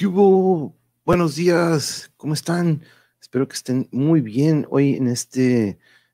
[0.00, 0.06] ¿Qué?
[1.04, 2.82] Buenos días, ¿cómo están?
[3.20, 5.42] Espero que estén muy bien hoy en esta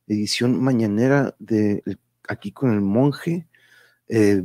[0.08, 1.84] edición mañanera de
[2.26, 3.46] Aquí con el Monje.
[4.08, 4.42] Eh,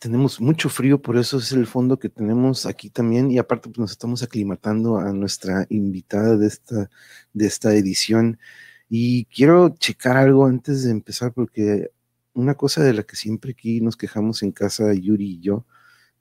[0.00, 3.78] tenemos mucho frío, por eso es el fondo que tenemos aquí también y aparte pues,
[3.78, 6.90] nos estamos aclimatando a nuestra invitada de esta,
[7.34, 8.36] de esta edición.
[8.88, 11.92] Y quiero checar algo antes de empezar porque
[12.34, 15.64] una cosa de la que siempre aquí nos quejamos en casa, Yuri y yo,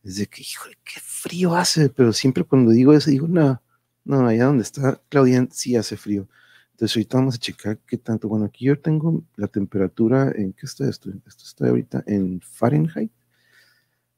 [0.06, 3.62] es de que, híjole, qué frío hace, pero siempre cuando digo eso, digo, no,
[4.04, 6.30] no, allá donde está Claudia sí hace frío.
[6.72, 8.28] Entonces ahorita vamos a checar qué tanto.
[8.28, 11.10] Bueno, aquí yo tengo la temperatura, ¿en qué está esto?
[11.26, 13.12] Esto está ahorita en Fahrenheit.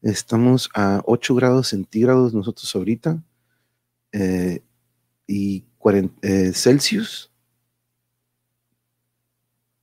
[0.01, 3.23] Estamos a 8 grados centígrados nosotros ahorita.
[4.11, 4.63] Eh,
[5.25, 7.31] y 40, eh, Celsius.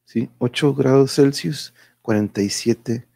[0.04, 0.28] ¿Sí?
[0.38, 3.06] 8 grados Celsius, 47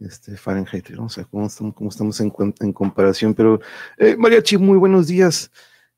[0.00, 0.86] este, Fahrenheit.
[0.86, 3.34] A ver cómo estamos, cómo estamos en, en, comparación.
[3.34, 3.60] Pero,
[3.98, 5.50] eh, Mariachi, muy buenos días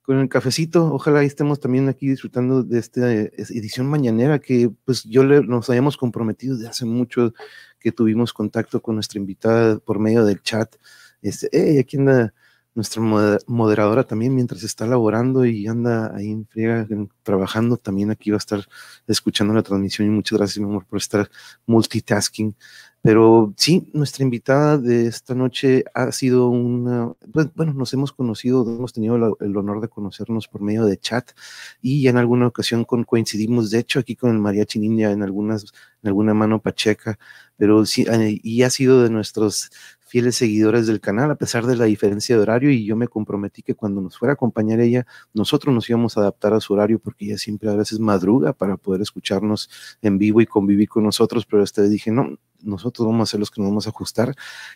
[0.02, 0.92] con el cafecito.
[0.92, 5.96] Ojalá estemos también aquí disfrutando de esta edición mañanera que pues yo le, nos habíamos
[5.96, 7.32] comprometido de hace mucho
[7.78, 10.74] que tuvimos contacto con nuestra invitada por medio del chat.
[11.20, 12.34] Este, hey, aquí anda
[12.74, 13.02] nuestra
[13.46, 16.86] moderadora también mientras está laborando y anda ahí en friega
[17.22, 18.66] trabajando, también aquí va a estar
[19.06, 21.30] escuchando la transmisión y muchas gracias, mi amor, por estar
[21.66, 22.54] multitasking.
[23.02, 28.62] Pero sí, nuestra invitada de esta noche ha sido una, pues, bueno, nos hemos conocido,
[28.62, 31.32] hemos tenido el honor de conocernos por medio de chat
[31.80, 35.64] y en alguna ocasión coincidimos, de hecho, aquí con el Mariachi Ninja en algunas,
[36.02, 37.18] en alguna mano pacheca,
[37.56, 39.70] pero sí, eh, y ha sido de nuestros
[40.12, 43.62] fieles seguidores del canal, a pesar de la diferencia de horario, y yo me comprometí
[43.62, 46.98] que cuando nos fuera a acompañar ella, nosotros nos íbamos a adaptar a su horario,
[46.98, 49.70] porque ella siempre a veces madruga para poder escucharnos
[50.02, 53.40] en vivo y convivir con nosotros, pero esta vez dije, no, nosotros vamos a ser
[53.40, 54.34] los que nos vamos a ajustar,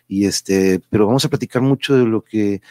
[0.09, 2.63] y este, pero vamos a platicar mucho de lo que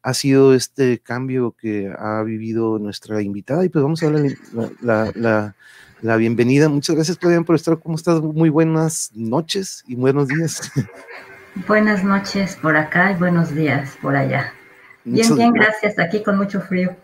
[0.00, 4.34] ha sido este cambio que ha vivido nuestra invitada, y pues vamos a darle
[4.80, 5.56] la, la,
[6.00, 6.70] la bienvenida.
[6.70, 7.78] Muchas gracias, Claudia, por estar.
[7.80, 8.22] ¿Cómo estás?
[8.22, 10.72] Muy buenas noches y buenos días.
[11.54, 14.52] Buenas noches por acá y buenos días por allá.
[15.04, 15.96] Bien, bien, gracias.
[16.00, 16.96] Aquí con mucho frío.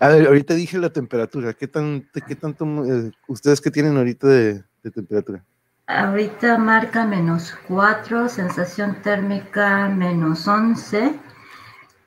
[0.00, 1.54] A ver, ahorita dije la temperatura.
[1.54, 5.44] ¿Qué, tan, qué tanto eh, ustedes qué tienen ahorita de, temperatura?
[5.86, 11.14] Ahorita marca menos 4, sensación térmica menos 11,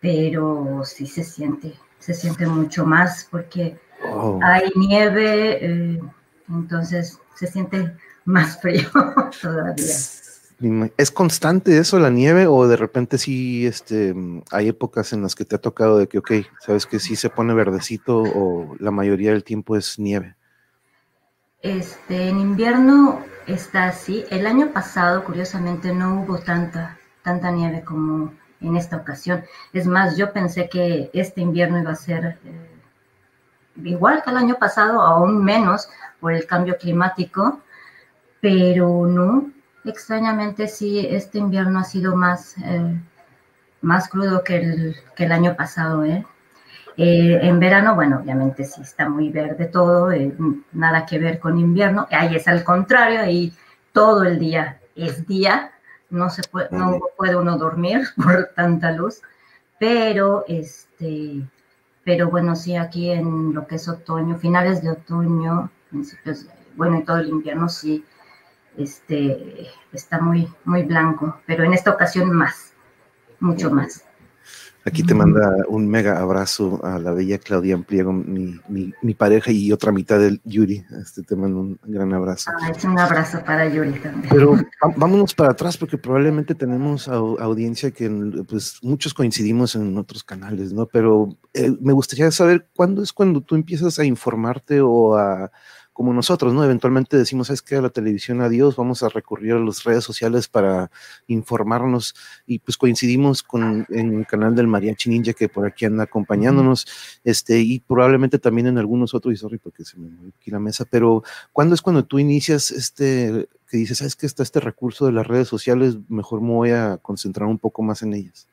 [0.02, 4.40] pero sí se siente, se siente mucho más porque oh.
[4.44, 6.02] hay nieve, eh,
[6.50, 8.90] entonces se siente más frío
[9.42, 9.96] todavía.
[10.98, 14.14] ¿Es constante eso, la nieve, o de repente sí este,
[14.52, 17.30] hay épocas en las que te ha tocado de que, ok, sabes que sí se
[17.30, 20.36] pone verdecito o la mayoría del tiempo es nieve?
[21.62, 24.24] Este, en invierno está así.
[24.30, 29.44] El año pasado, curiosamente, no hubo tanta, tanta nieve como en esta ocasión.
[29.74, 32.72] Es más, yo pensé que este invierno iba a ser eh,
[33.84, 37.60] igual que el año pasado, aún menos por el cambio climático,
[38.40, 39.52] pero no,
[39.84, 43.02] Extrañamente sí, este invierno ha sido más, eh,
[43.82, 46.06] más crudo que el, que el año pasado.
[46.06, 46.26] ¿eh?
[46.98, 47.40] ¿eh?
[47.42, 50.34] en verano, bueno, obviamente sí está muy verde todo, eh,
[50.72, 52.08] nada que ver con invierno.
[52.12, 53.54] Ahí es al contrario, ahí
[53.92, 55.72] todo el día es día,
[56.10, 59.22] no, se puede, no puede uno dormir por tanta luz,
[59.80, 61.42] pero este,
[62.04, 66.46] pero bueno, sí, aquí en lo que es otoño, finales de otoño, principios,
[66.76, 68.06] bueno, y todo el invierno sí
[68.78, 72.74] este, está muy, muy blanco, pero en esta ocasión más,
[73.40, 74.06] mucho más.
[74.84, 79.72] Aquí te manda un mega abrazo a la bella Claudia Ampliego, mi, mi, pareja y
[79.72, 80.84] otra mitad del Yuri.
[81.00, 82.50] Este te mando un gran abrazo.
[82.60, 84.28] Ah, es un abrazo para Yuri también.
[84.32, 84.58] Pero
[84.96, 88.10] vámonos para atrás porque probablemente tenemos audiencia que
[88.50, 90.88] pues muchos coincidimos en otros canales, ¿no?
[90.88, 95.52] Pero eh, me gustaría saber cuándo es cuando tú empiezas a informarte o a
[96.02, 96.64] como nosotros, ¿no?
[96.64, 100.48] Eventualmente decimos, es que a la televisión adiós, vamos a recurrir a las redes sociales
[100.48, 100.90] para
[101.28, 102.16] informarnos
[102.48, 106.88] y pues coincidimos con en el canal del Mariachi Ninja que por aquí anda acompañándonos,
[107.24, 110.58] este, y probablemente también en algunos otros, y sorry porque se me movió aquí la
[110.58, 115.06] mesa, pero ¿cuándo es cuando tú inicias este, que dices, sabes que está este recurso
[115.06, 118.48] de las redes sociales, mejor me voy a concentrar un poco más en ellas?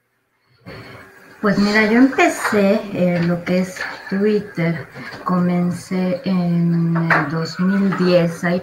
[1.41, 3.81] Pues mira, yo empecé eh, lo que es
[4.11, 4.89] Twitter,
[5.23, 8.63] comencé en el 2010, ahí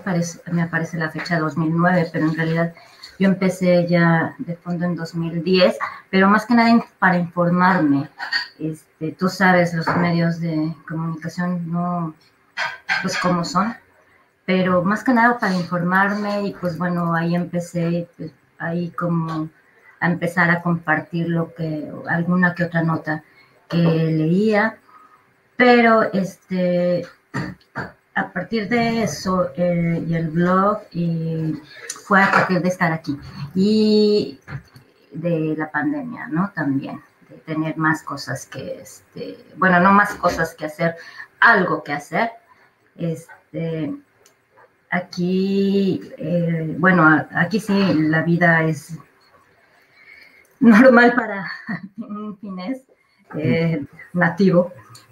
[0.51, 2.73] me aparece la fecha 2009, pero en realidad
[3.17, 5.77] yo empecé ya de fondo en 2010,
[6.09, 8.09] pero más que nada para informarme.
[8.59, 12.13] Este, tú sabes, los medios de comunicación no,
[13.01, 13.73] pues como son,
[14.45, 19.47] pero más que nada para informarme y pues bueno, ahí empecé, pues, ahí como
[20.07, 23.23] empezar a compartir lo que, alguna que otra nota
[23.67, 24.77] que leía,
[25.55, 27.05] pero este,
[28.15, 31.53] a partir de eso eh, y el blog y
[32.05, 33.17] fue a partir de estar aquí
[33.53, 34.39] y
[35.11, 36.51] de la pandemia, ¿no?
[36.53, 40.95] También, de tener más cosas que, este, bueno, no más cosas que hacer,
[41.39, 42.31] algo que hacer.
[42.97, 43.93] Este,
[44.89, 48.97] aquí, eh, bueno, aquí sí la vida es
[50.59, 51.51] normal para
[51.97, 52.81] un finés
[53.37, 54.71] eh, nativo,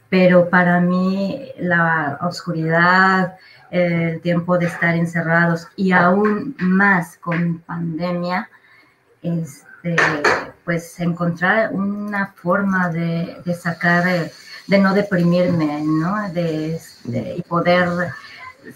[0.09, 3.35] pero para mí la oscuridad,
[3.71, 8.49] el tiempo de estar encerrados y aún más con pandemia,
[9.23, 9.95] este,
[10.63, 14.29] pues encontrar una forma de, sacar,
[14.67, 16.31] de no deprimirme, ¿no?
[16.31, 16.79] De,
[17.35, 17.89] y poder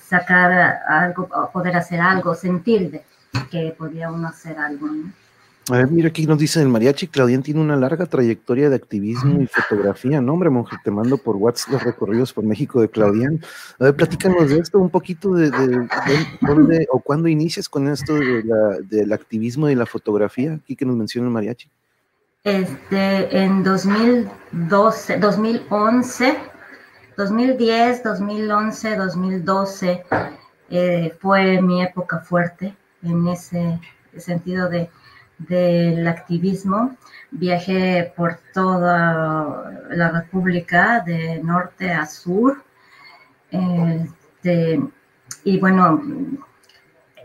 [0.04, 3.02] sacar algo, poder hacer algo, sentir
[3.52, 5.12] que podía uno hacer algo, ¿no?
[5.70, 9.42] A ver, mira, aquí nos dice el mariachi, Claudian tiene una larga trayectoria de activismo
[9.42, 10.34] y fotografía, ¿no?
[10.34, 13.42] Hombre, monje, te mando por WhatsApp los recorridos por México de Claudian.
[13.80, 15.50] A ver, platícanos de esto, un poquito de,
[16.42, 21.28] dónde o cuándo inicias con esto del activismo y la fotografía, aquí que nos menciona
[21.28, 21.70] el mariachi.
[22.46, 26.38] Este, en 2012, 2011,
[27.18, 30.04] 2010, 2011, 2012
[31.20, 32.74] fue mi época fuerte
[33.04, 33.82] en ese
[34.18, 34.90] sentido de
[35.38, 36.98] del activismo.
[37.32, 42.64] Viajé por toda la República, de norte a sur.
[43.52, 44.82] Este,
[45.44, 46.02] y bueno,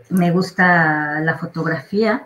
[0.09, 2.23] me gusta la fotografía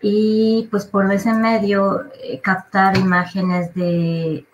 [0.00, 4.46] y pues por ese medio eh, captar imágenes de,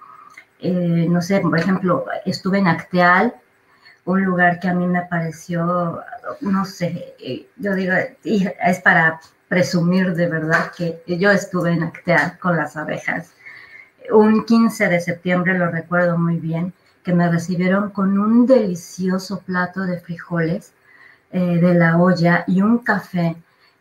[0.60, 3.34] eh, no sé, por ejemplo, estuve en Acteal,
[4.04, 6.00] un lugar que a mí me pareció,
[6.40, 7.94] no sé, eh, yo digo,
[8.24, 9.20] es para
[9.50, 13.32] presumir de verdad que yo estuve en Acteal con las abejas.
[14.12, 19.80] Un 15 de septiembre, lo recuerdo muy bien, que me recibieron con un delicioso plato
[19.80, 20.72] de frijoles
[21.32, 23.36] eh, de la olla y un café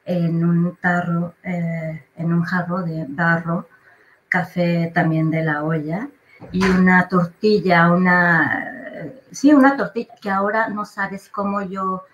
[0.05, 3.67] en un tarro, eh, en un jarro de barro,
[4.27, 6.09] café también de la olla
[6.51, 8.73] y una tortilla, una,
[9.31, 12.05] sí, una tortilla que ahora no sabes cómo yo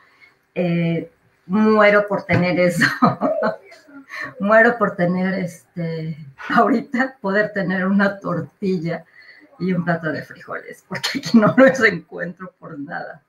[0.56, 1.10] eh,
[1.46, 2.86] muero por tener eso.
[4.40, 6.18] muero por tener este,
[6.50, 9.06] ahorita poder tener una tortilla
[9.60, 13.22] y un plato de frijoles, porque aquí no los encuentro por nada.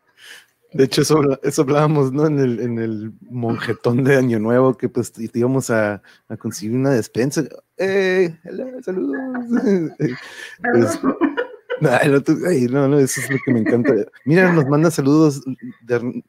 [0.72, 2.26] De hecho, eso, eso hablábamos, ¿no?
[2.26, 6.90] En el, en el monjetón de Año Nuevo, que pues íbamos a, a conseguir una
[6.90, 7.44] despensa.
[7.78, 8.36] ¡Eh!
[8.82, 9.16] ¡Saludos!
[10.72, 11.00] pues,
[11.80, 13.94] no, no, eso es lo que me encanta.
[14.24, 15.42] Mira, nos manda saludos
[15.82, 16.22] de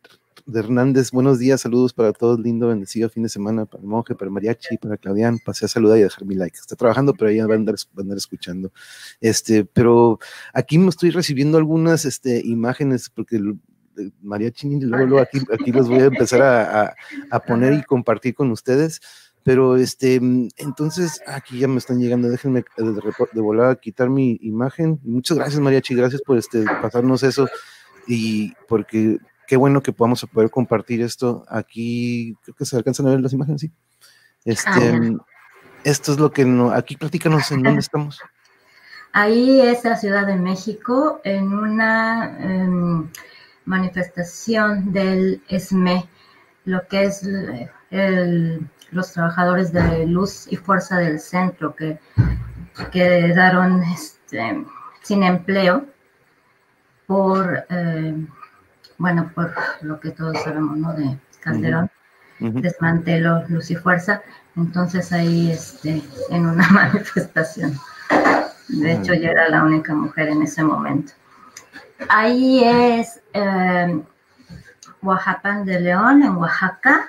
[0.47, 4.15] de Hernández, buenos días, saludos para todos, lindo, bendecido fin de semana para el monje,
[4.15, 6.57] para el mariachi, para Claudian, pasé a saludar y dejar mi like.
[6.57, 7.75] Está trabajando, pero ahí va a andar,
[8.15, 8.71] escuchando.
[9.19, 10.19] Este, pero
[10.53, 13.59] aquí me estoy recibiendo algunas este, imágenes, porque el,
[14.21, 19.01] mariachi, luego, luego aquí, aquí los voy a empezar a, poner y compartir con ustedes.
[19.43, 22.29] Pero este, entonces aquí ya me están llegando.
[22.29, 23.01] Déjenme de,
[23.33, 24.99] de volar a quitar mi imagen.
[25.03, 25.95] Muchas gracias, Mariachi.
[25.95, 27.47] Gracias por este, pasarnos eso.
[28.07, 32.35] Y porque qué bueno que podamos poder compartir esto aquí.
[32.43, 33.71] Creo que se alcanzan a ver las imágenes, sí.
[34.45, 35.25] Este, ah,
[35.83, 38.21] esto es lo que no, aquí platícanos en dónde estamos.
[39.13, 43.09] Ahí es la Ciudad de México en una em,
[43.65, 46.07] manifestación del ESME,
[46.65, 47.27] lo que es
[48.91, 51.99] los trabajadores de luz y fuerza del centro que
[52.91, 54.65] quedaron este,
[55.03, 55.85] sin empleo
[57.07, 58.27] por em,
[58.97, 60.93] bueno, por lo que todos sabemos, ¿no?
[60.93, 61.89] De Calderón,
[62.39, 64.21] desmanteló Luz y Fuerza,
[64.55, 67.77] entonces ahí, este, en una manifestación.
[68.69, 71.13] De hecho, yo era la única mujer en ese momento.
[72.09, 74.01] Ahí es eh,
[75.01, 77.07] Oaxaca de León, en Oaxaca.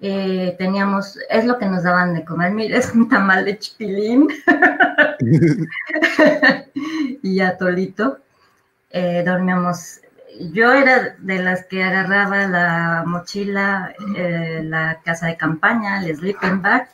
[0.00, 4.28] Eh, teníamos, es lo que nos daban de comer, mire, es un tamal de chipilín
[7.22, 8.18] y atolito.
[8.90, 10.00] Eh, dormíamos
[10.52, 16.62] yo era de las que agarraba la mochila, eh, la casa de campaña, el sleeping
[16.62, 16.88] bag,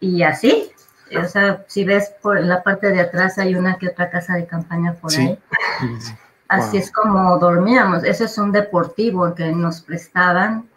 [0.00, 0.70] y así.
[1.20, 4.46] O sea, si ves por la parte de atrás hay una que otra casa de
[4.46, 5.38] campaña por ahí.
[6.48, 8.04] Así es como dormíamos.
[8.04, 10.68] Ese es un deportivo que nos prestaban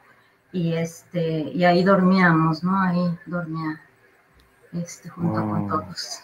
[0.51, 2.79] y este y ahí dormíamos, ¿no?
[2.79, 3.81] Ahí dormía
[4.71, 6.19] este junto con todos.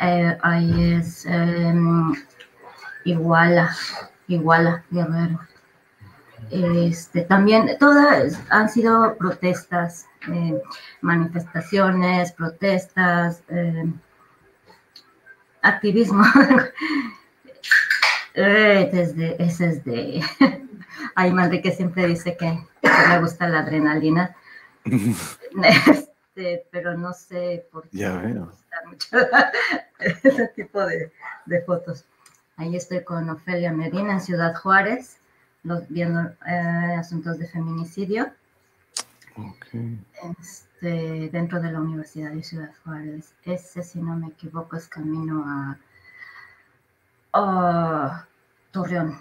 [0.00, 1.74] Eh, ahí es eh,
[3.04, 3.74] Iguala.
[4.34, 5.40] Iguala, Guerrero.
[6.50, 10.60] Este, también todas han sido protestas, eh,
[11.00, 13.84] manifestaciones, protestas, eh,
[15.62, 16.24] activismo.
[18.34, 20.24] Eh, desde, ese es de...
[21.14, 24.34] Ay, Manrique siempre dice que, me gusta la adrenalina.
[26.34, 29.06] Este, pero no sé por qué ya me gusta mucho
[29.98, 31.12] ese tipo de,
[31.66, 32.06] fotos.
[32.56, 35.18] Ahí estoy con Ofelia Medina en Ciudad Juárez,
[35.88, 38.32] viendo eh, asuntos de feminicidio.
[40.38, 43.34] Este, dentro de la Universidad de Ciudad Juárez.
[43.44, 45.44] Ese, si no me equivoco, es camino
[47.32, 48.26] a
[48.70, 49.18] Torreón.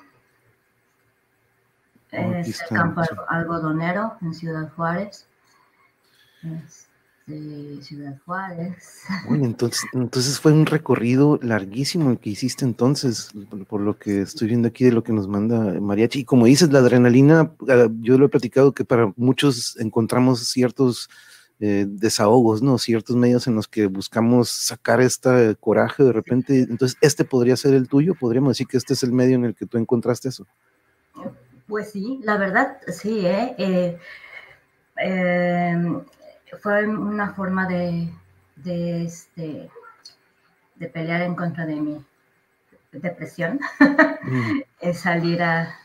[2.11, 5.27] Es el campo algodonero en Ciudad Juárez.
[6.43, 6.90] Este,
[7.81, 9.03] Ciudad Juárez.
[9.27, 13.31] Bueno, entonces, entonces fue un recorrido larguísimo el que hiciste entonces,
[13.67, 16.19] por lo que estoy viendo aquí de lo que nos manda Mariachi.
[16.19, 21.09] Y como dices, la adrenalina, ah, yo lo he platicado que para muchos encontramos ciertos
[21.59, 22.79] eh, desahogos, ¿no?
[22.79, 26.59] Ciertos medios en los que buscamos sacar este coraje de repente.
[26.61, 28.15] Entonces, ¿este podría ser el tuyo?
[28.15, 30.47] ¿Podríamos decir que este es el medio en el que tú encontraste eso?
[31.67, 33.55] Pues sí, la verdad, sí, ¿eh?
[33.59, 33.97] eh
[34.97, 36.01] em,
[36.60, 38.10] fue una forma de,
[38.58, 39.70] de, este,
[40.75, 42.05] de pelear en contra de mi
[42.91, 43.60] depresión,
[44.79, 45.75] es salir a,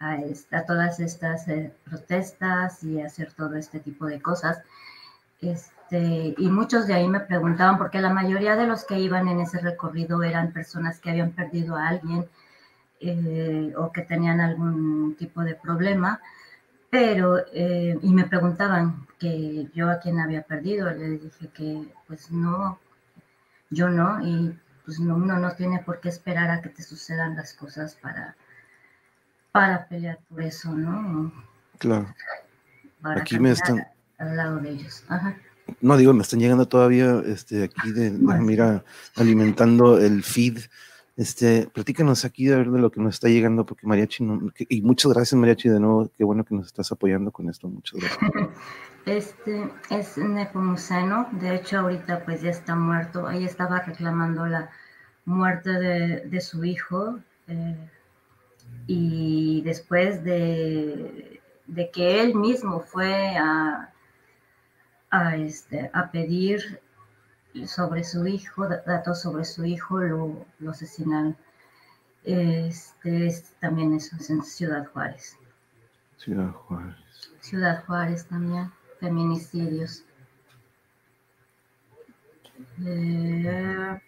[0.00, 4.62] a, todas estas eh, protestas y hacer todo este tipo de cosas.
[5.40, 9.40] Este, y muchos de ahí me preguntaban, porque la mayoría de los que iban en
[9.40, 12.26] ese recorrido eran personas que habían perdido a alguien
[13.00, 16.20] eh, o que tenían algún tipo de problema,
[16.90, 22.30] pero, eh, y me preguntaban que yo a quién había perdido, les dije que pues
[22.30, 22.78] no,
[23.70, 27.36] yo no, y pues no, uno no tiene por qué esperar a que te sucedan
[27.36, 28.36] las cosas para,
[29.52, 31.32] para pelear por eso, ¿no?
[31.78, 32.14] Claro.
[33.02, 33.86] Aquí me están
[34.18, 35.04] al lado de ellos.
[35.80, 38.84] No digo, me están llegando todavía este, aquí de, mira,
[39.16, 40.58] alimentando el feed.
[41.16, 44.24] Este, platícanos aquí de, de lo que nos está llegando, porque Mariachi,
[44.68, 48.00] y muchas gracias Mariachi de nuevo, qué bueno que nos estás apoyando con esto, muchas
[48.00, 48.20] gracias.
[49.08, 54.70] Este es Nepomuceno, de hecho ahorita pues ya está muerto, ahí estaba reclamando la
[55.24, 57.90] muerte de, su hijo, eh,
[58.86, 63.92] y después de, de que él mismo fue a
[65.10, 66.80] a, este, a pedir
[67.66, 71.36] sobre su hijo, datos sobre su hijo, lo, lo asesinaron.
[72.24, 75.36] Este, también eso es en Ciudad Juárez.
[76.18, 76.96] Ciudad Juárez.
[77.40, 80.04] Ciudad Juárez también, feminicidios.
[82.84, 84.00] Eh,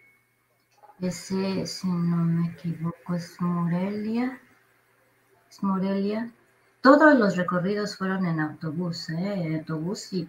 [1.00, 4.40] ese, si no me equivoco, es Morelia.
[5.50, 6.30] Es Morelia.
[6.80, 9.56] Todos los recorridos fueron en autobús, ¿eh?
[9.58, 10.28] Autobús y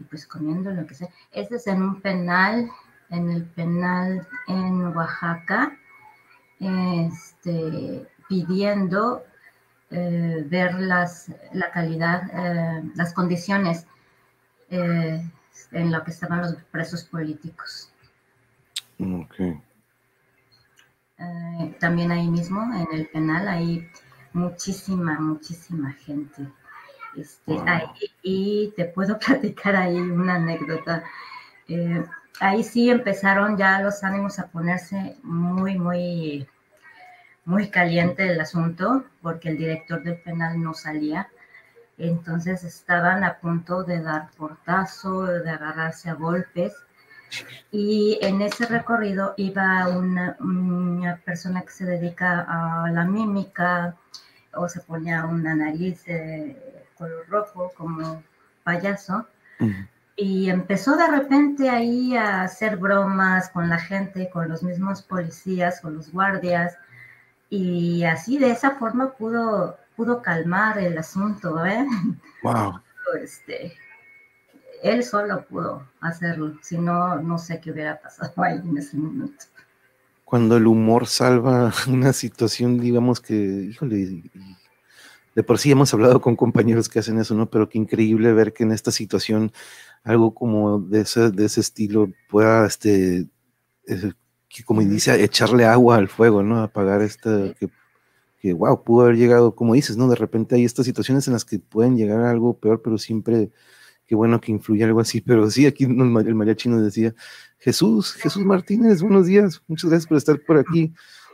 [0.00, 1.08] y pues comiendo lo que sea.
[1.30, 2.70] Este es en un penal,
[3.10, 5.76] en el penal en Oaxaca,
[6.58, 9.24] este, pidiendo
[9.92, 13.86] eh, ver las, la calidad, eh, las condiciones
[14.70, 15.20] eh,
[15.72, 17.92] en lo que estaban los presos políticos.
[21.80, 23.90] también ahí mismo, en el penal, hay
[24.32, 26.46] muchísima, muchísima gente.
[27.16, 27.58] Este,
[28.22, 31.02] y te puedo platicar ahí una anécdota.
[32.38, 36.46] Ahí sí empezaron ya los ánimos a ponerse muy, muy,
[37.50, 41.28] muy caliente el asunto, porque el director del penal no salía.
[41.98, 46.72] Entonces estaban a punto de dar portazo, de agarrarse a golpes.
[47.72, 53.96] Y en ese recorrido iba una, una persona que se dedica a la mímica
[54.54, 58.22] o se ponía una nariz eh, color rojo como
[58.62, 59.26] payaso.
[60.14, 65.80] Y empezó de repente ahí a hacer bromas con la gente, con los mismos policías,
[65.80, 66.76] con los guardias.
[67.50, 71.84] Y así de esa forma pudo, pudo calmar el asunto, ¿eh?
[72.42, 72.80] Wow.
[73.22, 73.74] Este,
[74.82, 79.44] él solo pudo hacerlo, si no, no sé qué hubiera pasado ahí en ese momento.
[80.24, 84.22] Cuando el humor salva una situación, digamos que, híjole,
[85.34, 87.50] de por sí hemos hablado con compañeros que hacen eso, ¿no?
[87.50, 89.52] Pero qué increíble ver que en esta situación
[90.02, 93.26] algo como de ese, de ese estilo pueda, este,
[94.64, 96.62] como dice, echarle agua al fuego, ¿no?
[96.62, 97.68] Apagar esta, que,
[98.38, 100.08] que, wow, pudo haber llegado, como dices, ¿no?
[100.08, 103.50] De repente hay estas situaciones en las que pueden llegar a algo peor, pero siempre,
[104.06, 105.20] qué bueno que influye algo así.
[105.20, 105.94] Pero sí, aquí el
[106.34, 107.14] mariachi nos decía,
[107.58, 110.92] Jesús, Jesús Martínez, buenos días, muchas gracias por estar por aquí.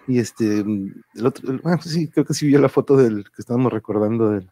[0.08, 3.72] Y este, el otro, bueno, sí, creo que sí vio la foto del que estábamos
[3.72, 4.50] recordando del,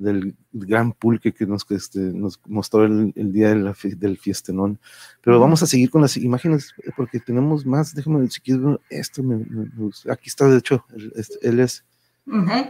[0.00, 4.78] del gran pulque que nos, este, nos mostró el, día del fiestenón.
[5.22, 7.94] Pero vamos a seguir con las imágenes porque tenemos más.
[7.94, 9.44] Déjame si quieres, esto me,
[10.10, 11.84] aquí está, de hecho, este, él es.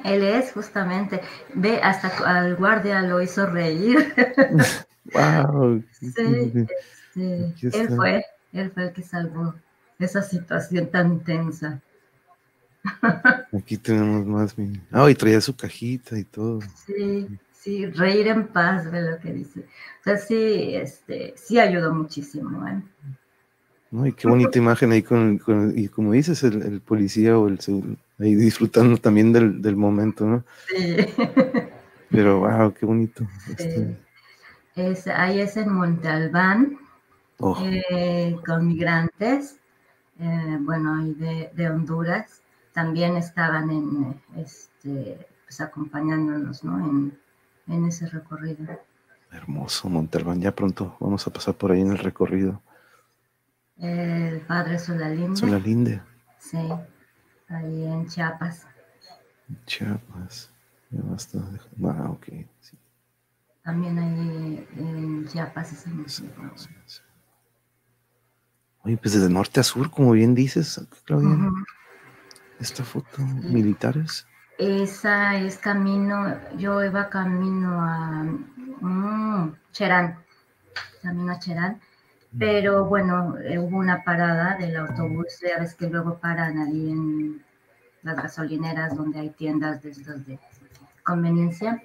[0.05, 1.21] Él es justamente,
[1.55, 4.15] ve, hasta al guardia lo hizo reír.
[5.15, 5.83] wow.
[7.13, 9.53] Sí, él fue, él fue el que salvó
[9.99, 11.81] esa situación tan tensa.
[13.57, 14.55] Aquí tenemos más.
[14.91, 16.61] Ah, y traía su cajita y todo.
[16.87, 19.61] Sí, sí, reír en paz, ve lo que dice.
[19.61, 22.67] O sea, sí, este, sí ayudó muchísimo.
[22.67, 22.83] ¿eh?
[23.91, 25.41] No, y qué bonita imagen ahí con,
[25.75, 27.59] y como dices, el, policía o el
[28.19, 30.45] ahí disfrutando también del, momento, ¿no?
[30.69, 30.97] Sí.
[32.11, 33.27] Pero wow, qué bonito.
[33.49, 33.97] Este.
[34.77, 36.79] Es, ahí es en Monte Albán,
[37.39, 37.61] oh.
[37.63, 39.57] eh, con migrantes,
[40.19, 42.41] eh, bueno, y de, de Honduras
[42.81, 46.79] también estaban en, este, pues acompañándonos, ¿no?
[46.79, 47.19] En,
[47.69, 48.81] en ese recorrido.
[49.31, 50.41] Hermoso, Monterban.
[50.41, 52.63] Ya pronto vamos a pasar por ahí en el recorrido.
[53.77, 55.37] El padre Solalinde.
[55.37, 56.01] Solalinde.
[56.39, 56.57] Sí,
[57.49, 58.67] ahí en Chiapas.
[59.67, 60.51] Chiapas.
[60.89, 61.39] Ya basta.
[61.85, 62.29] Ah, ok.
[62.61, 62.79] Sí.
[63.63, 66.31] También ahí en Chiapas es en sí,
[68.85, 71.29] Oye, pues desde norte a sur, como bien dices, Claudia
[72.61, 73.23] esta foto?
[73.43, 74.27] ¿Militares?
[74.59, 78.25] Esa es camino, yo iba camino a
[78.81, 80.19] mm, Cherán,
[81.03, 81.81] camino a Cherán,
[82.39, 87.43] pero bueno, eh, hubo una parada del autobús, ya ves que luego paran ahí en
[88.03, 90.39] las gasolineras donde hay tiendas de de
[91.03, 91.83] conveniencia.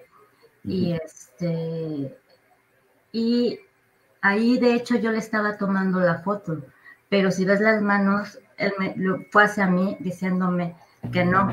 [0.63, 2.17] Y este,
[3.11, 3.59] y
[4.21, 6.61] ahí de hecho yo le estaba tomando la foto,
[7.09, 8.95] pero si ves las manos, él me,
[9.31, 10.75] fue hacia mí diciéndome
[11.11, 11.51] que no.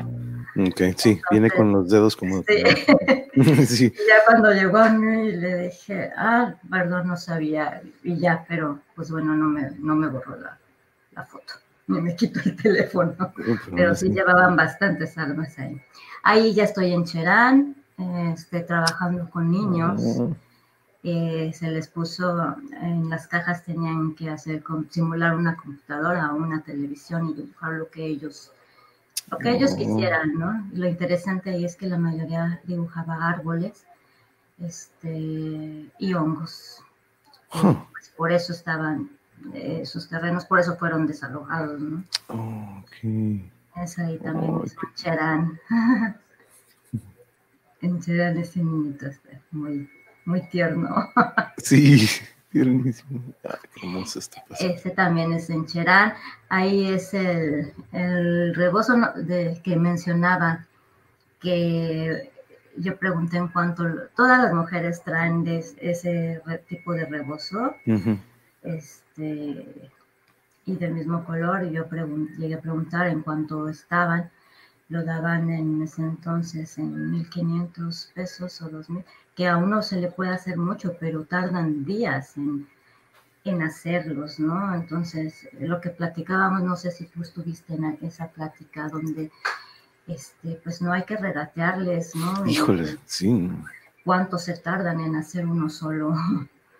[0.55, 2.43] Ok, sí, viene con los dedos como...
[2.43, 3.91] Sí.
[4.07, 9.09] Ya cuando llegó a mí le dije, ah, perdón, no sabía, y ya, pero pues
[9.09, 10.59] bueno, no me, no me borró la,
[11.13, 11.55] la foto,
[11.87, 13.15] ni me quito el teléfono,
[13.75, 15.81] pero sí llevaban bastantes armas ahí.
[16.21, 17.75] Ahí ya estoy en Cherán,
[18.33, 20.01] este, trabajando con niños.
[20.19, 20.27] Ah.
[21.05, 26.61] Eh, se les puso en las cajas tenían que hacer simular una computadora o una
[26.61, 28.53] televisión y dibujar lo que ellos
[29.29, 30.65] lo que ellos quisieran, ¿no?
[30.73, 33.85] lo interesante ahí es que la mayoría dibujaba árboles
[34.59, 36.81] este, y hongos.
[37.51, 39.09] Pues, por eso estaban
[39.53, 42.03] eh, esos terrenos, por eso fueron desalojados, ¿no?
[42.79, 43.51] Okay.
[43.75, 45.59] Es ahí también es Cherán.
[47.81, 49.89] en Cherán ese niñito está muy
[50.25, 51.11] muy tierno.
[51.57, 52.09] Sí,
[52.51, 53.21] tiernísimo.
[53.81, 56.13] hermoso este Ese también es en Cherán.
[56.49, 60.65] Ahí es el, el rebozo de, que mencionaba,
[61.39, 62.31] que
[62.77, 63.83] yo pregunté en cuanto
[64.15, 67.75] todas las mujeres traen ese tipo de rebozo.
[68.63, 69.91] este,
[70.65, 71.85] y del mismo color, y yo
[72.37, 74.31] llegué a preguntar en cuánto estaban,
[74.89, 79.03] lo daban en ese entonces en 1500 pesos o 2000
[79.35, 82.67] que a uno se le puede hacer mucho, pero tardan días en,
[83.61, 84.73] hacerlos, ¿no?
[84.73, 89.31] Entonces, lo que platicábamos, no sé si tú estuviste en esa plática donde,
[90.07, 92.45] este, pues no hay que regatearles, ¿no?
[92.45, 93.51] Híjole, sí.
[94.05, 96.15] ¿Cuánto se tardan en hacer uno solo?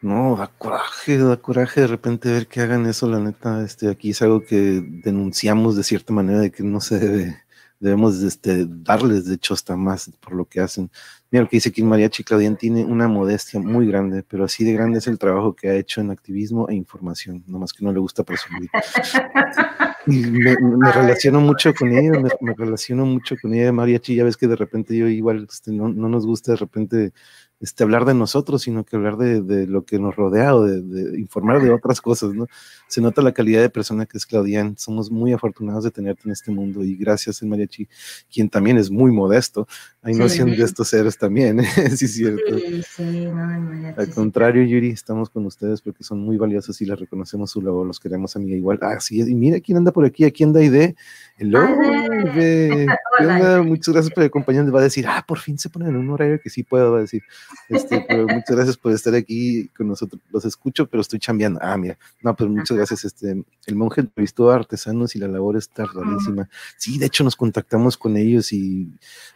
[0.01, 4.09] No, da coraje, da coraje de repente ver que hagan eso, la neta, este, aquí
[4.09, 7.43] es algo que denunciamos de cierta manera de que no se debe,
[7.79, 10.91] debemos este, darles, de hecho, hasta más por lo que hacen.
[11.33, 14.73] Mira lo que dice aquí Mariachi Claudian tiene una modestia muy grande, pero así de
[14.73, 17.99] grande es el trabajo que ha hecho en activismo e información, nomás que no le
[17.99, 18.69] gusta presumir.
[20.05, 20.55] Y me,
[20.91, 24.97] relaciono mucho con ella, me, relaciono mucho con ella, Mariachi, ya ves que de repente
[24.97, 27.13] yo igual este, no, no, nos gusta de repente
[27.61, 30.81] este, hablar de nosotros, sino que hablar de, de lo que nos rodea o de,
[30.81, 32.47] de, informar de otras cosas, ¿no?
[32.87, 36.31] Se nota la calidad de persona que es Claudian, somos muy afortunados de tenerte en
[36.31, 37.87] este mundo y gracias a Mariachi,
[38.29, 39.67] quien también es muy modesto,
[40.01, 41.63] hay noción de estos seres también, ¿eh?
[41.95, 42.59] sí, es cierto.
[42.59, 46.85] Sí, sí, no, Mariachi, Al contrario, Yuri, estamos con ustedes porque son muy valiosos y
[46.85, 48.77] les reconocemos su labor, los queremos, amiga, igual.
[48.81, 50.97] Ah, sí, y mira quién anda por aquí, aquí anda Aide.
[51.37, 52.87] Hello, Aide.
[53.63, 54.75] Muchas gracias por acompañarnos.
[54.75, 56.97] Va a decir, ah, por fin se ponen en un horario que sí puedo, va
[56.97, 57.23] a decir.
[57.69, 60.21] Este, pero muchas gracias por estar aquí con nosotros.
[60.29, 61.57] Los escucho, pero estoy chambeando.
[61.63, 61.97] Ah, mira.
[62.21, 63.05] No, pues muchas gracias.
[63.05, 66.49] Este, el monje entrevistó a artesanos y la labor está rarísima.
[66.75, 68.91] Sí, de hecho nos contactamos con ellos y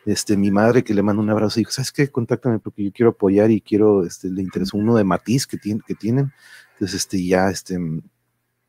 [0.06, 2.08] este, mi madre que le manda un abrazo dijo, ¿sabes qué?
[2.10, 5.82] Contáctame porque yo quiero apoyar y quiero, este, le interesó uno de matiz que, tiene,
[5.86, 6.32] que tienen.
[6.73, 7.77] Entonces, este, ya, este,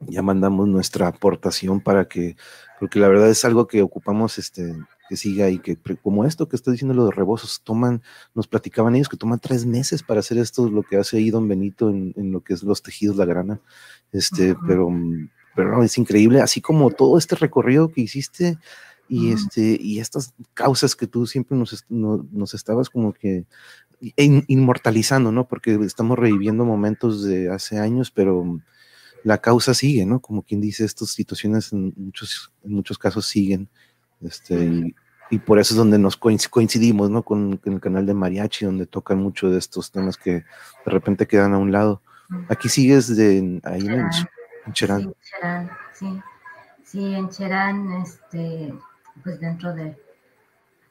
[0.01, 2.37] ya mandamos nuestra aportación para que,
[2.79, 4.75] porque la verdad es algo que ocupamos, este,
[5.09, 8.03] que siga y que como esto que está diciendo lo de rebosos, toman,
[8.35, 11.49] nos platicaban ellos que toman tres meses para hacer esto, lo que hace ahí Don
[11.49, 13.61] Benito en, lo que es los tejidos, la grana,
[14.13, 14.91] este, pero,
[15.57, 18.59] pero es increíble, así como todo este recorrido que hiciste
[19.09, 23.47] y, este, y estas causas que tú siempre nos, nos estabas como que
[24.17, 25.49] inmortalizando, ¿no?
[25.49, 28.61] Porque estamos reviviendo momentos de hace años, pero
[29.25, 30.21] la causa sigue, ¿no?
[30.21, 33.69] Como quien dice, estas situaciones en muchos, en muchos casos siguen.
[34.21, 34.95] Este,
[35.31, 37.23] y, por eso es donde nos coincidimos, ¿no?
[37.23, 40.45] Con, el canal de Mariachi, donde tocan mucho de estos temas que de
[40.87, 42.03] repente quedan a un lado.
[42.49, 44.11] Aquí sigues de ahí en,
[44.73, 45.03] Cherán.
[45.03, 46.21] Sí, Cherán, sí.
[46.85, 48.73] Sí, en Cherán, este,
[49.23, 49.97] pues dentro de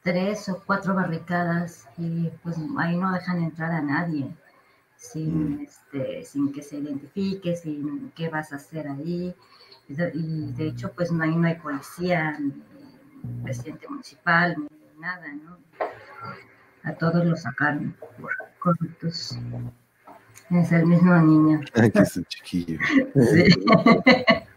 [0.02, 4.30] tres o cuatro barricadas y pues ahí no dejan entrar a nadie
[4.96, 5.60] sin, mm.
[5.62, 9.34] este, sin que se identifique, sin qué vas a hacer ahí.
[9.88, 12.52] Y de hecho, pues no, ahí no hay policía, ni
[13.42, 15.58] presidente municipal, ni nada, ¿no?
[16.82, 19.38] A todos los sacaron por corruptos.
[20.50, 21.60] Es el mismo niño.
[21.74, 22.78] Ay, que es un chiquillo.
[23.14, 23.44] sí.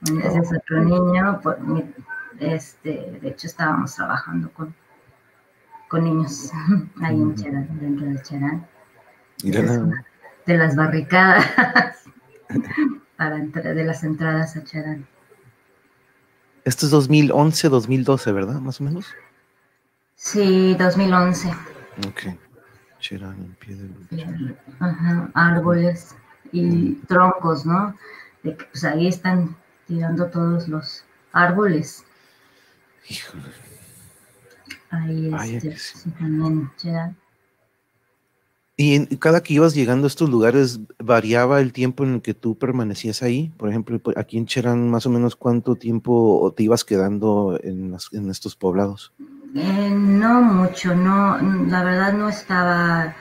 [0.24, 1.58] Ese es otro niño, por,
[2.40, 4.74] este, de hecho estábamos trabajando con,
[5.88, 6.50] con niños
[7.02, 8.66] ahí en Cherán, dentro de Cherán.
[10.46, 11.46] De las barricadas
[13.16, 15.06] para de las entradas a Cherán.
[16.64, 18.60] Esto es 2011, 2012, ¿verdad?
[18.60, 19.06] Más o menos.
[20.16, 21.48] Sí, 2011.
[22.08, 22.36] Ok.
[22.98, 24.54] Cherán en pie de lucha.
[24.80, 26.16] Ajá, árboles
[26.52, 27.94] y troncos, ¿no?
[28.42, 32.04] De que, pues ahí están tirando todos los árboles.
[33.08, 33.44] Híjole.
[34.90, 36.10] Ahí este, sí.
[36.10, 36.70] también.
[38.80, 42.32] Y en, cada que ibas llegando a estos lugares, ¿variaba el tiempo en el que
[42.32, 43.52] tú permanecías ahí?
[43.56, 47.96] Por ejemplo, aquí en Cherán, más o menos cuánto tiempo te ibas quedando en,
[48.30, 49.12] estos poblados?
[49.54, 53.16] Eh, no mucho, no, la verdad no estaba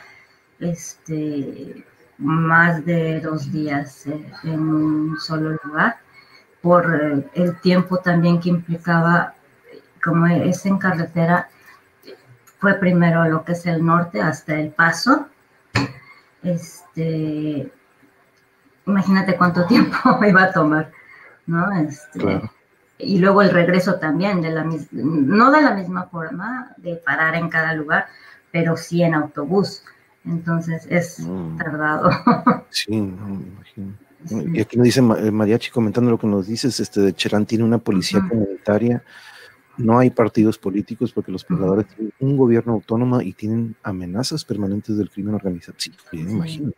[0.60, 1.84] este,
[2.19, 5.97] más de dos días eh, en un solo lugar,
[6.62, 9.34] por eh, el tiempo también que implicaba,
[10.07, 11.49] como es en carretera,
[12.59, 15.27] fue primero lo que es el norte hasta el paso
[16.43, 17.71] este,
[18.85, 20.91] imagínate cuánto tiempo iba a tomar,
[21.45, 21.71] ¿no?
[21.79, 22.41] Este,
[22.99, 27.49] Y luego el regreso también, de la no de la misma forma de parar en
[27.49, 28.07] cada lugar,
[28.51, 29.83] pero sí en autobús.
[30.25, 31.57] Entonces es mm.
[31.57, 32.09] tardado.
[32.69, 33.93] Sí, no me imagino.
[34.53, 37.63] Y aquí nos dice eh, Mariachi comentando lo que nos dices, este de Cherán tiene
[37.63, 39.01] una policía comunitaria
[39.77, 44.97] no hay partidos políticos porque los pobladores tienen un gobierno autónomo y tienen amenazas permanentes
[44.97, 45.77] del crimen organizado.
[45.77, 46.71] Sí, me imagino.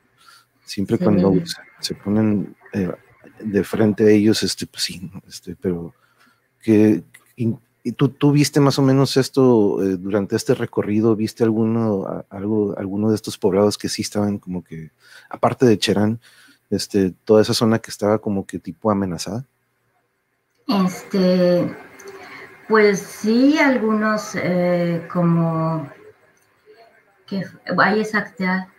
[0.65, 1.33] Siempre cuando
[1.79, 2.91] se, ponen eh,
[3.43, 5.93] de frente a ellos, este, pues sí, este, pero
[6.62, 7.03] que
[7.81, 12.77] y tú, tú, viste más o menos esto eh, durante este recorrido, viste alguno, algo,
[12.77, 14.91] alguno de estos poblados que sí estaban como que,
[15.29, 16.19] aparte de Cherán,
[16.69, 19.45] este, toda esa zona que estaba como que tipo amenazada.
[20.85, 21.75] Este,
[22.69, 25.89] pues sí, algunos eh, como
[27.25, 27.43] que
[27.79, 28.69] hay exacta,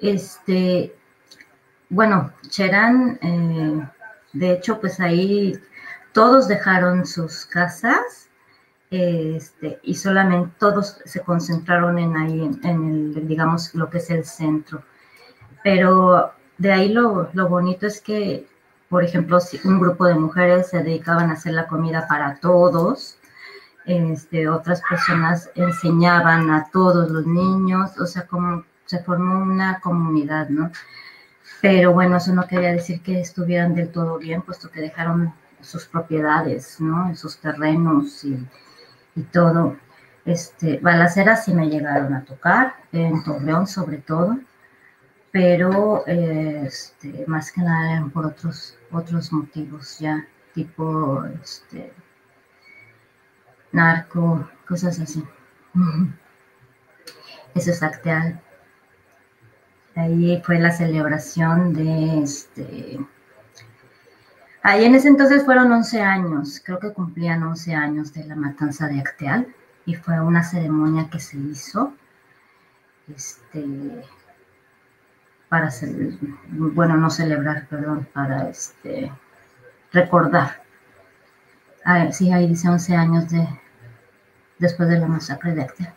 [0.00, 0.96] este,
[1.90, 3.86] bueno, Cherán, eh,
[4.32, 5.60] de hecho, pues ahí
[6.12, 8.30] todos dejaron sus casas
[8.90, 14.24] este, y solamente todos se concentraron en ahí, en, el, digamos, lo que es el
[14.24, 14.84] centro.
[15.62, 18.46] Pero de ahí lo, lo bonito es que
[18.92, 23.16] por ejemplo, un grupo de mujeres se dedicaban a hacer la comida para todos,
[23.86, 30.50] este, otras personas enseñaban a todos los niños, o sea, como se formó una comunidad,
[30.50, 30.70] ¿no?
[31.62, 35.86] Pero bueno, eso no quería decir que estuvieran del todo bien, puesto que dejaron sus
[35.86, 37.16] propiedades, ¿no?
[37.16, 38.46] Sus terrenos y,
[39.16, 39.74] y todo.
[40.26, 44.36] Este, balaceras sí me llegaron a tocar, en Torreón sobre todo,
[45.32, 51.92] pero este, más que nada eran por otros, otros motivos ya, tipo este,
[53.72, 55.24] narco, cosas así.
[57.54, 58.40] Eso es Acteal.
[59.94, 63.00] Ahí fue la celebración de este...
[64.62, 68.86] Ahí en ese entonces fueron 11 años, creo que cumplían 11 años de la matanza
[68.86, 69.52] de Acteal
[69.86, 71.94] y fue una ceremonia que se hizo
[73.08, 74.04] este,
[75.52, 75.68] para,
[76.48, 79.12] bueno, no celebrar, perdón, para este,
[79.92, 80.62] recordar.
[81.84, 83.46] Ah, sí, ahí dice 11 años de,
[84.58, 85.94] después de la masacre de Acteal.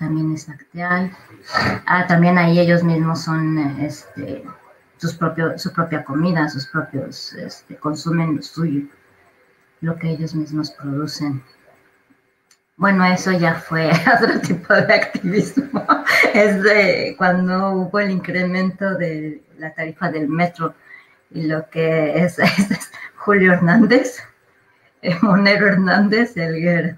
[0.00, 1.16] También es Acteal.
[1.86, 4.42] Ah, también ahí ellos mismos son, este,
[4.96, 8.88] sus propio, su propia comida, sus propios, este, consumen lo suyo.
[9.82, 11.44] lo que ellos mismos producen.
[12.78, 13.90] Bueno, eso ya fue
[14.22, 15.84] otro tipo de activismo.
[16.34, 20.74] Es de cuando hubo el incremento de la tarifa del metro
[21.30, 22.38] y lo que es,
[23.16, 24.18] Julio Hernández,
[25.02, 26.96] eh, Monero Hernández, el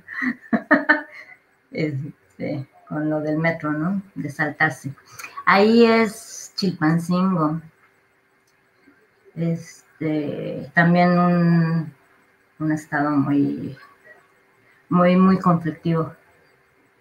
[1.71, 4.03] este, con lo del metro, ¿no?
[4.15, 4.93] De saltarse.
[5.47, 7.63] Ahí es Chilpancingo.
[9.35, 11.95] Este, también un,
[12.59, 13.79] un estado muy
[14.91, 16.15] muy, muy conflictivo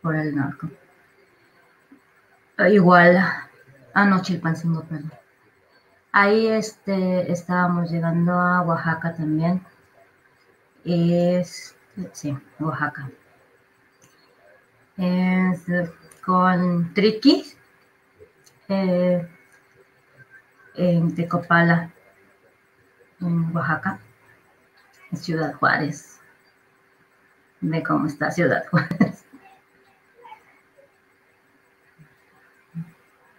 [0.02, 0.70] por el narco.
[2.70, 3.18] Igual,
[3.94, 5.12] ah, no, Chilpancingo, perdón.
[6.12, 9.66] Ahí este, estábamos llegando a Oaxaca también.
[10.86, 11.76] Es,
[12.14, 13.10] sí, Oaxaca.
[14.98, 15.66] Es,
[16.24, 17.44] con Triqui
[18.68, 19.28] eh,
[20.76, 21.92] en Tecopala,
[23.22, 24.00] en Oaxaca,
[25.12, 26.19] en Ciudad Juárez
[27.62, 29.26] de cómo está Ciudad Juárez.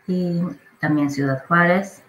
[0.07, 0.43] Y
[0.81, 2.03] también Ciudad Juárez.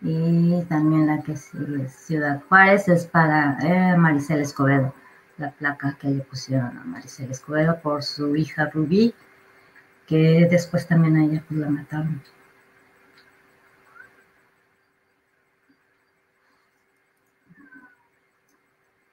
[0.00, 3.96] Y también la que sigue Ciudad Juárez es para eh,
[4.40, 4.94] Escobedo,
[5.38, 9.14] la placa que le pusieron a Maricel Escobedo por su hija Rubí,
[10.06, 12.22] que después también a ella pues la mataron.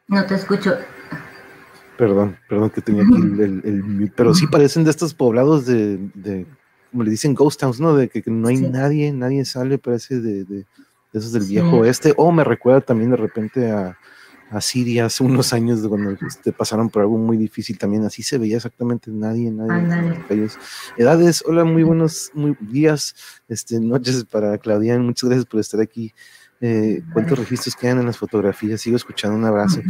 [0.07, 0.77] No te escucho.
[1.97, 6.45] Perdón, perdón que tenía aquí el, pero sí parecen de estos poblados de,
[6.91, 7.95] como le dicen ghost towns, ¿no?
[7.95, 10.65] De que, no hay nadie, nadie sale, parece de, de,
[11.13, 13.97] esos del viejo oeste, o me recuerda también de repente a,
[14.49, 18.37] a Siria hace unos años cuando este, pasaron por algo muy difícil también, así se
[18.37, 20.49] veía exactamente nadie, nadie en
[20.97, 23.15] Edades, hola, muy buenos muy días,
[23.47, 26.13] este, noches para Claudia, muchas gracias por estar aquí.
[26.61, 29.37] Eh, cuántos registros quedan en las fotografías, sigo escuchando.
[29.37, 29.81] Un abrazo.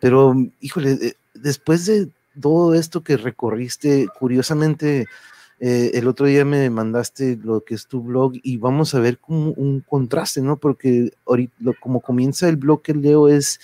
[0.00, 2.08] Pero, híjole, eh, después de
[2.40, 5.06] todo esto que recorriste, curiosamente,
[5.60, 9.18] eh, el otro día me mandaste lo que es tu blog y vamos a ver
[9.18, 10.56] como un contraste, ¿no?
[10.56, 13.60] Porque ahorita, como comienza el blog que leo es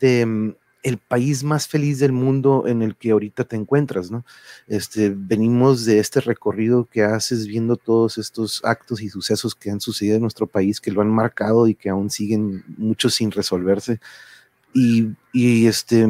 [0.00, 4.24] de mm, el país más feliz del mundo en el que ahorita te encuentras, ¿no?
[4.66, 9.80] Este, venimos de este recorrido que haces viendo todos estos actos y sucesos que han
[9.80, 14.00] sucedido en nuestro país, que lo han marcado y que aún siguen muchos sin resolverse.
[14.72, 16.06] Y, y este,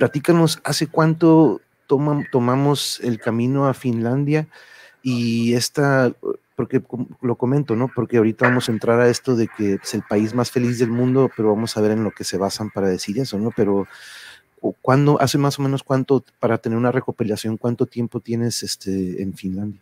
[0.00, 4.46] platícanos, ¿hace cuánto tomamos el camino a Finlandia?
[5.02, 6.10] Y esta,
[6.56, 6.82] porque
[7.20, 7.90] lo comento, ¿no?
[7.94, 10.88] Porque ahorita vamos a entrar a esto de que es el país más feliz del
[10.88, 13.50] mundo, pero vamos a ver en lo que se basan para decir eso, ¿no?
[13.54, 13.86] Pero
[14.80, 19.34] ¿cuándo, hace más o menos cuánto, para tener una recopilación, cuánto tiempo tienes este, en
[19.34, 19.80] Finlandia?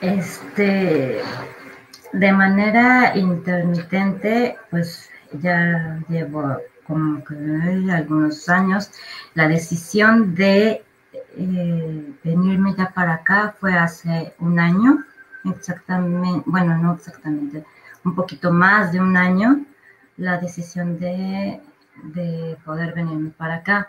[0.00, 1.20] Este,
[2.12, 5.10] de manera intermitente, pues
[5.40, 7.34] ya llevo como que
[7.92, 8.90] algunos años,
[9.34, 10.84] la decisión de
[11.36, 15.04] eh, venirme ya para acá fue hace un año,
[15.44, 17.64] exactamente, bueno, no exactamente,
[18.04, 19.64] un poquito más de un año,
[20.16, 21.60] la decisión de,
[22.02, 23.88] de poder venirme para acá.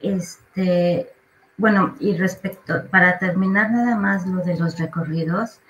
[0.00, 1.10] Este,
[1.56, 5.60] bueno, y respecto, para terminar nada más lo de los recorridos,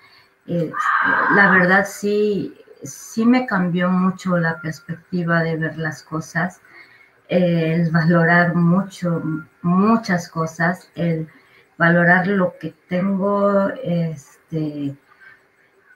[0.47, 0.71] eh,
[1.35, 6.61] la verdad sí, sí me cambió mucho la perspectiva de ver las cosas,
[7.29, 9.23] el valorar mucho,
[9.63, 11.29] muchas cosas, el
[11.79, 14.97] valorar lo que tengo, este,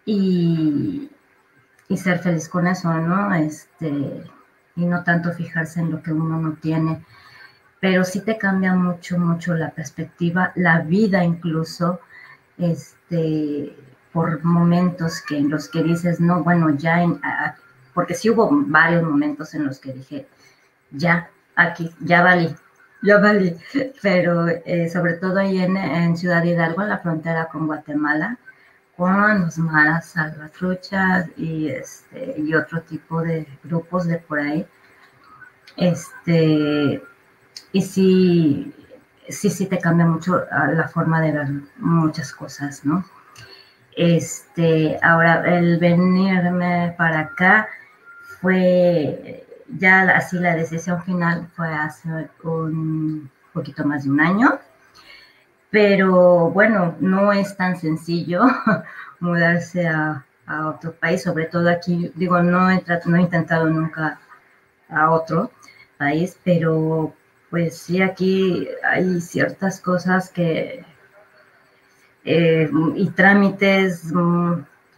[0.05, 1.11] y,
[1.89, 3.35] y ser feliz con eso, ¿no?
[3.35, 4.23] Este,
[4.77, 7.05] y no tanto fijarse en lo que uno no tiene,
[7.81, 12.01] pero sí te cambia mucho, mucho la perspectiva, la vida incluso,
[12.59, 13.77] este,
[14.13, 17.21] por momentos que en los que dices, no, bueno, ya, en,
[17.95, 20.27] porque sí hubo varios momentos en los que dije,
[20.91, 22.55] ya, aquí, ya valí,
[23.03, 23.57] ya valí,
[24.03, 28.39] pero eh, sobre todo ahí en, Ciudad Hidalgo, en la frontera con Guatemala,
[28.97, 34.67] con los maras salvatruchas y, este, y otro tipo de grupos de por ahí,
[35.77, 37.03] este,
[37.73, 38.75] y sí,
[39.29, 43.05] sí, sí te cambia mucho la forma de ver muchas cosas, ¿no?
[43.99, 47.69] Este, ahora, el venirme para acá
[48.41, 49.45] fue
[49.77, 52.09] ya así la decisión final fue hace
[52.45, 54.61] un poquito más de un año.
[55.71, 58.43] Pero bueno, no es tan sencillo
[59.21, 60.25] mudarse a,
[60.67, 64.19] otro país, sobre todo aquí, digo, no he, no he intentado nunca
[64.89, 65.51] a otro
[65.99, 67.13] país, pero
[67.51, 70.85] pues sí, aquí hay ciertas cosas que
[72.25, 74.55] eh, y trámites mm,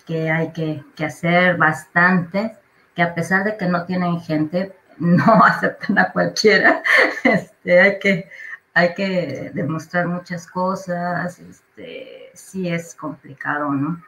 [0.07, 2.57] que hay que, hacer bastante,
[2.95, 6.83] que a pesar de que no tienen gente, no aceptan a cualquiera,
[7.25, 8.29] este, hay que
[8.75, 14.01] hay que demostrar muchas cosas, este, sí es complicado, ¿no?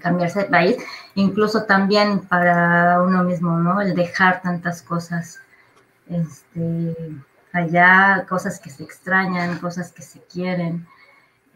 [0.00, 0.76] Cambiarse de país,
[1.14, 3.80] incluso también para uno mismo, ¿no?
[3.80, 5.40] El dejar tantas cosas,
[6.08, 6.94] este,
[7.52, 10.86] allá, cosas que se extrañan, cosas que se quieren.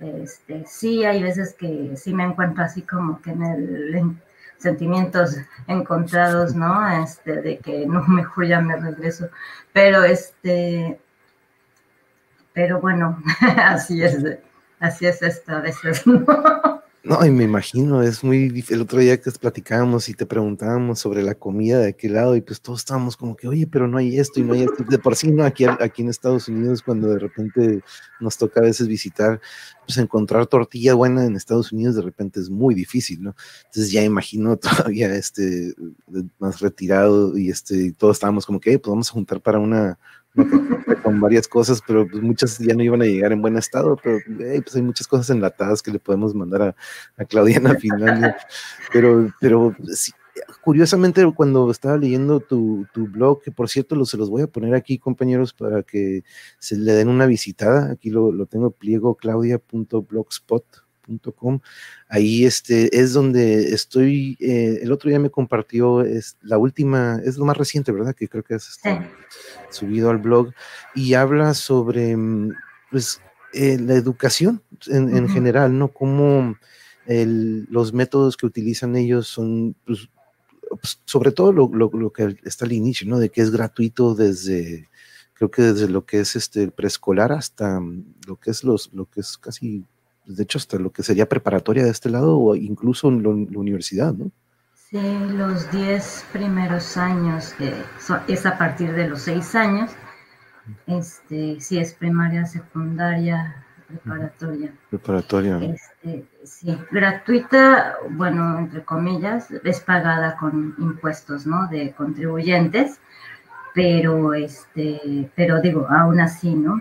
[0.00, 4.16] Este, sí, hay veces que sí me encuentro así como que en el
[4.58, 6.88] sentimientos encontrados, ¿no?
[7.02, 9.28] Este, de que no, mejor ya me regreso.
[9.72, 10.98] Pero este,
[12.52, 13.22] pero bueno,
[13.58, 14.18] así es,
[14.80, 16.24] así es esto a veces, ¿no?
[17.06, 18.76] No, y me imagino, es muy difícil.
[18.76, 22.40] El otro día que platicábamos y te preguntábamos sobre la comida de aquel lado, y
[22.40, 24.84] pues todos estábamos como que, oye, pero no hay esto y no hay esto.
[24.88, 27.82] De por sí, no, aquí, aquí en Estados Unidos, cuando de repente
[28.20, 29.38] nos toca a veces visitar,
[29.86, 33.36] pues encontrar tortilla buena en Estados Unidos de repente es muy difícil, ¿no?
[33.66, 35.74] Entonces ya imagino todavía este
[36.38, 39.98] más retirado y este, todos estábamos como que, pues vamos a juntar para una,
[41.02, 44.18] con varias cosas, pero pues muchas ya no iban a llegar en buen estado, pero
[44.26, 46.76] pues hay muchas cosas enlatadas que le podemos mandar a,
[47.16, 48.36] a Claudiana al final.
[48.92, 49.74] Pero, pero
[50.60, 54.74] curiosamente cuando estaba leyendo tu, blog, que por cierto lo, se los voy a poner
[54.74, 56.24] aquí compañeros para que
[56.58, 60.83] se le den una visitada, aquí lo, lo tengo pliegoclaudia.blogspot
[61.36, 61.60] Com.
[62.08, 67.36] Ahí este, es donde estoy, eh, el otro día me compartió, es la última, es
[67.36, 68.14] lo más reciente, ¿verdad?
[68.14, 69.10] Que creo que has este,
[69.70, 70.52] subido al blog
[70.94, 72.52] y habla sobre mm,
[72.90, 73.20] pues,
[73.52, 75.88] eh, la educación en, general, ¿no?
[75.88, 76.56] Cómo
[77.06, 80.08] los métodos que utilizan ellos son, pues,
[80.80, 83.18] pues, sobre todo lo, lo, que está al inicio, ¿no?
[83.18, 84.88] De que es gratuito desde,
[85.34, 89.06] creo que desde lo que es este preescolar hasta mm, lo que es los, lo
[89.06, 89.84] que es casi
[90.26, 94.14] de hecho, hasta lo que sería preparatoria de este lado o incluso en la universidad,
[94.14, 94.30] ¿no?
[94.74, 95.00] Sí,
[95.32, 97.72] los 10 primeros años, que
[98.28, 99.90] es a partir de los 6 años,
[100.86, 104.72] este, sí es primaria, secundaria, preparatoria.
[104.90, 105.58] Preparatoria.
[105.58, 111.66] Este, sí, gratuita, bueno, entre comillas, es pagada con impuestos, ¿no?
[111.68, 113.00] De contribuyentes,
[113.74, 116.80] pero, este, pero digo, aún así, ¿no?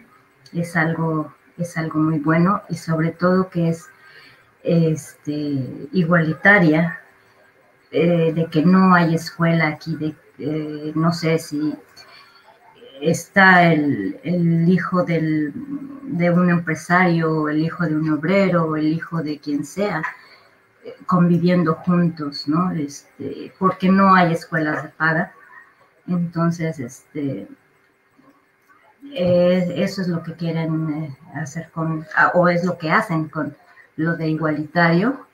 [0.54, 3.88] Es algo es algo muy bueno y sobre todo que es
[4.64, 7.00] este, igualitaria,
[7.92, 11.76] eh, de que no hay escuela aquí, de eh, no sé si
[13.02, 15.54] está el, hijo del,
[16.04, 20.02] de un empresario, el hijo de un obrero, el hijo de quien sea,
[21.06, 22.72] conviviendo juntos, ¿no?
[22.72, 25.34] Este, porque no hay escuelas de paga.
[26.08, 27.48] Entonces, este,
[29.16, 33.56] eso es lo que quieren eh, hacer con, ah, o es lo que hacen con
[33.96, 35.28] lo de igualitario.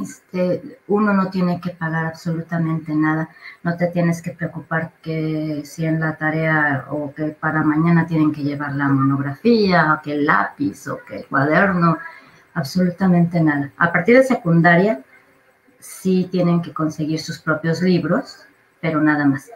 [0.00, 3.28] Este, uno no tiene que pagar absolutamente nada,
[3.64, 8.30] no te tienes que preocupar que si en la tarea o que para mañana tienen
[8.32, 11.98] que llevar la monografía, o que el lápiz o que el cuaderno,
[12.54, 13.72] absolutamente nada.
[13.78, 15.02] A partir de secundaria
[15.80, 18.46] sí tienen que conseguir sus propios libros,
[18.80, 19.50] pero nada más.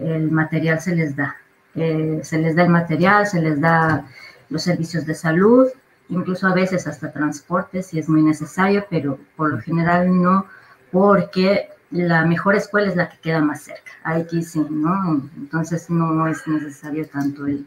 [0.00, 1.36] El material se les da,
[1.76, 4.06] eh, se les da el material, se les da
[4.48, 5.68] los servicios de salud,
[6.08, 10.46] incluso a veces hasta transporte si es muy necesario, pero por lo general no,
[10.90, 13.92] porque la mejor escuela es la que queda más cerca.
[14.04, 15.28] Aquí sí, ¿no?
[15.36, 17.66] Entonces no es necesario tanto el,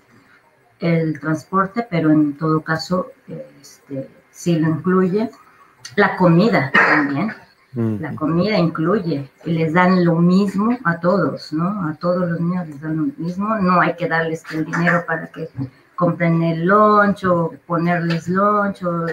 [0.80, 5.30] el transporte, pero en todo caso este, sí lo incluye.
[5.95, 7.34] La comida también.
[7.74, 11.88] La comida incluye, y les dan lo mismo a todos, ¿no?
[11.88, 15.28] A todos los niños les dan lo mismo, no hay que darles el dinero para
[15.28, 15.49] que
[15.95, 19.05] compren el lunch o ponerles lunch o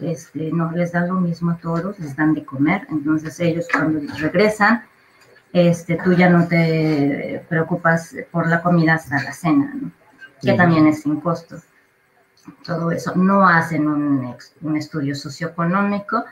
[0.00, 4.00] este, no, les dan lo mismo a todos, les dan de comer, entonces ellos cuando
[4.18, 4.82] regresan,
[5.52, 9.92] este, tú ya no te preocupas por la comida hasta la cena, ¿no?
[10.42, 11.56] que también es sin costo.
[12.64, 16.24] Todo eso, no hacen un, un estudio socioeconómico,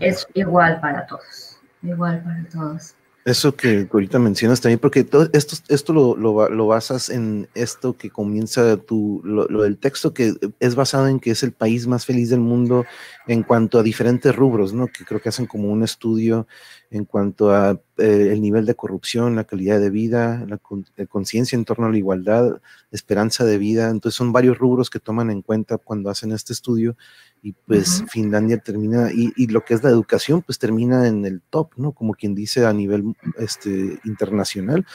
[0.00, 2.94] es igual para todos, igual para todos.
[3.24, 8.10] Eso que ahorita mencionas también, porque todo esto, esto lo, lo, basas en esto que
[8.10, 12.30] comienza tu, lo, del texto, que es basado en que es el país más feliz
[12.30, 12.84] del mundo
[13.28, 14.88] en cuanto a diferentes rubros, ¿no?
[14.88, 16.48] Que creo que hacen como un estudio
[16.90, 20.58] en cuanto a eh, el nivel de corrupción, la calidad de vida, la,
[21.06, 22.60] conciencia en torno a la igualdad,
[22.90, 23.88] esperanza de vida.
[23.88, 26.96] Entonces son varios rubros que toman en cuenta cuando hacen este estudio
[27.42, 31.72] y pues Finlandia termina, y, lo que es la educación, pues termina en el top,
[31.76, 31.90] ¿no?
[31.90, 34.86] Como quien dice a nivel este, internacional,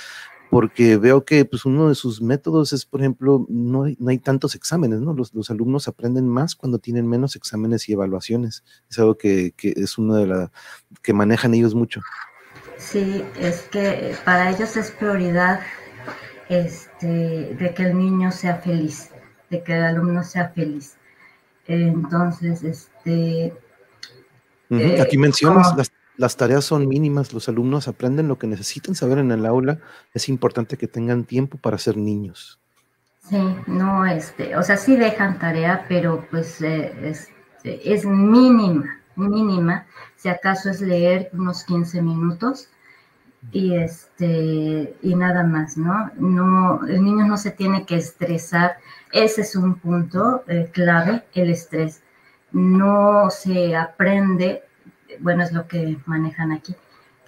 [0.49, 4.19] porque veo que pues uno de sus métodos es, por ejemplo, no hay, no hay
[4.19, 5.13] tantos exámenes, ¿no?
[5.13, 8.63] Los, los, alumnos aprenden más cuando tienen menos exámenes y evaluaciones.
[8.89, 10.51] Es algo que, que es uno de la
[11.01, 12.01] que manejan ellos mucho.
[12.77, 15.59] Sí, es que para ellos es prioridad
[16.47, 19.09] este, de que el niño sea feliz,
[19.49, 20.95] de que el alumno sea feliz.
[21.67, 23.53] Entonces, este...
[24.69, 29.17] Eh, aquí mencionas, las, las, tareas son mínimas, los alumnos aprenden lo que necesitan saber
[29.19, 29.79] en el aula,
[30.13, 32.59] es importante que tengan tiempo para ser niños.
[33.29, 37.29] Sí, no, este, o sea, sí dejan tarea, pero pues eh, es,
[37.63, 42.69] es mínima, mínima, si acaso es leer unos 15 minutos
[43.51, 46.11] y este y nada más, ¿no?
[46.17, 48.77] No, el niño no se tiene que estresar.
[49.11, 52.01] Ese es un punto eh, clave, el estrés.
[52.51, 54.63] No se aprende,
[55.19, 56.75] bueno, es lo que manejan aquí.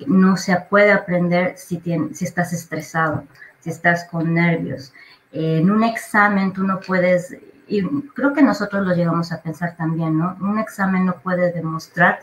[0.08, 1.82] No se puede aprender si,
[2.14, 3.26] si estás estresado,
[3.60, 4.94] si estás con nervios.
[5.32, 7.36] en un examen tú no puedes,
[7.68, 7.84] y
[8.14, 10.38] creo que nosotros lo llegamos a pensar también, ¿no?
[10.42, 12.20] Un examen no puede demostrar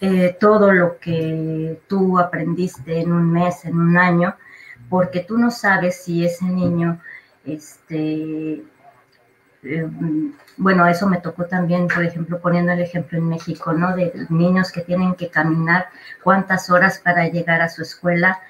[0.00, 4.36] eh, todo lo que tú aprendiste en un mes, en un año,
[4.90, 7.00] porque tú no sabes si ese niño,
[7.44, 8.62] este,
[9.62, 9.88] eh,
[10.58, 13.96] bueno, eso me tocó también, por ejemplo, poniendo el ejemplo en México, ¿no?
[13.96, 15.88] De niños que tienen que caminar
[16.22, 18.40] cuántas horas para llegar a su escuela,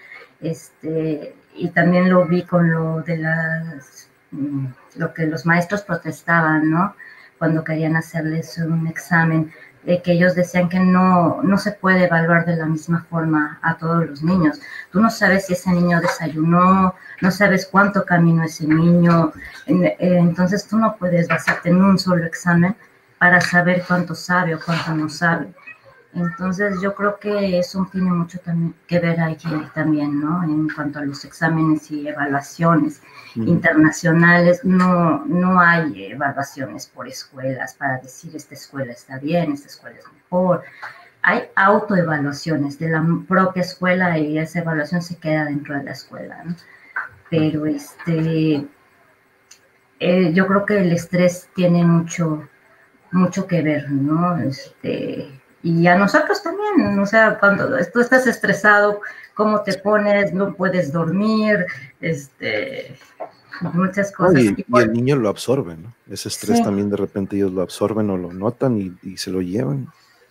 [0.40, 4.66] este, y también lo vi con lo de las, mm,
[4.96, 6.94] lo que los maestros protestaban, ¿no?
[7.38, 9.52] Cuando querían hacerles un examen
[9.86, 14.04] que ellos decían que no, no se puede evaluar de la misma forma a todos
[14.04, 14.60] los niños.
[14.90, 19.32] Tú no sabes si ese niño desayunó, no sabes cuánto caminó ese niño,
[19.66, 22.74] eh, entonces tú no puedes basarte en un solo examen
[23.18, 25.48] para saber cuánto sabe o cuánto no sabe.
[26.16, 30.42] Entonces yo creo que eso tiene mucho también que ver aquí también, ¿no?
[30.42, 33.02] En cuanto a los exámenes y evaluaciones
[33.34, 39.98] internacionales, no, no hay evaluaciones por escuelas para decir esta escuela está bien, esta escuela
[39.98, 40.62] es mejor.
[41.20, 46.42] Hay autoevaluaciones de la propia escuela y esa evaluación se queda dentro de la escuela,
[46.44, 46.56] ¿no?
[47.28, 48.66] Pero este,
[50.00, 52.48] eh, yo creo que el estrés tiene mucho,
[53.12, 54.38] mucho que ver, ¿no?
[54.38, 59.00] Este, y a nosotros también, o sea, cuando tú estás estresado,
[59.34, 61.66] cómo te pones, no puedes dormir,
[62.00, 62.96] este,
[63.74, 64.40] muchas cosas.
[64.42, 65.92] y, el niño lo absorbe, ¿no?
[66.08, 69.88] Ese estrés también de repente ellos lo absorben o lo notan y, se lo llevan.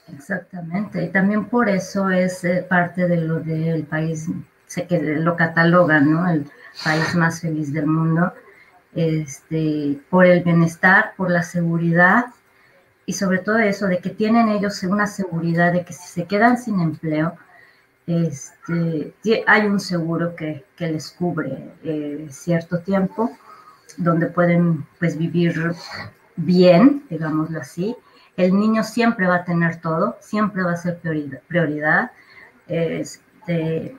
[0.07, 4.29] Exactamente, y también por eso es eh, parte de lo del país,
[4.67, 6.29] sé que lo catalogan, ¿no?
[6.29, 6.45] El
[6.81, 8.31] país más feliz del mundo,
[8.93, 12.27] este, por el bienestar, por la seguridad
[13.05, 16.57] y sobre todo eso, de que tienen ellos una seguridad de que si se quedan
[16.57, 17.35] sin empleo,
[18.07, 19.13] este,
[19.47, 23.31] hay un seguro que, les cubre eh, cierto tiempo,
[23.97, 25.73] donde pueden pues vivir
[26.35, 27.95] bien, digámoslo así.
[28.37, 31.41] El niño siempre va a tener todo, siempre va a ser prioridad.
[31.47, 32.11] prioridad.
[32.67, 33.95] Este,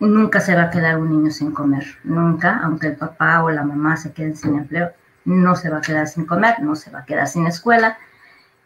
[0.00, 3.62] nunca se va a quedar un niño sin comer, nunca, aunque el papá o la
[3.62, 4.90] mamá se queden sin empleo,
[5.24, 7.98] no se va a quedar sin comer, no se va a quedar sin escuela,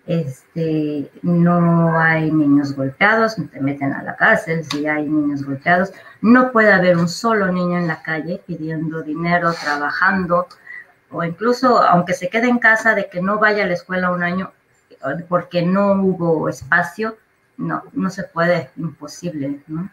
[0.06, 6.52] este, no hay niños golpeados, te meten a la cárcel si hay niños golpeados, no
[6.52, 10.46] puede haber un solo niño en la calle pidiendo dinero, trabajando,
[11.10, 14.22] o incluso aunque se quede en casa de que no vaya a la escuela un
[14.22, 14.52] año
[15.28, 17.16] porque no hubo espacio,
[17.56, 19.90] no, no se puede, imposible, ¿no?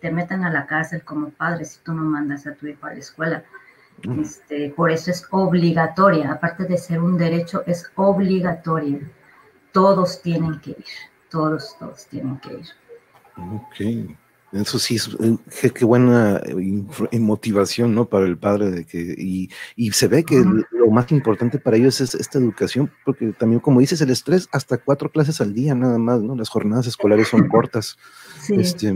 [0.00, 2.92] Te meten a la cárcel como padre si tú no mandas a tu hijo a
[2.92, 3.44] la escuela.
[4.20, 9.00] Este, por eso es obligatoria, aparte de ser un derecho, es obligatoria.
[9.72, 10.84] Todos tienen que ir,
[11.30, 12.66] todos, todos tienen que ir.
[13.36, 14.16] Ok,
[14.52, 18.04] eso sí, es eh, qué, buena eh, motivación, ¿no?
[18.04, 22.00] Para el padre de que, y, y se ve que lo más importante para ellos
[22.00, 25.98] es esta educación, porque también, como dices, el estrés, hasta cuatro clases al día nada
[25.98, 26.36] más, ¿no?
[26.36, 27.96] Las jornadas escolares son cortas.
[28.42, 28.54] Sí.
[28.56, 28.94] Este,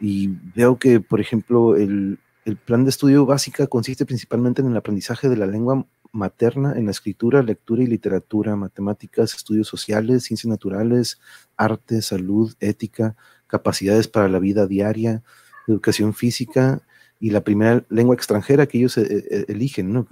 [0.00, 4.76] y veo que, por ejemplo, el, el plan de estudio básica consiste principalmente en el
[4.76, 10.50] aprendizaje de la lengua materna, en la escritura, lectura y literatura, matemáticas, estudios sociales, ciencias
[10.50, 11.20] naturales,
[11.56, 13.16] arte, salud, ética,
[13.46, 15.22] capacidades para la vida diaria,
[15.66, 16.82] educación física
[17.18, 20.06] y la primera lengua extranjera que ellos eh, eh, eligen, ¿no?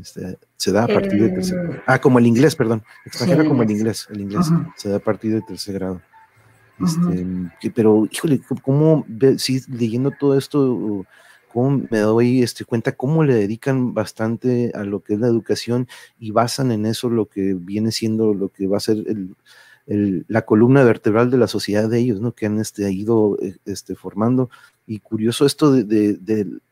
[0.00, 1.76] Este, se da a partir de tercer grado.
[1.76, 2.82] Eh, ah, como el inglés, perdón.
[3.04, 4.08] Extranjera como el inglés.
[4.10, 6.00] El inglés se da a partir de tercer grado.
[6.82, 11.04] Este, pero, híjole, ¿cómo, si leyendo todo esto,
[11.54, 15.88] me doy este, cuenta cómo le dedican bastante a lo que es la educación
[16.18, 19.04] y basan en eso lo que viene siendo lo que va a ser
[19.86, 22.32] la columna vertebral de la sociedad de ellos, ¿no?
[22.32, 24.50] Que han este, ido eh, este, formando.
[24.86, 26.18] Y curioso esto de,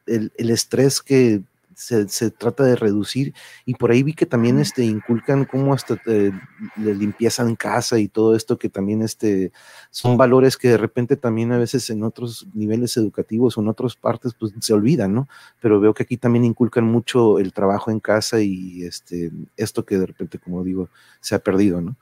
[0.07, 1.43] el, estrés que
[1.75, 6.33] se, trata de reducir y por ahí vi que también este, inculcan cómo hasta te,
[6.77, 9.53] le limpieza en casa y todo esto que también este,
[9.91, 13.97] son valores que de repente también a veces en otros niveles educativos o en otras
[13.97, 15.29] partes pues se olvidan, ¿no?
[15.61, 19.99] Pero veo que aquí también inculcan mucho el trabajo en casa y este, esto que
[19.99, 20.89] de repente, como digo,
[21.21, 21.97] se ha perdido, ¿no?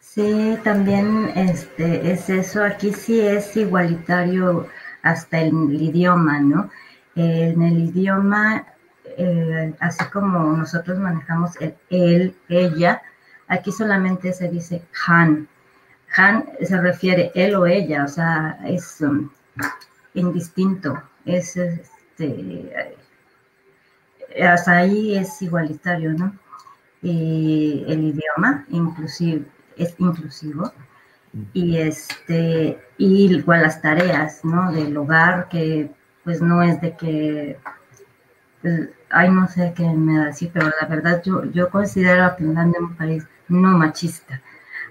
[0.00, 4.68] Sí, también este, es eso, aquí sí es igualitario
[5.02, 6.70] hasta el, el idioma, ¿no?
[7.16, 8.73] En el idioma
[9.18, 13.02] eh, así como nosotros manejamos el él, ella,
[13.48, 15.48] aquí solamente se dice han.
[16.16, 19.30] Han se refiere él o ella, o sea, es um,
[20.14, 22.72] indistinto, es este,
[24.42, 26.36] hasta ahí es igualitario, ¿no?
[27.02, 29.44] Y el idioma inclusive,
[29.76, 30.72] es inclusivo
[31.52, 34.72] y este y igual las tareas, ¿no?
[34.72, 35.90] Del hogar que
[36.22, 37.58] pues no es de que
[38.62, 42.34] pues, ay, no sé qué me da decir, pero la verdad yo, yo considero a
[42.34, 44.40] Finlandia un país no machista.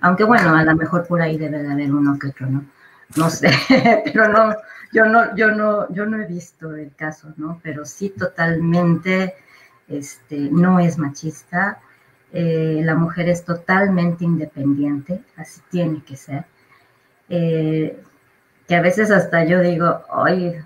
[0.01, 2.65] Aunque bueno, a lo mejor por ahí debe de haber uno que otro, ¿no?
[3.15, 3.51] No sé,
[4.05, 4.55] pero no,
[4.91, 7.59] yo no, yo no, yo no he visto el caso, ¿no?
[7.63, 9.35] Pero sí totalmente,
[9.87, 11.79] este, no es machista.
[12.31, 16.45] Eh, la mujer es totalmente independiente, así tiene que ser.
[17.29, 18.01] Eh,
[18.67, 20.63] que a veces hasta yo digo, oye,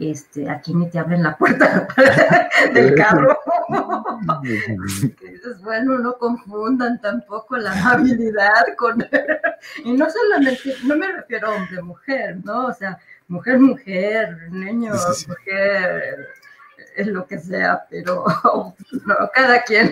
[0.00, 1.86] este, aquí ni te abren la puerta
[2.74, 3.38] del carro.
[5.62, 9.06] bueno, no confundan tampoco la amabilidad con...
[9.84, 12.66] y no solamente, no me refiero a hombre, mujer, ¿no?
[12.66, 12.98] O sea,
[13.28, 14.94] mujer, mujer, niño,
[15.28, 16.28] mujer,
[16.96, 18.24] es lo que sea, pero
[19.06, 19.90] no, cada quien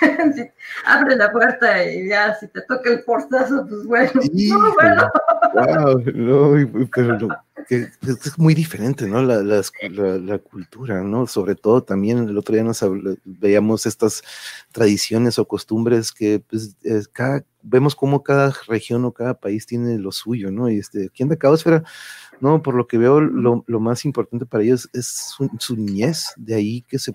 [0.84, 5.10] abre la puerta y ya, si te toca el portazo, pues bueno, no, bueno.
[5.54, 7.28] Wow, no, pero
[7.68, 9.22] que es muy diferente, ¿no?
[9.22, 11.26] La, la, cultura, ¿no?
[11.26, 12.82] Sobre todo también el otro día nos
[13.24, 14.22] veíamos estas
[14.72, 16.76] tradiciones o costumbres que pues,
[17.12, 20.70] cada, vemos cómo cada región o cada país tiene lo suyo, ¿no?
[20.70, 21.84] Y este, aquí en Caosfera
[22.40, 26.82] no, por lo que veo, lo, más importante para ellos es su, niñez, de ahí,
[26.82, 27.12] que se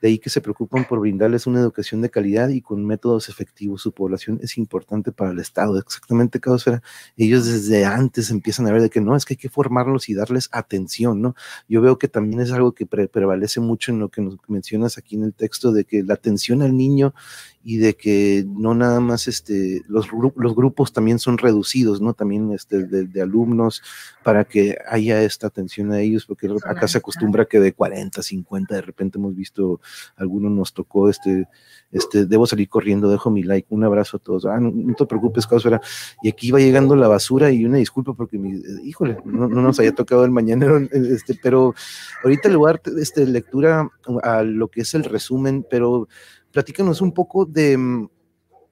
[0.00, 3.82] de ahí que se preocupan por brindarles una educación de calidad y con métodos efectivos.
[3.82, 6.82] Su población es importante para el Estado, exactamente, Caosfera.
[7.16, 10.14] Ellos desde antes empiezan a ver de que no, es que hay que formarlos y
[10.14, 11.34] darles atención, ¿no?
[11.68, 15.16] Yo veo que también es algo que prevalece mucho en lo que nos mencionas aquí
[15.16, 17.14] en el texto, de que la atención al niño
[17.62, 22.14] y de que no nada más este, los, los grupos también son reducidos, ¿no?
[22.14, 23.82] También este, de, alumnos
[24.24, 28.74] para que haya esta atención a ellos, porque acá se acostumbra que de 40, 50,
[28.74, 29.80] de repente hemos visto,
[30.16, 31.48] algunos nos tocó este,
[31.92, 35.46] este, debo salir corriendo, dejo mi like, un abrazo a todos, ah, no, te preocupes,
[35.46, 35.80] Causera,
[36.22, 39.94] y aquí va llegando la basura y una disculpa porque, mi, híjole, no, nos haya
[39.94, 41.74] tocado el mañanero, este, pero
[42.22, 43.88] ahorita le voy a dar este, lectura
[44.22, 46.08] a lo que es el resumen, pero
[46.52, 48.08] platícanos un poco de mm,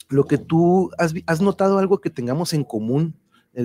[0.09, 3.14] lo que tú has, notado, algo que tengamos en común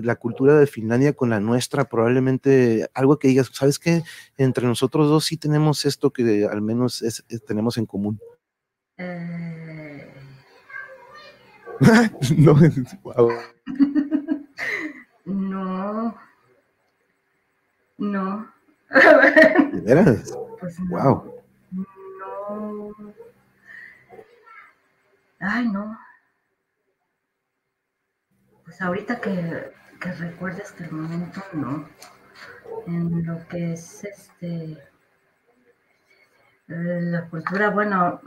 [0.02, 4.04] la cultura de Finlandia con la nuestra, probablemente algo que digas, ¿sabes qué?
[4.38, 8.20] Entre nosotros dos sí tenemos esto que al menos es, tenemos en común.
[8.98, 10.14] Eh.
[12.38, 12.56] no,
[15.26, 16.16] no,
[17.98, 18.54] no.
[19.74, 20.38] ¿De veras?
[20.60, 21.34] Pues wow.
[21.72, 22.92] No.
[25.40, 25.98] Ay, no.
[28.64, 29.72] Pues ahorita que,
[30.04, 31.88] que recuerdes que el momento no.
[32.88, 34.78] En lo que es este
[36.68, 38.20] eh, la cultura, bueno,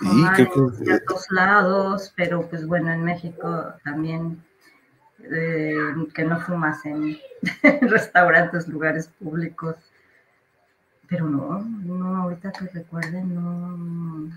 [0.00, 4.42] sí, en ciertos lados, pero pues bueno, en México también
[5.20, 5.76] eh,
[6.12, 7.18] que no fumas en
[7.82, 9.76] restaurantes, lugares públicos.
[11.08, 14.30] Pero no, no, ahorita que recuerden, no.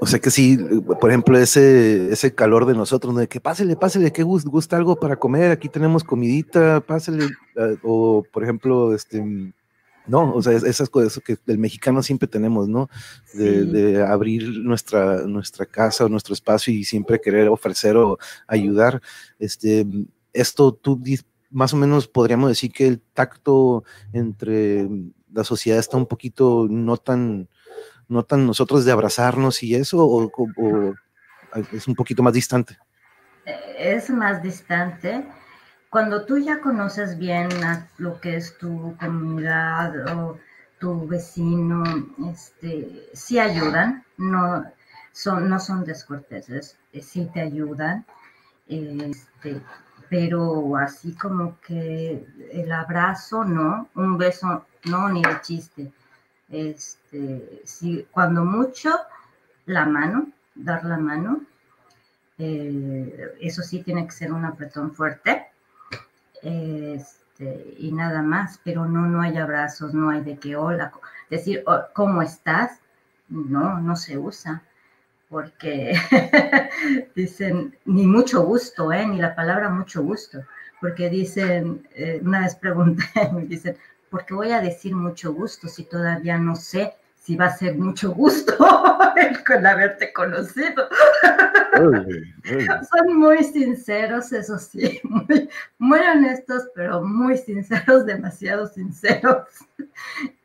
[0.00, 0.58] O sea que sí,
[1.00, 4.96] por ejemplo, ese, ese calor de nosotros, de que pásele, pásele, que gusta, gusta algo
[4.96, 7.26] para comer, aquí tenemos comidita, pásele,
[7.56, 9.22] ah, o por ejemplo, este,
[10.06, 12.88] no, o sea, esas cosas que el mexicano siempre tenemos, ¿no?
[13.34, 19.00] De, abrir nuestra, nuestra casa o nuestro espacio y siempre querer ofrecer o ayudar.
[19.38, 19.86] Este,
[20.32, 21.00] esto tú
[21.50, 24.88] más o menos podríamos decir que el tacto entre
[25.32, 27.48] la sociedad está un poquito no tan
[28.08, 30.94] notan nosotros de abrazarnos y eso, o,
[31.72, 32.78] es un poquito más distante?
[33.78, 35.26] Es más distante.
[35.90, 37.48] Cuando tú ya conoces bien
[37.98, 40.38] lo que es tu comunidad o
[40.78, 41.84] tu vecino,
[42.30, 44.64] este, sí ayudan, no
[45.12, 48.06] son, no son descorteses, eh, sí te ayudan,
[48.66, 49.60] este,
[50.08, 55.92] pero así como que el abrazo, no, un beso, no, ni de chiste
[56.52, 58.90] Este, si, cuando mucho,
[59.66, 61.42] la mano, dar la mano.
[62.38, 65.46] Eh, eso sí tiene que ser un apretón fuerte.
[66.42, 70.92] Este, y nada más, pero no, no hay abrazos, no hay de que hola,
[71.30, 72.78] decir oh, cómo estás,
[73.28, 74.62] no, no se usa
[75.32, 75.94] porque
[77.16, 79.06] dicen, ni mucho gusto, ¿eh?
[79.06, 80.44] ni la palabra mucho gusto,
[80.78, 83.76] porque dicen, eh, una vez pregunté, me dicen,
[84.12, 87.78] ¿por qué voy a decir mucho gusto si todavía no sé si va a ser
[87.78, 88.58] mucho gusto
[89.46, 90.86] con haberte conocido?
[92.44, 95.48] Son muy sinceros, eso sí, muy,
[95.78, 99.48] muy honestos, pero muy sinceros, demasiado sinceros.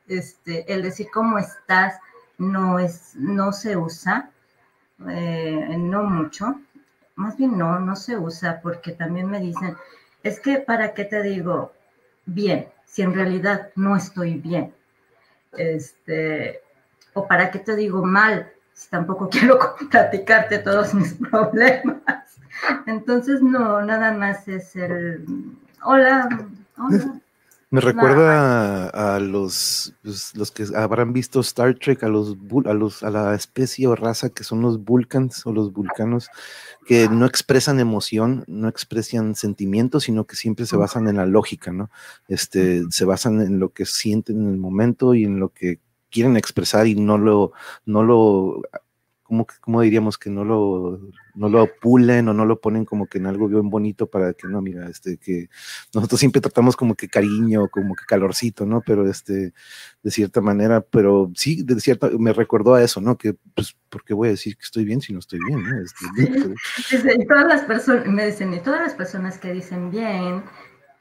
[0.08, 2.00] Este, el decir cómo estás
[2.38, 4.32] no es, no se usa
[5.10, 6.62] eh, no mucho,
[7.16, 9.76] más bien no, no se usa porque también me dicen,
[10.24, 11.74] es que para qué te digo
[12.26, 14.74] bien, si en realidad no estoy bien,
[15.56, 16.62] este,
[17.14, 19.60] o para qué te digo mal, si tampoco quiero
[19.92, 22.40] platicarte todos mis problemas.
[22.88, 25.24] Entonces, no, nada más es el,
[25.84, 26.28] hola,
[26.76, 27.22] hola.
[27.70, 33.04] Me recuerda a, los, pues, los que habrán visto Star Trek, a los, a los
[33.04, 36.30] a la especie o raza que son los Vulcans o los vulcanos,
[36.86, 41.74] que no expresan emoción, no expresan sentimientos, sino que siempre se basan en la lógica,
[41.74, 41.90] ¿no?
[42.30, 46.38] Este, se basan en lo que sienten en el momento y en lo que quieren
[46.38, 47.52] expresar y no lo,
[47.86, 48.62] no lo
[49.28, 51.00] ¿cómo, diríamos que no lo,
[51.36, 54.48] no lo pulen o no lo ponen como que en algo bien bonito para que
[54.48, 55.50] no, mira, este, que
[55.94, 58.82] nosotros siempre tratamos como que cariño, como que calorcito, ¿no?
[58.86, 59.54] Pero este,
[60.02, 63.18] de cierta manera, pero sí, de cierta, me recordó a eso, ¿no?
[63.18, 65.62] Que, pues, ¿por qué voy a decir que estoy bien si no estoy bien?
[65.62, 65.82] ¿no?
[65.82, 70.44] Este, todas las personas, me dicen, y todas las personas que dicen bien,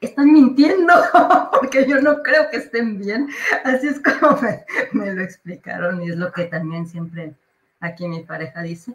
[0.01, 0.93] están mintiendo,
[1.59, 3.29] porque yo no creo que estén bien.
[3.63, 7.33] Así es como me, me, lo explicaron y es lo que también siempre
[7.79, 8.93] aquí mi pareja dice,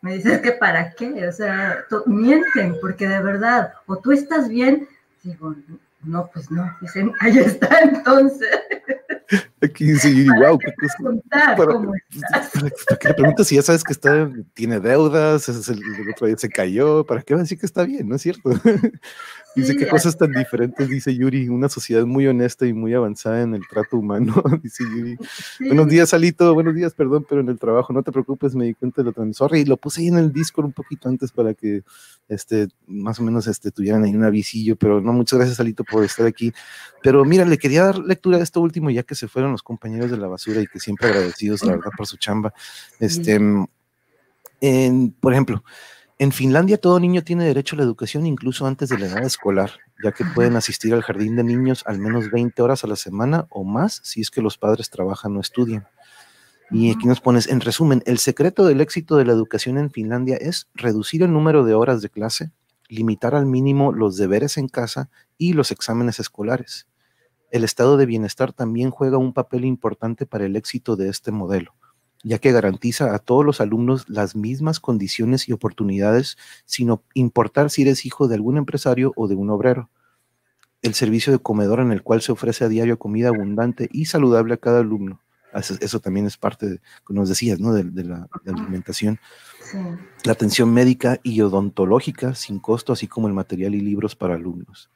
[0.00, 4.88] me dice, que para qué, o sea, mienten, porque de verdad, o tú estás bien,
[5.22, 5.54] digo,
[6.02, 8.48] no, pues no, dicen, ahí está entonces.
[9.62, 11.20] Aquí dice wow, qué cosa.
[11.54, 11.78] ¿Para,
[12.98, 16.48] qué le preguntas si ya sabes que está, tiene deudas, el, el, otro día se
[16.48, 17.04] cayó?
[17.04, 18.08] ¿Para qué va a decir que está bien?
[18.08, 18.50] ¿No es cierto?
[19.58, 23.54] Dice, qué cosas tan diferentes, dice Yuri, una sociedad muy honesta y muy avanzada en
[23.54, 25.18] el trato humano, dice Yuri.
[25.60, 28.74] Buenos días, Alito, buenos días, perdón, pero en el trabajo, no te preocupes, me di
[28.74, 31.54] cuenta de lo transmisor y lo puse ahí en el Discord un poquito antes para
[31.54, 31.82] que
[32.28, 36.04] este, más o menos este, tuvieran ahí un avisillo, pero no, muchas gracias, Alito, por
[36.04, 36.52] estar aquí.
[37.02, 40.10] Pero mira, le quería dar lectura a esto último, ya que se fueron los compañeros
[40.10, 42.54] de la basura y que siempre agradecidos, la verdad, por su chamba.
[43.00, 43.40] Este,
[44.60, 45.64] en, por ejemplo,
[46.20, 49.70] en Finlandia todo niño tiene derecho a la educación incluso antes de la edad escolar,
[50.02, 53.46] ya que pueden asistir al jardín de niños al menos 20 horas a la semana
[53.50, 55.86] o más si es que los padres trabajan o estudian.
[56.72, 60.36] Y aquí nos pones, en resumen, el secreto del éxito de la educación en Finlandia
[60.36, 62.50] es reducir el número de horas de clase,
[62.88, 66.88] limitar al mínimo los deberes en casa y los exámenes escolares.
[67.52, 71.74] El estado de bienestar también juega un papel importante para el éxito de este modelo
[72.22, 77.82] ya que garantiza a todos los alumnos las mismas condiciones y oportunidades, sin importar si
[77.82, 79.88] eres hijo de algún empresario o de un obrero.
[80.82, 84.54] El servicio de comedor en el cual se ofrece a diario comida abundante y saludable
[84.54, 85.20] a cada alumno.
[85.54, 87.72] Eso, también es parte, de, como nos decías, ¿no?
[87.72, 89.18] de, la, alimentación.
[90.24, 94.90] La atención médica y odontológica sin costo, así como el material y libros para alumnos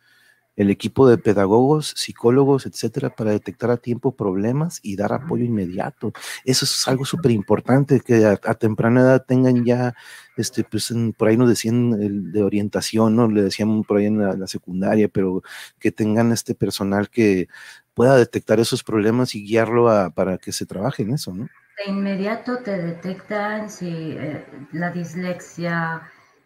[0.57, 6.13] el equipo de pedagogos, psicólogos, etcétera, para detectar a tiempo problemas y dar apoyo inmediato.
[6.45, 9.95] Eso es algo súper importante, que a, temprana edad tengan ya,
[10.37, 13.29] este, pues por ahí nos decían el de orientación, ¿no?
[13.29, 15.43] Le decían por ahí en la, secundaria, pero
[15.79, 17.49] que tengan este personal que
[17.95, 21.49] pueda detectar esos problemas y guiarlo a, para que se trabaje en eso, ¿no?
[21.85, 26.03] De inmediato te detectan si eh, la dislexia,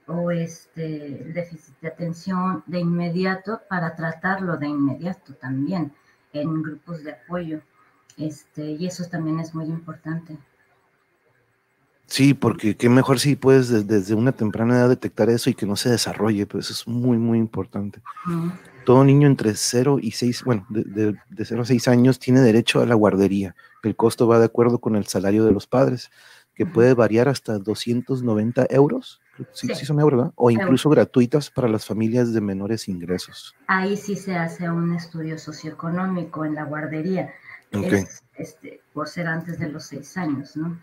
[0.07, 5.93] o este déficit de atención de inmediato para tratarlo de inmediato también
[6.33, 7.61] en grupos de apoyo.
[8.17, 10.39] Este, y eso también es muy importante.
[12.07, 15.75] Sí, porque qué mejor si puedes desde, una temprana edad detectar eso y que no
[15.75, 18.01] se desarrolle, pues eso es muy, muy importante.
[18.85, 20.85] Todo niño entre 0 y 6, bueno, de,
[21.29, 23.57] de, 0 a 6 años tiene derecho a la guardería.
[23.83, 26.11] El costo va de acuerdo con el salario de los padres,
[26.55, 29.21] que puede variar hasta 290 euros
[29.53, 29.87] sí, sí.
[29.87, 30.33] son euros, ¿verdad?
[30.37, 33.55] O incluso gratuitas para las familias de menores ingresos.
[33.67, 37.33] Ahí sí se hace un estudio socioeconómico en la guardería,
[38.35, 40.79] este, por ser antes de los seis años, ¿no?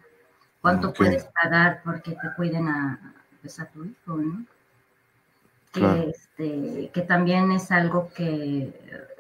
[0.62, 4.45] ¿Cuánto puedes pagar porque te cuiden a, pues, a tu hijo, ¿no?
[5.72, 8.74] Que, este, que también es algo que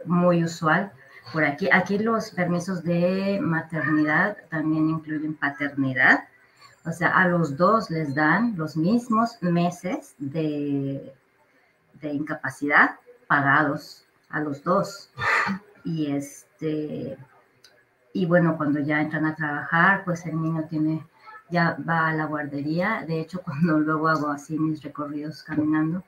[0.05, 0.91] muy usual,
[1.31, 1.69] por aquí.
[1.71, 6.25] Aquí los permisos de maternidad también incluyen paternidad.
[6.85, 11.13] O sea, a los dos les dan los mismos meses de,
[12.01, 15.09] de incapacidad pagados a los dos.
[15.85, 17.17] Y este
[18.13, 21.03] y bueno, cuando ya entran a trabajar, pues el niño tiene
[21.49, 23.03] ya va a la guardería.
[23.07, 26.03] De hecho, cuando luego hago así mis recorridos caminando,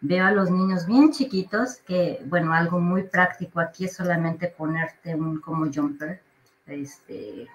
[0.00, 5.14] veo a los niños bien chiquitos que, bueno, algo muy práctico aquí es solamente ponerte
[5.14, 6.22] un como jumper.
[6.66, 7.48] Este,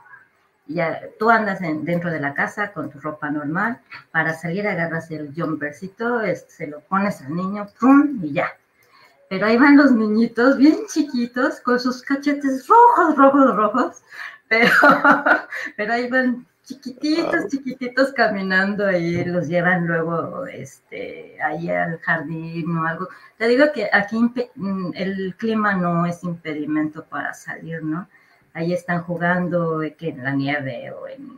[0.67, 3.79] ya tú andas dentro de la casa con tu ropa normal,
[4.11, 8.19] para salir agarras el jumpercito, este, se lo pones al niño, ¡pum!
[8.23, 8.49] y ya.
[9.29, 14.03] Pero ahí van los niñitos bien chiquitos con sus cachetes rojos, rojos, rojos,
[14.49, 14.69] pero,
[15.77, 22.87] pero ahí van chiquititos, chiquititos caminando y los llevan luego este, ahí al jardín o
[22.87, 23.07] algo.
[23.37, 24.17] Te digo que aquí
[24.55, 28.07] mm, el clima no es impedimento para salir, ¿no?
[28.55, 31.29] Ahí están jugando que en la nieve o en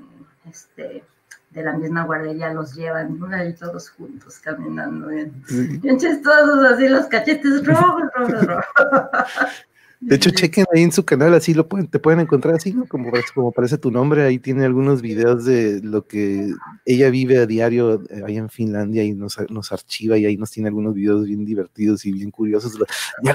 [0.49, 1.03] este
[1.49, 5.43] de la misma guardería los llevan ahí todos juntos caminando bien,
[5.81, 8.65] bien chistosos así los cachetes rojos, rojos, rojos.
[9.99, 12.85] De hecho, chequen ahí en su canal, así lo pueden, te pueden encontrar así, ¿no?
[12.85, 16.51] Como, como aparece tu nombre, ahí tiene algunos videos de lo que
[16.85, 20.51] ella vive a diario eh, ahí en Finlandia y nos, nos archiva y ahí nos
[20.51, 22.75] tiene algunos videos bien divertidos y bien curiosos.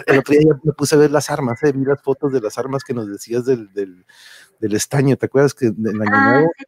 [0.07, 1.73] el otro día ya me puse a ver las armas, ¿eh?
[1.73, 4.05] vi las fotos de las armas que nos decías del, del,
[4.61, 6.51] del estaño, ¿te acuerdas que en Año ah, Nuevo?
[6.57, 6.65] Sí,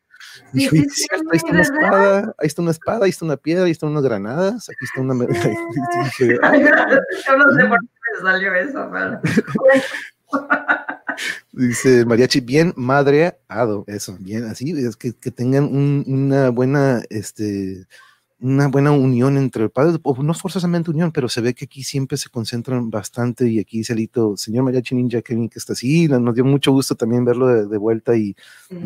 [0.52, 3.70] sí, sí, ahí está una espada, ahí está una espada, ahí está una piedra, ahí
[3.70, 5.14] están unas granadas, aquí está una...
[6.04, 6.38] dije,
[7.26, 9.20] Yo no sé por qué me salió eso, pero...
[11.52, 17.86] Dice Mariachi, bien madreado, eso, bien, así, es que, que tengan un, una buena, este,
[18.40, 22.18] una buena unión entre padres, o no forzosamente unión, pero se ve que aquí siempre
[22.18, 26.34] se concentran bastante y aquí dice Lito, señor Mariachi Ninja Kevin, que está así, nos
[26.34, 28.34] dio mucho gusto también verlo de, vuelta y,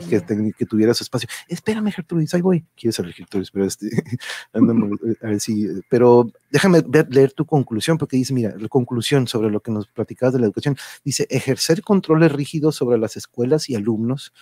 [0.09, 0.23] que,
[0.57, 1.29] que, tuviera su espacio.
[1.49, 2.65] Espérame, Gertrudis, ahí voy.
[2.77, 3.89] Quiero ser Gertrudis, pero este,
[4.53, 9.61] a ver si, pero déjame leer tu conclusión, porque dice, mira, la conclusión sobre lo
[9.61, 14.33] que nos platicabas de la educación, dice, ejercer controles rígidos sobre las escuelas y alumnos,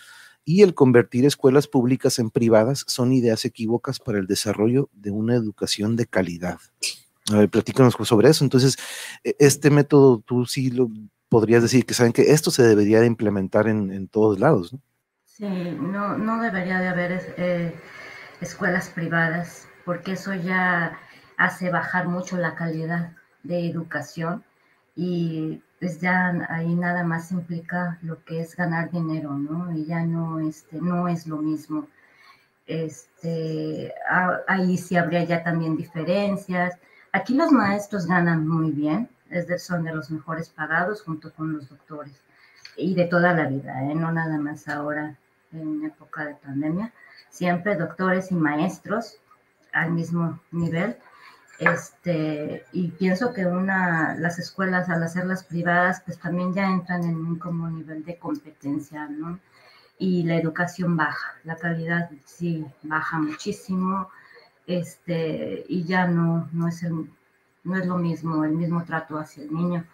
[0.48, 5.34] y el convertir escuelas públicas en privadas son ideas equívocas para el desarrollo de una
[5.34, 6.58] educación de calidad.
[7.32, 8.44] A ver, platícanos sobre eso.
[8.44, 8.78] Entonces,
[9.24, 10.88] e, este método tú sí lo
[11.28, 14.80] podrías decir que saben que esto se debería de implementar en, todos lados, ¿no?
[15.24, 17.74] Sí, no, no debería de haber eh,
[18.40, 20.96] escuelas privadas, porque eso ya
[21.36, 24.44] hace bajar mucho la calidad de educación
[24.94, 29.72] y pues ya ahí nada más implica lo que es ganar dinero, ¿no?
[29.72, 31.86] Y ya no, este, no es lo mismo.
[32.66, 33.94] Este,
[34.48, 36.78] ahí sí habría ya también diferencias.
[37.12, 41.52] Aquí los maestros ganan muy bien, es de, son de los mejores pagados junto con
[41.52, 42.14] los doctores
[42.76, 43.94] y de toda la vida, ¿eh?
[43.94, 45.16] no nada más ahora
[45.52, 46.92] en época de pandemia.
[47.30, 49.18] Siempre doctores y maestros
[49.72, 50.96] al mismo nivel
[51.58, 57.16] este, y pienso que una, las escuelas al hacerlas privadas, pues también ya entran en
[57.16, 59.38] un nivel de competencia, ¿no?
[59.98, 64.10] Y la educación baja, la calidad sí baja muchísimo,
[64.66, 67.10] este, y ya no, no es el,
[67.64, 69.84] no es lo mismo, el mismo trato hacia el niño,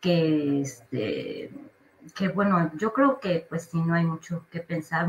[0.00, 1.50] que este,
[2.14, 5.08] que bueno, yo creo que pues sí no hay mucho que pensar,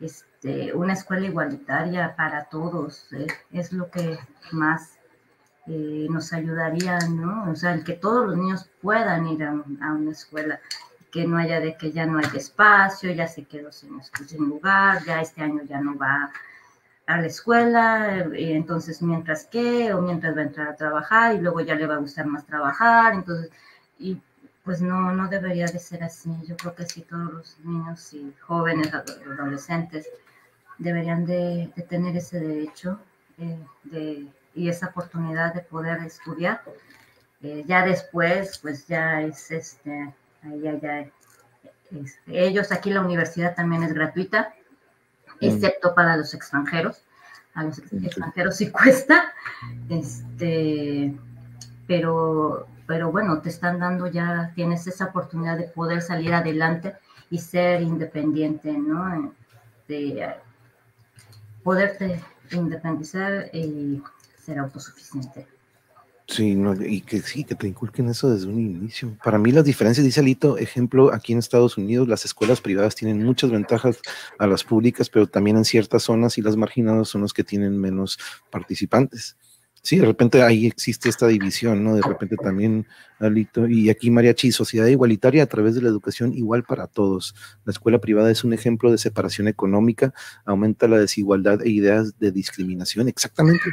[0.00, 4.18] este, una escuela igualitaria para todos, eh, es lo que
[4.52, 4.99] más
[5.66, 7.50] eh, nos ayudaría, ¿no?
[7.50, 10.60] O sea, el que todos los niños puedan ir a, una escuela,
[11.12, 15.04] que no haya de que ya no hay espacio, ya se quedó sin, sin lugar,
[15.04, 16.30] ya este año ya no va
[17.06, 21.40] a la escuela, y entonces mientras que, o mientras va a entrar a trabajar, y
[21.40, 23.50] luego ya le va a gustar más trabajar, entonces,
[23.98, 24.20] y
[24.64, 26.30] pues no, no debería de ser así.
[26.46, 30.08] Yo creo que sí, todos los niños y jóvenes, adolescentes,
[30.78, 32.98] deberían de, tener ese derecho
[33.38, 36.62] eh, de y esa oportunidad de poder estudiar.
[37.42, 41.00] Eh, ya después, pues ya es este, ya, ya,
[41.90, 44.54] este, ellos, aquí la universidad también es gratuita,
[45.40, 45.44] mm.
[45.44, 47.02] excepto para los extranjeros.
[47.54, 49.32] A los extranjeros sí cuesta,
[49.88, 51.16] este,
[51.86, 56.96] pero, pero bueno, te están dando ya, tienes esa oportunidad de poder salir adelante
[57.30, 59.34] y ser independiente, ¿no?
[59.88, 60.36] De
[61.62, 62.22] poderte
[62.52, 64.02] independizar y
[64.40, 65.46] ser autosuficiente.
[66.30, 69.16] Sí, y que sí, que te inculquen eso desde un inicio.
[69.24, 73.24] Para mí las diferencias, dice Alito, ejemplo, aquí en Estados Unidos las escuelas privadas tienen
[73.24, 73.98] muchas ventajas
[74.38, 77.76] a las públicas, pero también en ciertas zonas y las marginadas son los que tienen
[77.76, 78.16] menos
[78.48, 79.36] participantes.
[79.82, 81.94] Sí, de repente ahí existe esta división, ¿no?
[81.94, 82.86] De repente también,
[83.18, 87.34] Alito, y aquí Mariachi, sociedad igualitaria a través de la educación igual para todos.
[87.64, 90.12] La escuela privada es un ejemplo de separación económica,
[90.44, 93.08] aumenta la desigualdad e ideas de discriminación.
[93.08, 93.64] Exactamente,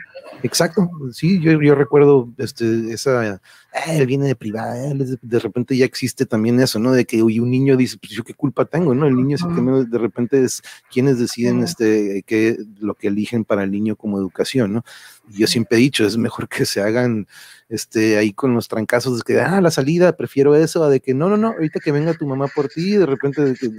[0.44, 0.90] exacto.
[1.12, 3.42] Sí, yo, yo recuerdo este, esa
[3.88, 6.92] él viene de privada, de repente ya existe también eso, ¿no?
[6.92, 9.06] De que hoy un niño dice, pues yo qué culpa tengo, ¿no?
[9.08, 10.62] El niño es el que de repente es
[10.92, 14.86] quienes deciden este, que, lo que eligen para el niño como educación, ¿no?
[15.30, 17.28] Y yo siempre he dicho, es mejor que se hagan
[17.70, 21.14] este, ahí con los trancazos de que, ah, la salida, prefiero eso, a de que
[21.14, 23.70] no, no, no, ahorita que venga tu mamá por ti, de repente, de que,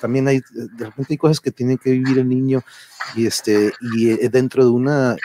[0.00, 2.62] también hay, de repente hay cosas que tiene que vivir el niño
[3.16, 5.16] y este, y eh, dentro de una,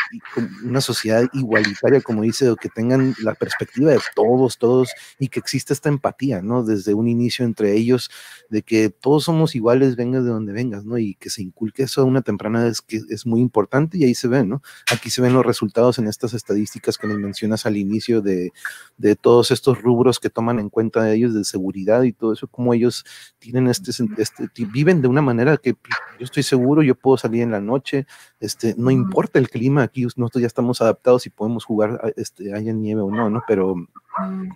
[0.64, 5.40] una sociedad igualitaria, como dice, o que tengan la perspectiva de todos, todos, y que
[5.40, 6.64] exista esta empatía, ¿no?
[6.64, 8.12] Desde un inicio entre ellos,
[8.50, 10.98] de que todos somos iguales, vengas de donde vengas, ¿no?
[10.98, 14.16] Y que se inculque eso a una temprana es que es muy importante y ahí
[14.16, 14.62] se ven, ¿no?
[14.92, 18.52] Aquí se ven los resultados en estas estadísticas que nos mencionas al inicio de,
[18.98, 22.48] de todos estos rubros que toman en cuenta de ellos de seguridad y todo eso,
[22.48, 23.06] como ellos
[23.40, 27.52] tienen este, este, viven de una manera que yo estoy seguro, yo puedo salir en
[27.52, 28.06] la noche,
[28.40, 32.74] este, no importa el clima, aquí nosotros ya estamos adaptados y podemos jugar, este, haya
[32.74, 33.44] nieve o no, ¿no?
[33.48, 33.76] Pero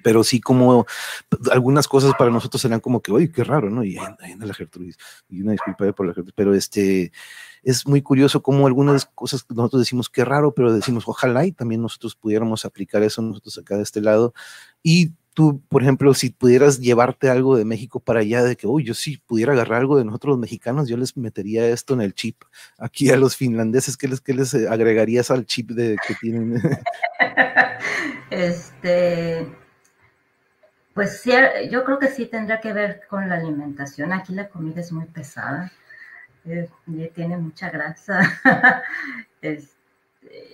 [0.03, 0.85] pero sí como
[1.51, 3.83] algunas cosas para nosotros serán como que, oye, qué raro, ¿no?
[3.83, 4.97] Y en la Gertrudis,
[5.29, 7.11] y una disculpa por la Gertrudis, pero este,
[7.63, 11.51] es muy curioso como algunas cosas que nosotros decimos qué raro, pero decimos ojalá y
[11.51, 14.33] también nosotros pudiéramos aplicar eso nosotros acá de este lado.
[14.81, 18.83] Y tú, por ejemplo, si pudieras llevarte algo de México para allá, de que, uy,
[18.83, 22.13] yo sí pudiera agarrar algo de nosotros los mexicanos, yo les metería esto en el
[22.13, 22.43] chip.
[22.77, 26.61] Aquí a los finlandeses, ¿qué les, qué les agregarías al chip de, que tienen?
[28.29, 29.47] este,
[30.93, 31.31] pues sí,
[31.69, 34.13] yo creo que sí tendrá que ver con la alimentación.
[34.13, 35.71] Aquí la comida es muy pesada,
[36.45, 36.69] eh,
[37.13, 38.21] tiene mucha grasa.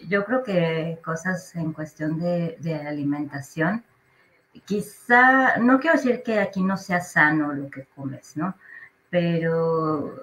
[0.07, 3.83] Yo creo que cosas en cuestión de, de alimentación
[4.65, 8.55] quizá, no quiero decir que aquí no sea sano lo que comes, ¿no?
[9.09, 10.15] Pero,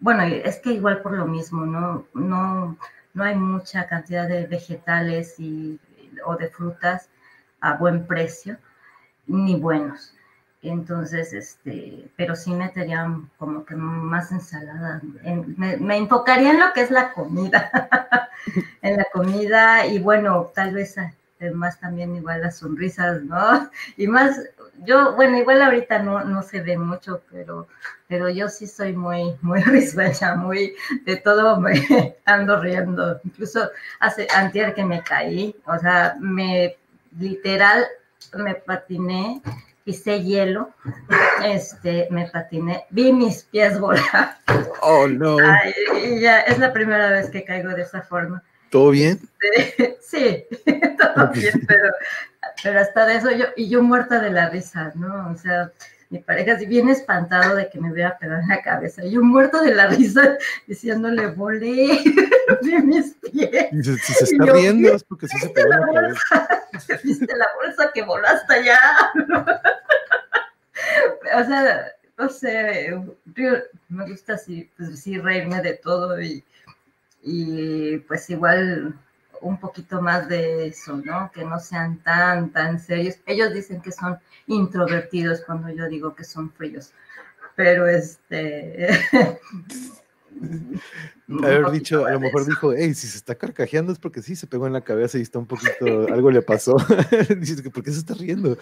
[0.00, 2.06] bueno, es que igual por lo mismo, ¿no?
[2.14, 2.78] No,
[3.18, 5.78] no hay mucha cantidad de vegetales y,
[6.24, 7.10] o de frutas
[7.60, 8.56] a buen precio,
[9.26, 10.14] ni buenos.
[10.62, 15.00] Entonces, este, pero sí meterían como que más ensalada.
[15.56, 17.70] me, me, enfocaría en lo que es la comida,
[18.82, 20.96] en la comida y bueno, tal vez
[21.54, 23.70] más también igual las sonrisas, ¿no?
[23.96, 24.40] Y más,
[24.84, 27.68] yo, bueno, igual ahorita no, no se ve mucho, pero,
[28.06, 30.74] pero yo sí soy muy, muy risueña, muy,
[31.04, 33.20] de todo me ando riendo.
[33.24, 33.70] Incluso
[34.00, 36.76] hace, antier que me caí, o sea, me,
[37.18, 37.86] literal,
[38.34, 39.42] me patiné,
[39.84, 40.70] hice hielo,
[41.44, 44.38] este, me patiné, vi mis pies volar.
[44.82, 45.38] Oh, no.
[46.20, 48.42] ya, es la primera vez que caigo de esa forma.
[48.70, 49.18] ¿Todo bien?
[50.00, 50.44] Sí,
[50.98, 51.90] todo bien, pero,
[52.62, 55.30] pero hasta de eso yo, y yo muerta de la risa, ¿no?
[55.30, 55.70] O sea,
[56.10, 59.04] mi pareja así bien espantado de que me hubiera pegado en la cabeza.
[59.04, 60.36] Y yo muerto de la risa
[60.66, 62.00] diciéndole, volé
[62.62, 63.68] de mis pies.
[63.82, 66.48] Si, se está riendo es porque sí se pegó en la cabeza.
[67.04, 68.78] Viste la bolsa que voló hasta allá.
[71.34, 72.94] o sea, no sé,
[73.88, 76.44] me gusta así, pues sí, reírme de todo y
[77.22, 78.94] y pues igual
[79.40, 81.30] un poquito más de eso, ¿no?
[81.32, 83.16] Que no sean tan, tan serios.
[83.26, 86.92] Ellos dicen que son introvertidos cuando yo digo que son fríos,
[87.56, 88.88] pero este...
[91.28, 94.46] Haber dicho, a lo mejor dijo, hey, si se está carcajeando es porque sí se
[94.46, 96.76] pegó en la cabeza y está un poquito, algo le pasó.
[97.38, 98.56] Dice que, ¿por qué se está riendo?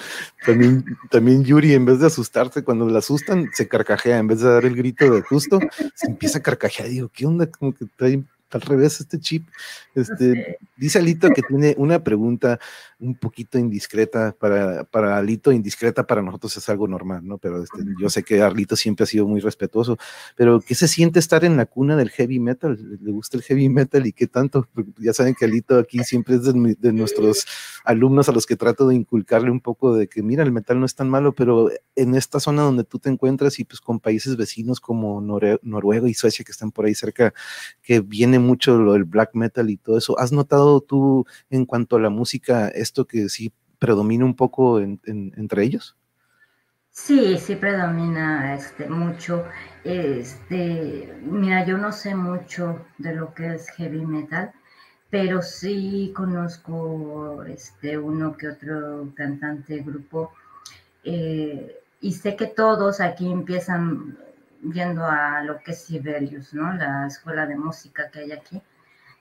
[0.44, 4.50] También, también Yuri, en vez de asustarse, cuando la asustan, se carcajea, en vez de
[4.50, 5.60] dar el grito de justo,
[5.94, 6.88] se empieza a carcajear.
[6.88, 7.46] Digo, ¿qué onda?
[7.46, 9.48] Como que trae al revés este chip.
[9.94, 12.58] Este, Dice Alito que tiene una pregunta
[12.98, 17.36] un poquito indiscreta para, para Alito, indiscreta para nosotros es algo normal, ¿no?
[17.36, 19.98] Pero este, yo sé que Alito siempre ha sido muy respetuoso,
[20.34, 22.78] pero ¿qué se siente estar en la cuna del heavy metal?
[23.02, 24.66] ¿Le gusta el heavy metal y qué tanto?
[24.98, 27.46] Ya saben que Alito aquí siempre es de, nuestros
[27.84, 30.86] alumnos a los que trato de inculcarle un poco de que, mira, el metal no
[30.86, 34.36] es tan malo, pero en esta zona donde tú te encuentras y pues con países
[34.36, 37.34] vecinos como Noruega y Suecia que están por ahí cerca,
[37.82, 41.96] que viene mucho lo del black metal y todo eso, ¿has notado tú en cuanto
[41.96, 42.68] a la música?
[42.86, 45.96] Esto que sí predomina un poco entre ellos?
[46.90, 49.44] Sí, sí predomina este, mucho.
[49.84, 54.52] Este, mira, yo no sé mucho de lo que es heavy metal,
[55.10, 60.32] pero sí conozco este, uno que otro cantante, grupo,
[61.04, 64.18] eh, y sé que todos aquí empiezan
[64.62, 66.72] viendo a lo que es Sibelius, ¿no?
[66.72, 68.62] La escuela de música que hay aquí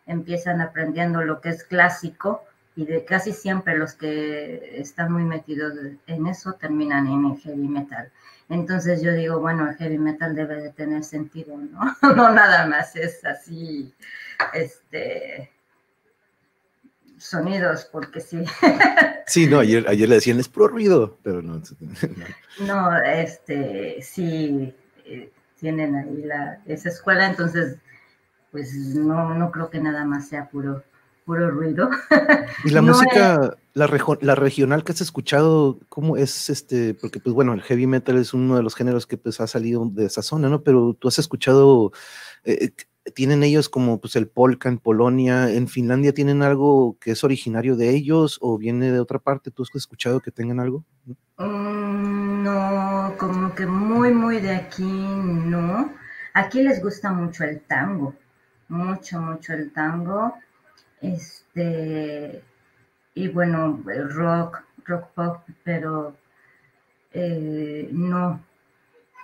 [0.06, 2.44] empiezan aprendiendo lo que es clásico
[2.76, 5.74] y de casi siempre los que están muy metidos
[6.08, 8.12] en eso terminan en el heavy metal.
[8.50, 11.96] Entonces yo digo, bueno, el heavy metal debe de tener sentido, ¿no?
[12.16, 13.94] no nada más es así,
[14.54, 15.52] este,
[17.18, 18.44] sonidos, porque sí.
[19.28, 21.62] sí, no, ayer, ayer le decían, es pro ruido, pero no.
[22.60, 27.78] no, este, sí, eh, tienen ahí la, esa escuela, entonces,
[28.52, 30.84] pues no, no creo que nada más sea puro
[31.26, 31.90] puro ruido.
[32.64, 36.94] Y la música, la, la regional que has escuchado, ¿cómo es este?
[36.94, 39.86] Porque, pues bueno, el heavy metal es uno de los géneros que pues ha salido
[39.92, 40.64] de esa zona, ¿no?
[40.64, 41.92] Pero tú has escuchado,
[42.44, 42.72] eh,
[43.06, 47.24] eh, tienen ellos como pues el polka en Polonia, en Finlandia tienen algo que es
[47.24, 50.86] originario de ellos o viene de otra parte, ¿tú has escuchado que tengan algo?
[51.38, 55.92] Mm, no, como que muy, muy de aquí, no.
[56.34, 58.14] Aquí les gusta mucho el tango,
[58.68, 60.36] mucho, mucho el tango
[61.14, 62.44] este,
[63.14, 66.16] y bueno, rock, rock pop, pero
[67.14, 68.42] eh, no,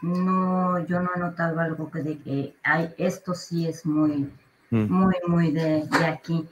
[0.02, 4.32] no, yo no he notado algo que de que hay, esto sí es muy,
[4.70, 4.92] mm.
[4.92, 6.48] muy, muy de, aquí.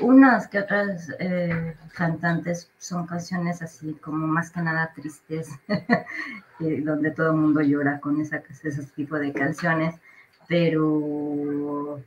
[0.00, 5.50] Unas que otras eh, cantantes son canciones así como más que nada tristes,
[6.58, 9.94] donde todo el mundo llora con esa, ese tipo de canciones,
[10.48, 12.00] pero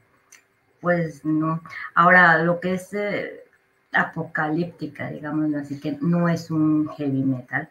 [0.82, 1.62] pues no.
[1.96, 3.44] Ahora, lo que es eh,
[3.92, 7.70] apocalíptica, digamos así, que no es un heavy metal,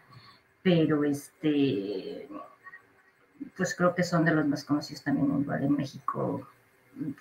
[0.63, 2.29] pero este,
[3.57, 6.49] pues creo que son de los más conocidos también en México,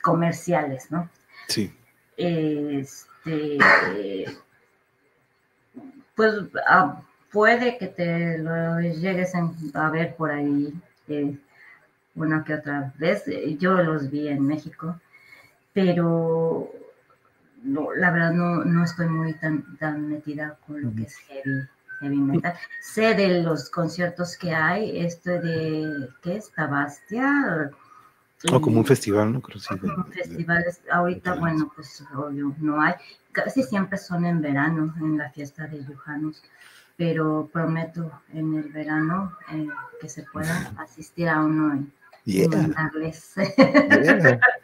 [0.02, 1.10] comerciales, ¿no?
[1.48, 1.74] Sí.
[2.18, 3.58] Este,
[6.16, 6.34] pues
[6.68, 9.34] ah, puede que te lo llegues
[9.74, 10.74] a ver por ahí
[11.10, 11.38] eh,
[12.16, 13.26] una que otra vez.
[13.60, 15.00] Yo los vi en México
[15.76, 16.72] pero
[17.62, 21.68] no, la verdad no, no estoy muy tan, tan metida con lo que es heavy,
[22.00, 22.54] heavy metal.
[22.82, 26.50] Sé de los conciertos que hay, esto de, ¿qué es?
[26.54, 27.72] Tabastia.
[28.54, 29.42] O como un festival, ¿no?
[29.42, 29.76] Creo sí,
[30.14, 32.94] festivales, ahorita, bueno, pues obvio, no hay.
[33.34, 36.42] Casi siempre son en verano, en la fiesta de Yujanos,
[36.96, 39.68] pero prometo en el verano eh,
[40.00, 41.92] que se pueda asistir a uno en,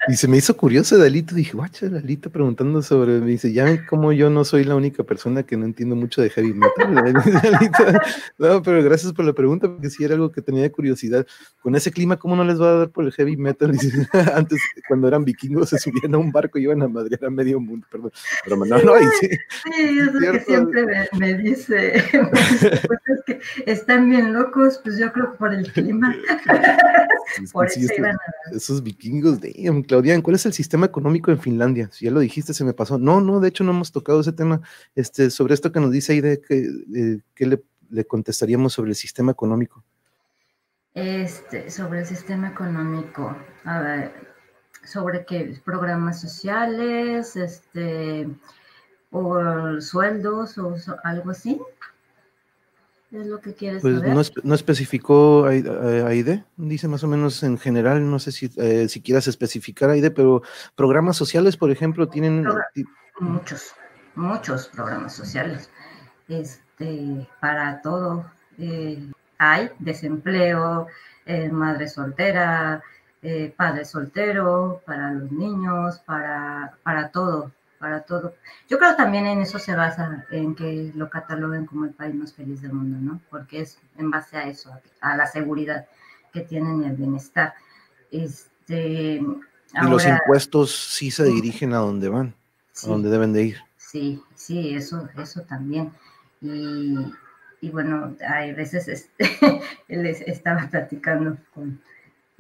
[0.08, 4.12] Y se me hizo curioso Dalito, dije, guacha, Dalito preguntando sobre, me dice, ya cómo
[4.12, 7.14] yo no soy la única persona que no entiendo mucho de heavy metal.
[8.40, 11.28] no, pero gracias por la pregunta, porque sí era algo que tenía curiosidad.
[11.62, 13.72] Con ese clima, ¿cómo no les va a dar por el heavy metal?
[13.82, 17.30] Dice, antes, cuando eran vikingos, se subían a un barco y iban a madrear a
[17.30, 18.12] medio mundo, perdón.
[18.44, 19.30] Pero no, no, ahí sí.
[19.30, 22.04] Sí, eso es que siempre me, dice,
[22.88, 23.40] pues es que
[23.72, 26.16] están bien locos, pues yo creo que por el clima.
[27.52, 27.80] Por eso
[28.52, 31.90] Esos vikingos, de Claudian, ¿cuál es el sistema económico en Finlandia?
[31.92, 32.98] Si ya lo dijiste, se me pasó.
[32.98, 34.62] No, no, de hecho no hemos tocado ese tema.
[34.96, 38.96] Este, sobre esto que nos dice Aide, ¿qué, eh, ¿qué le, le, contestaríamos sobre el
[38.96, 39.84] sistema económico?
[40.94, 44.14] Este, sobre el sistema económico, a ver,
[44.84, 48.28] sobre qué programas sociales, este,
[49.12, 51.62] o sueldos o algo así.
[53.12, 54.16] ¿Es lo que quieres pues saber?
[54.16, 59.02] No, no especificó Aide, dice más o menos en general, no sé si, eh, si
[59.02, 60.44] quieras especificar Aide, pero
[60.76, 62.48] programas sociales, por ejemplo, tienen...
[63.20, 63.74] Muchos,
[64.16, 65.70] muchos programas sociales,
[66.30, 68.32] este, para todo.
[68.58, 70.88] Eh, hay desempleo,
[71.26, 72.82] eh, madre soltera,
[73.58, 77.52] padre soltero, para los niños, para, para todo
[77.82, 78.36] para todo.
[78.70, 82.32] Yo creo también en eso se basa, en que lo cataloguen como el país más
[82.32, 83.22] feliz del mundo, ¿no?
[83.30, 84.72] Porque es en base a eso,
[85.02, 85.88] a la seguridad
[86.32, 87.56] que tienen y el bienestar.
[88.12, 92.36] Este, y los impuestos sí se dirigen a donde van,
[92.84, 93.58] a donde deben de ir.
[93.78, 95.92] Sí, sí, eso, eso también.
[96.40, 96.96] Y,
[97.62, 101.82] y bueno, hay veces este, les estaba platicando con,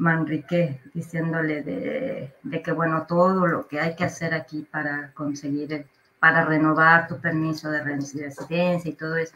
[0.01, 5.85] Manrique diciéndole de, que, bueno, todo lo que hay que hacer aquí para conseguir,
[6.19, 9.35] para renovar tu permiso de residencia y todo eso.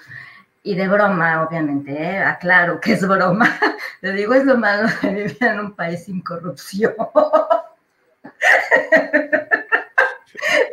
[0.63, 2.17] Y de broma, obviamente, ¿eh?
[2.17, 3.47] aclaro que es broma.
[4.01, 6.95] Le digo, es lo malo de vivir en un país sin corrupción.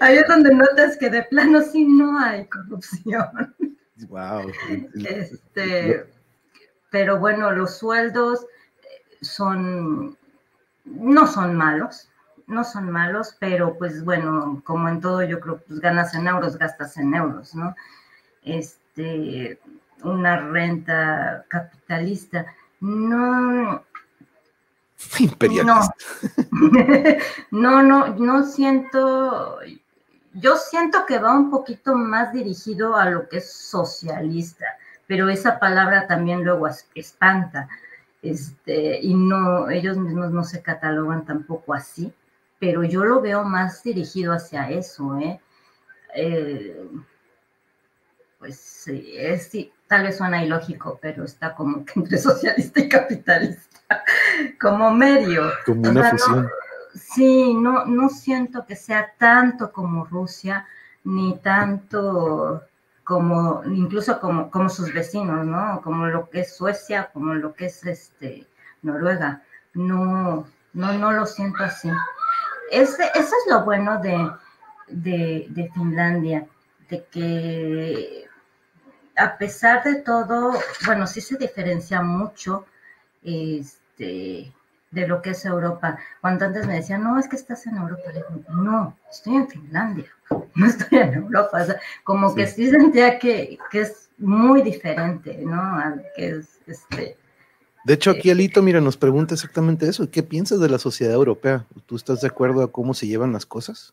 [0.00, 3.54] Ahí es donde notas que de plano sí no hay corrupción.
[4.08, 4.50] Wow.
[4.94, 6.06] Este,
[6.90, 8.46] pero bueno, los sueldos,
[9.22, 10.16] son,
[10.84, 12.08] no son malos,
[12.46, 16.58] no son malos, pero pues bueno, como en todo yo creo, pues ganas en euros,
[16.58, 17.74] gastas en euros, ¿no?
[18.42, 19.58] Este,
[20.02, 22.46] una renta capitalista,
[22.80, 23.84] no...
[25.18, 25.94] Imperialista.
[26.50, 27.02] No,
[27.82, 29.58] no, no, no siento,
[30.34, 34.66] yo siento que va un poquito más dirigido a lo que es socialista,
[35.06, 37.68] pero esa palabra también luego espanta,
[38.22, 42.12] este, y no, ellos mismos no se catalogan tampoco así,
[42.60, 45.40] pero yo lo veo más dirigido hacia eso, ¿eh?
[46.14, 46.88] eh
[48.38, 52.88] pues sí, es, sí, tal vez suena ilógico, pero está como que entre socialista y
[52.88, 54.04] capitalista,
[54.60, 55.50] como medio.
[55.64, 56.48] Como una fusión.
[56.94, 60.66] sí, no, no siento que sea tanto como Rusia,
[61.04, 62.62] ni tanto
[63.04, 65.80] como, incluso como, como sus vecinos, ¿no?
[65.82, 68.46] Como lo que es Suecia, como lo que es este,
[68.82, 69.42] Noruega.
[69.74, 71.90] No, no, no lo siento así.
[72.70, 74.30] Ese, eso es lo bueno de,
[74.88, 76.46] de, Finlandia,
[76.88, 78.26] de que
[79.16, 80.52] a pesar de todo,
[80.86, 82.66] bueno, sí se diferencia mucho
[83.22, 84.52] este,
[84.92, 85.98] de lo que es Europa.
[86.20, 89.48] Cuando antes me decían, no, es que estás en Europa, le digo, no, estoy en
[89.48, 90.06] Finlandia,
[90.54, 91.62] no estoy en Europa.
[91.62, 95.82] O sea, como que sí sentía que, es muy diferente, ¿no?
[96.14, 97.16] Que es, este,
[97.84, 100.08] de hecho, aquí Alito, mira, nos pregunta exactamente eso.
[100.08, 101.66] ¿Qué piensas de la sociedad europea?
[101.86, 103.92] ¿Tú estás de acuerdo a cómo se llevan las cosas?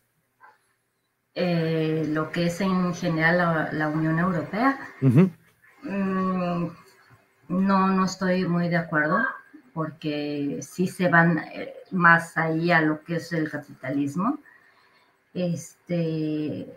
[1.34, 4.78] Eh, lo que es en general la, Unión Europea.
[5.00, 6.66] Mm,
[7.48, 9.18] no, no estoy muy de acuerdo
[9.80, 14.38] porque sí se van eh, más ahí a lo que es el capitalismo.
[15.32, 16.68] Este,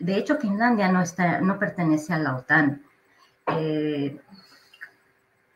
[0.00, 2.82] de hecho, Finlandia no, está, no pertenece a la OTAN.
[3.46, 4.20] Eh,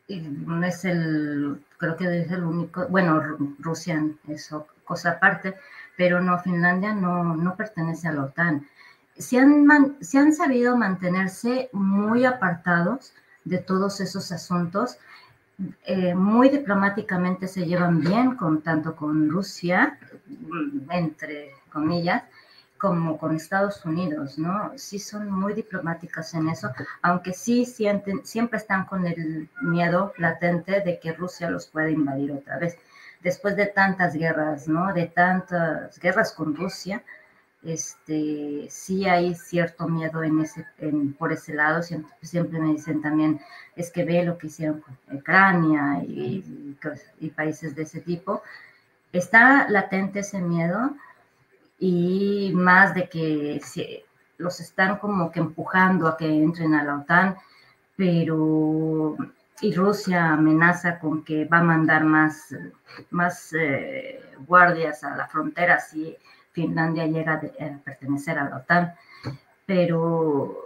[0.07, 3.21] es el, creo que es el único, bueno,
[3.59, 4.49] Rusia es
[4.85, 5.57] cosa aparte,
[5.97, 8.69] pero no, Finlandia no, no pertenece a la OTAN.
[9.17, 13.15] Se han, se han sabido mantenerse muy apartados
[13.45, 14.99] de todos esos asuntos.
[15.85, 19.99] Eh, muy diplomáticamente se llevan bien con tanto con Rusia,
[20.91, 22.23] entre comillas,
[22.79, 24.73] como con Estados Unidos, ¿no?
[24.77, 26.71] Sí son muy diplomáticas en eso,
[27.03, 32.31] aunque sí sienten, siempre están con el miedo latente de que Rusia los pueda invadir
[32.31, 32.77] otra vez
[33.21, 34.93] después de tantas guerras, ¿no?
[34.93, 37.03] De tantas guerras con Rusia,
[37.63, 40.67] este, sí hay cierto miedo en ese,
[41.19, 41.83] por ese lado.
[41.83, 43.41] Siempre, me dicen también,
[43.77, 46.77] es que ve lo que hicieron con Ucrania y,
[47.21, 48.43] y, países de ese tipo.
[49.13, 50.95] Está latente ese miedo
[51.79, 53.61] y más de que
[54.39, 57.37] los están como que empujando a que entren a la OTAN,
[57.97, 59.17] pero
[59.61, 62.55] y Rusia amenaza con que va a mandar más,
[63.11, 66.17] más eh, guardias a la frontera si
[66.59, 67.41] Finlandia llega a,
[67.85, 68.95] pertenecer a la OTAN.
[69.65, 70.59] Pero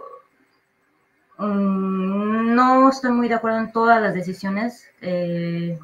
[1.37, 5.77] mm, no estoy muy de acuerdo en todas las decisiones eh,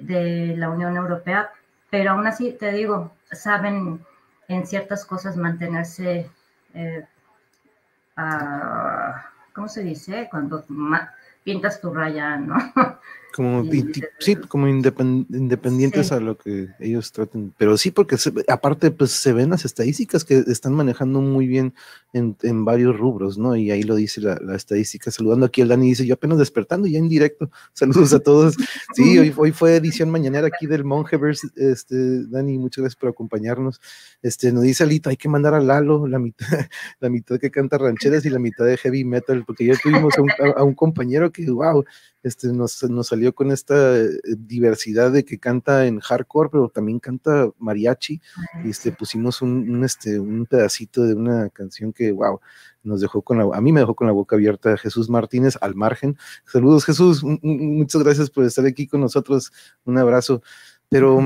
[0.00, 1.50] de la Unión Europea,
[1.88, 4.04] pero aún así te digo, saben
[4.48, 6.28] en ciertas cosas mantenerse,
[6.74, 7.06] eh,
[9.52, 10.28] ¿cómo se dice?
[10.30, 10.64] Cuando
[11.44, 12.56] pintas tu raya, ¿no?
[13.36, 13.64] Como,
[14.18, 17.52] sí, como independientes a lo que ellos traten.
[17.58, 18.16] Pero sí, porque
[18.48, 21.74] aparte, pues se ven las estadísticas que están manejando muy bien
[22.14, 23.54] en, varios rubros, ¿no?
[23.54, 25.10] Y ahí lo dice la, estadística.
[25.10, 27.50] Saludando aquí al Dani, dice, yo apenas despertando, ya en directo.
[27.74, 28.56] Saludos a todos.
[28.94, 31.48] Sí, hoy, hoy fue edición mañanera aquí del Mongeverse.
[31.56, 33.82] Este, Dani, muchas gracias por acompañarnos.
[34.22, 36.46] Este, nos dice Alito, hay que mandar a Lalo la mitad,
[37.00, 40.14] la mitad que canta rancheras y la mitad de heavy metal, porque ya tuvimos
[40.56, 41.84] a un compañero que, wow,
[42.26, 46.98] este, nos, nos salió con esta eh, diversidad de que canta en hardcore, pero también
[46.98, 48.20] canta mariachi.
[48.64, 52.40] Y este, pusimos un, este, un pedacito de una canción que, wow,
[52.82, 55.74] nos dejó con la, a mí me dejó con la boca abierta Jesús Martínez al
[55.74, 56.16] margen.
[56.44, 59.52] Saludos Jesús, muchas gracias por estar aquí con nosotros,
[59.84, 60.42] un abrazo.
[60.88, 61.20] Pero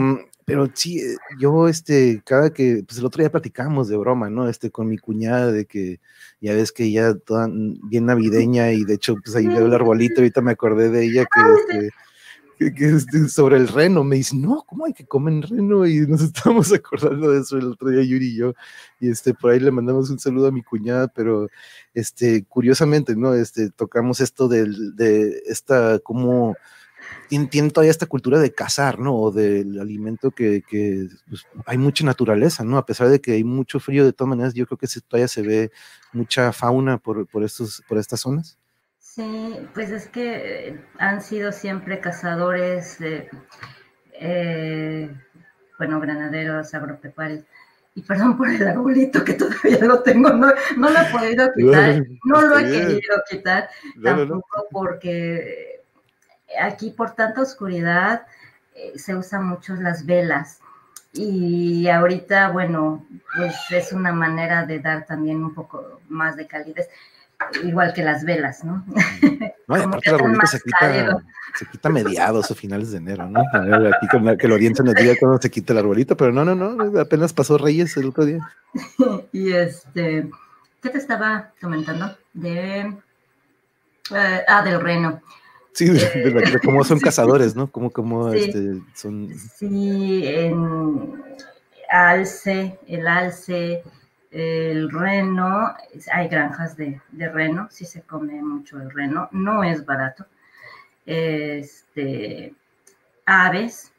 [0.51, 4.49] pero sí, eh, yo, este, cada que, pues el otro día platicamos de broma, ¿no?
[4.49, 6.01] Este, con mi cuñada, de que
[6.41, 10.15] ya ves que ella toda bien navideña y de hecho, pues ahí veo el arbolito,
[10.21, 11.89] ahorita me acordé de ella que,
[12.59, 15.87] este, que, este, sobre el reno, me dice, no, ¿cómo hay que comer reno?
[15.87, 18.55] Y nos estamos acordando de eso el otro día, Yuri y yo,
[18.99, 21.49] y este, por ahí le mandamos un saludo a mi cuñada, pero,
[21.95, 23.35] este, curiosamente, ¿no?
[23.35, 26.57] Este, tocamos esto del, de esta, como
[27.31, 29.15] tienen todavía esta cultura de cazar, ¿no?
[29.15, 30.63] O del alimento que,
[31.29, 32.77] pues, hay mucha naturaleza, ¿no?
[32.77, 35.43] A pesar de que hay mucho frío, de todas maneras, yo creo que todavía se
[35.43, 35.71] ve
[36.13, 38.59] mucha fauna por, estos, por estas zonas.
[38.99, 45.11] Sí, pues es que han sido siempre cazadores, eh,
[45.79, 47.45] bueno, granaderos, agropecuarios.
[47.95, 52.43] Y perdón por el arbolito que todavía lo tengo, no, lo he podido quitar, no
[52.43, 53.69] lo he querido quitar,
[54.03, 55.80] tampoco porque
[56.61, 58.27] aquí por tanta oscuridad
[58.75, 60.61] eh, se usan mucho las velas
[61.13, 63.05] y ahorita, bueno,
[63.35, 66.89] pues es una manera de dar también un poco más de calidez,
[67.65, 68.85] igual que las velas, ¿no?
[69.67, 71.23] No, y aparte la arbolita se quita,
[71.55, 73.41] se quita mediados o finales de enero, ¿no?
[73.41, 76.55] Aquí con que lo orientan el día cuando se quita el arbolito, pero no, no,
[76.57, 78.41] no, apenas pasó Reyes el otro día.
[79.33, 80.29] y este,
[80.83, 82.17] ¿qué te estaba comentando?
[82.33, 82.81] De,
[84.11, 85.23] eh, ah, del reno.
[85.81, 87.67] Sí, de, cómo son cazadores, ¿no?
[87.69, 89.31] Como, como este, son.
[89.35, 91.23] Sí, en
[91.89, 93.83] alce, el alce,
[94.31, 95.75] el reno,
[96.13, 100.27] hay granjas de, de, reno, sí se come mucho el reno, no es barato.
[101.07, 102.53] Este,
[103.25, 103.91] aves,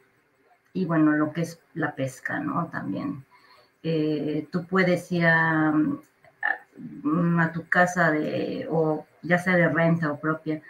[0.74, 2.68] y bueno, lo que es la pesca, ¿no?
[2.68, 3.26] También.
[3.82, 10.20] Eh, tú puedes ir a, a, tu casa de, o ya sea de renta o
[10.20, 10.62] propia,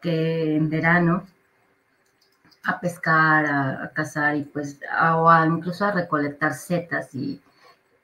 [0.00, 1.26] que en verano
[2.64, 7.42] a pescar, a, cazar y pues a, incluso a recolectar setas y,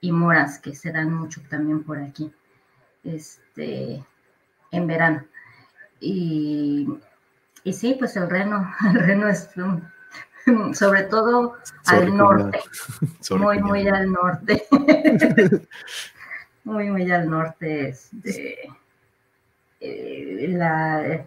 [0.03, 2.33] moras que se dan mucho también por aquí,
[3.03, 4.05] este,
[4.71, 5.25] en verano.
[5.99, 6.87] Y,
[7.65, 9.51] y sí, pues el reno, el reno es
[10.75, 11.57] sobre todo
[11.87, 12.61] al norte,
[13.31, 14.65] muy, muy al norte.
[16.65, 18.59] muy, muy al norte, este,
[19.81, 21.27] eh, la,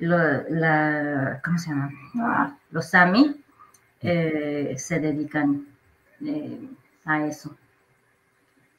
[0.00, 1.90] la, ¿cómo se llama?
[2.16, 3.36] Ah, los Sami
[4.00, 5.66] eh, se dedican
[6.24, 6.68] eh,
[7.04, 7.56] a eso.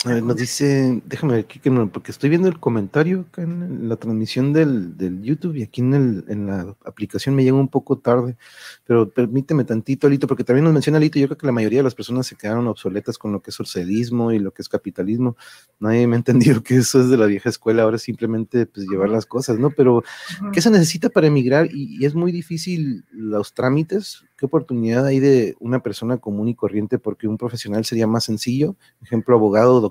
[0.03, 1.59] A ver, nos dice, déjame ver aquí,
[1.93, 6.25] porque estoy viendo el comentario acá en la transmisión del, YouTube y aquí en, el,
[6.27, 8.35] en, la aplicación me llega un poco tarde,
[8.83, 11.83] pero permíteme tantito, Alito, porque también nos menciona Alito, yo creo que la mayoría de
[11.83, 15.37] las personas se quedaron obsoletas con lo que es socialismo y lo que es capitalismo.
[15.79, 18.87] Nadie me ha entendido que eso es de la vieja escuela, ahora es simplemente pues,
[18.87, 19.69] llevar las cosas, ¿no?
[19.69, 20.03] Pero,
[20.51, 21.69] ¿qué se necesita para emigrar?
[21.71, 26.97] y es muy difícil los trámites, ¿qué oportunidad hay de una persona común y corriente?
[26.97, 29.90] Porque un profesional sería más sencillo, ejemplo, abogado, doctor.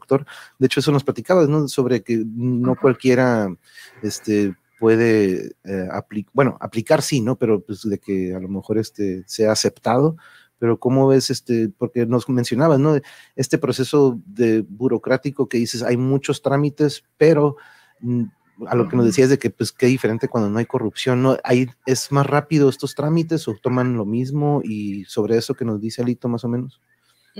[0.58, 1.68] De hecho, eso nos platicabas, ¿no?
[1.68, 3.54] Sobre que no cualquiera
[4.02, 7.36] este, puede eh, aplicar, bueno, aplicar sí, ¿no?
[7.36, 10.16] Pero pues de que a lo mejor este, sea aceptado.
[10.58, 11.70] Pero ¿cómo ves este?
[11.70, 12.98] Porque nos mencionabas, ¿no?
[13.36, 17.56] Este proceso de burocrático que dices, hay muchos trámites, pero
[18.00, 18.24] mm,
[18.66, 21.36] a lo que nos decías de que pues qué diferente cuando no hay corrupción, ¿no?
[21.44, 24.60] Hay, ¿Es más rápido estos trámites o toman lo mismo?
[24.64, 26.80] Y sobre eso que nos dice Alito más o menos.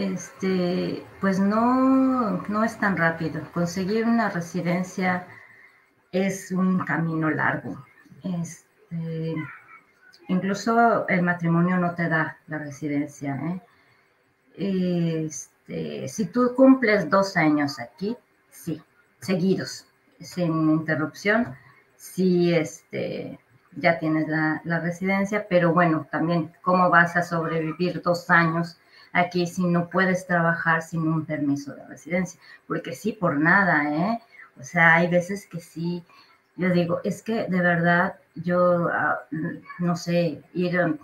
[0.01, 3.43] Este, pues no, no es tan rápido.
[3.53, 5.27] Conseguir una residencia
[6.11, 7.85] es un camino largo.
[8.25, 9.35] Este,
[10.29, 13.61] incluso el matrimonio no te da la residencia.
[14.57, 15.27] ¿eh?
[15.27, 18.17] Este, si tú cumples dos años aquí,
[18.49, 18.83] sí,
[19.19, 19.87] seguidos,
[20.19, 21.55] sin interrupción,
[21.97, 23.39] si este,
[23.77, 28.80] ya tienes la, residencia, pero bueno, también cómo vas a sobrevivir dos años
[29.12, 34.20] aquí si no puedes trabajar sin un permiso de residencia, porque sí, por nada, ¿eh?
[34.59, 36.05] O sea, hay veces que sí,
[36.57, 39.20] yo digo, es que de verdad yo, ah,
[39.78, 40.95] no sé, ir a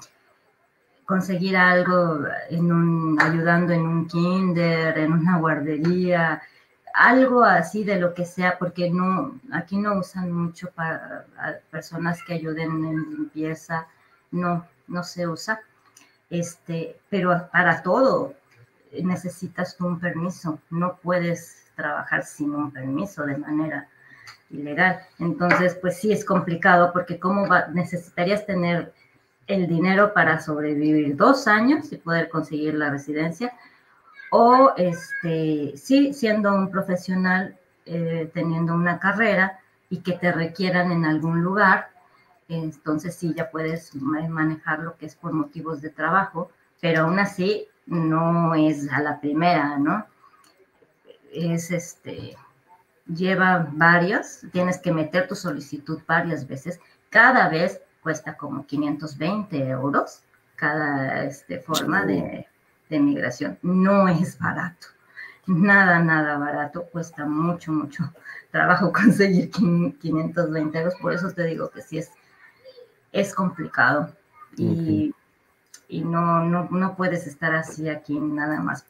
[1.06, 6.42] conseguir algo en un, ayudando en un kinder, en una guardería,
[6.96, 11.26] algo así de lo que sea, porque no, aquí no usan mucho para
[11.70, 13.86] personas que ayuden en limpieza,
[14.30, 15.60] no, no se usa.
[16.28, 18.34] Este, pero para todo
[19.02, 23.88] necesitas un permiso, no puedes trabajar sin un permiso de manera
[24.50, 25.00] ilegal.
[25.18, 28.92] Entonces, pues sí es complicado porque cómo va, necesitarías tener
[29.46, 33.52] el dinero para sobrevivir dos años y poder conseguir la residencia.
[34.30, 41.04] O este, sí, siendo un profesional, eh, teniendo una carrera y que te requieran en
[41.04, 41.90] algún lugar,
[42.48, 46.50] entonces sí, ya puedes manejar lo que es por motivos de trabajo,
[46.80, 50.06] pero aún así no es a la primera, ¿no?
[51.32, 52.36] Es este,
[53.06, 60.22] lleva varios, tienes que meter tu solicitud varias veces, cada vez cuesta como 520 euros
[60.54, 62.46] cada este, forma de,
[62.88, 63.58] de migración.
[63.62, 64.88] No es barato,
[65.46, 68.12] nada, nada barato, cuesta mucho, mucho
[68.50, 72.10] trabajo conseguir 520 euros, por eso te digo que sí es,
[73.16, 74.12] es complicado
[74.56, 75.12] y,
[75.90, 78.84] no, no, puedes estar así aquí nada más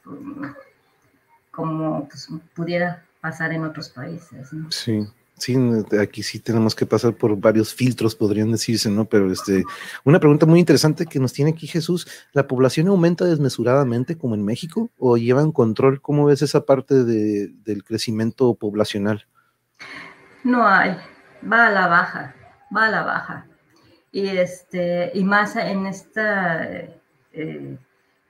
[1.51, 4.49] como pues, pudiera pasar en otros países.
[4.69, 5.07] Sí.
[5.39, 5.55] Sí,
[6.01, 9.05] aquí sí tenemos que pasar por varios filtros, podrían decirse, ¿no?
[9.05, 9.63] Pero este,
[10.03, 14.43] una pregunta muy interesante que nos tiene aquí Jesús, ¿la población aumenta desmesuradamente como en
[14.43, 16.01] México o llevan control?
[16.01, 19.27] ¿Cómo ves esa parte de, del crecimiento poblacional?
[20.43, 20.97] No hay,
[21.47, 22.33] va a la baja,
[22.75, 23.45] va a la baja.
[24.11, 26.63] Y este, y más en esta,
[27.33, 27.77] eh,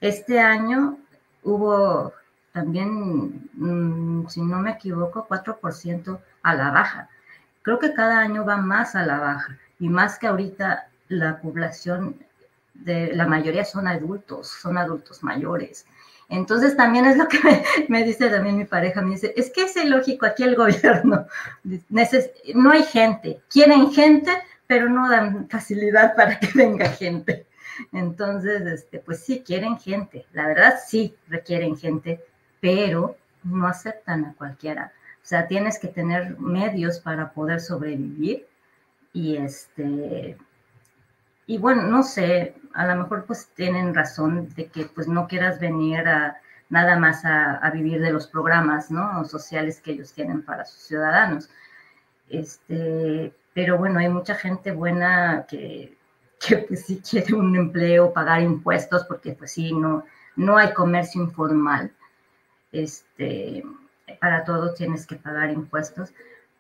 [0.02, 0.98] este año
[1.44, 2.14] hubo
[2.52, 7.10] también, mm, si no me equivoco, 4% a la baja.
[7.62, 12.16] Creo que cada año va más a la baja y más que ahorita la población
[12.74, 15.86] de la mayoría son adultos, son adultos mayores.
[16.30, 17.40] Entonces también es lo que
[17.88, 21.26] me, dice también mi pareja, me dice, es que es ilógico aquí el gobierno,
[22.56, 24.32] no hay gente, quieren gente,
[24.68, 27.48] pero no dan facilidad para que venga gente.
[27.91, 32.23] Entonces, este, pues sí, quieren gente, la verdad sí requieren gente,
[32.60, 34.91] pero no aceptan a cualquiera.
[35.23, 38.48] O sea, tienes que tener medios para poder sobrevivir
[39.14, 40.38] y este,
[41.45, 45.60] y bueno, no sé, a lo mejor pues tienen razón de que pues no quieras
[45.60, 49.23] venir a nada más a, vivir de los programas, ¿no?
[49.26, 51.49] Sociales que ellos tienen para sus ciudadanos.
[52.30, 55.97] Este, pero bueno, hay mucha gente buena que,
[56.39, 60.03] que pues sí quiere un empleo, pagar impuestos, porque pues sí, no,
[60.35, 61.91] no hay comercio informal.
[62.71, 63.63] Este,
[64.21, 66.13] para todos tienes que pagar impuestos,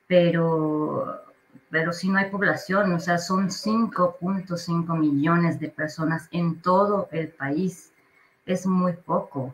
[0.07, 1.21] pero
[1.69, 7.27] pero si no hay población, o sea, son 5.5 millones de personas en todo el
[7.27, 7.91] país.
[8.47, 9.53] Es muy poco.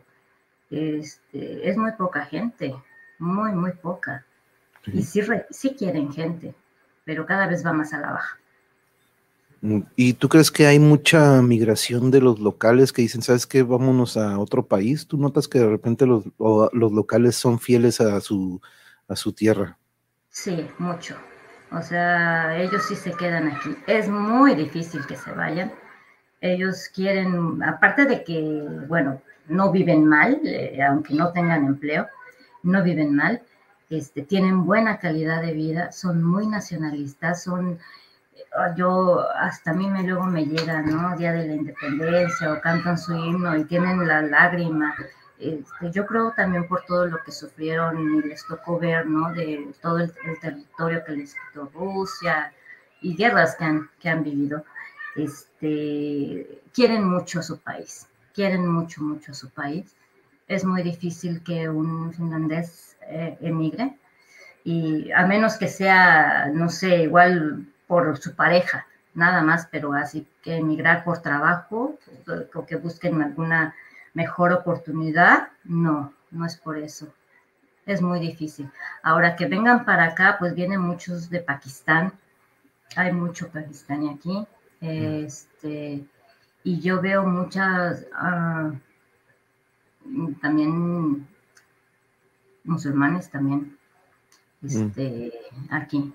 [0.70, 2.74] Este, es muy poca gente,
[3.18, 4.24] muy, muy poca.
[4.86, 6.54] Y sí, sí quieren gente,
[7.04, 8.38] pero cada vez va más a la baja.
[9.96, 14.18] ¿Y tú crees que hay mucha migración de los locales que dicen, sabes qué, vámonos
[14.18, 15.06] a otro país?
[15.06, 18.60] ¿Tú notas que de repente los, los locales son fieles a su,
[19.08, 19.78] a su tierra?
[20.28, 21.16] Sí, mucho,
[21.70, 23.74] o sea, ellos sí se quedan aquí.
[23.86, 25.72] Es muy difícil que se vayan.
[26.42, 32.06] Ellos quieren, aparte de que, bueno, no viven mal, eh, aunque no tengan empleo,
[32.62, 33.40] no viven mal,
[33.98, 37.78] este, tienen buena calidad de vida, son muy nacionalistas, son,
[38.76, 41.16] yo, hasta a mí me, luego me llega, ¿no?
[41.16, 44.94] Día de la Independencia o cantan su himno y tienen la lágrima
[45.38, 49.32] este, yo creo también por todo lo que sufrieron y les tocó ver, ¿no?
[49.32, 52.52] De todo el, territorio que les quitó Rusia
[53.00, 54.64] y guerras que han, que han vivido,
[55.16, 59.94] este, quieren mucho a su país, quieren mucho, mucho a su país.
[60.46, 63.96] Es muy difícil que un finlandés eh, emigre
[64.64, 70.26] y a menos que sea, no sé, igual por su pareja, nada más, pero así
[70.42, 71.98] que emigrar por trabajo
[72.54, 73.74] o que busquen alguna
[74.14, 77.12] mejor oportunidad, no, no es por eso.
[77.84, 78.70] Es muy difícil.
[79.02, 82.12] Ahora que vengan para acá, pues vienen muchos de Pakistán.
[82.96, 84.46] Hay mucho pakistaní aquí.
[84.80, 86.04] Este,
[86.62, 88.72] y yo veo muchas ah,
[90.40, 91.26] también
[92.64, 93.76] musulmanes también
[94.62, 95.32] este,
[95.70, 96.12] aquí.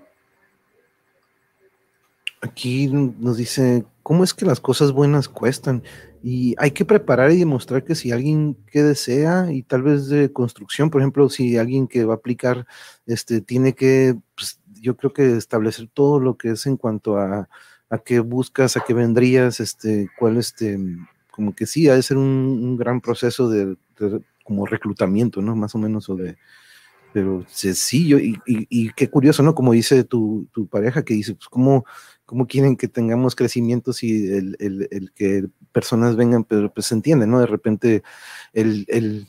[2.42, 5.82] Aquí nos dice, ¿cómo es que las cosas buenas cuestan?
[6.22, 10.32] Y hay que preparar y demostrar que si alguien que desea, y tal vez de
[10.32, 12.66] construcción, por ejemplo, si alguien que va a aplicar,
[13.06, 17.48] este, tiene que, pues, yo creo que establecer todo lo que es en cuanto a,
[17.90, 20.78] a qué buscas, a qué vendrías, este, cuál, este,
[21.30, 23.76] como que sí, ha de ser un, gran proceso de,
[24.44, 25.56] como reclutamiento, ¿no?
[25.56, 26.36] Más o menos, o de,
[27.12, 29.54] pero sencillo, y, y, y, qué curioso, ¿no?
[29.54, 31.84] Como dice tu, tu pareja, que dice, pues, ¿cómo,
[32.24, 36.94] ¿cómo quieren que tengamos crecimiento si el, el, el que personas vengan, pero pues se
[36.94, 37.40] entiende, ¿no?
[37.40, 38.02] De repente
[38.52, 39.26] el, el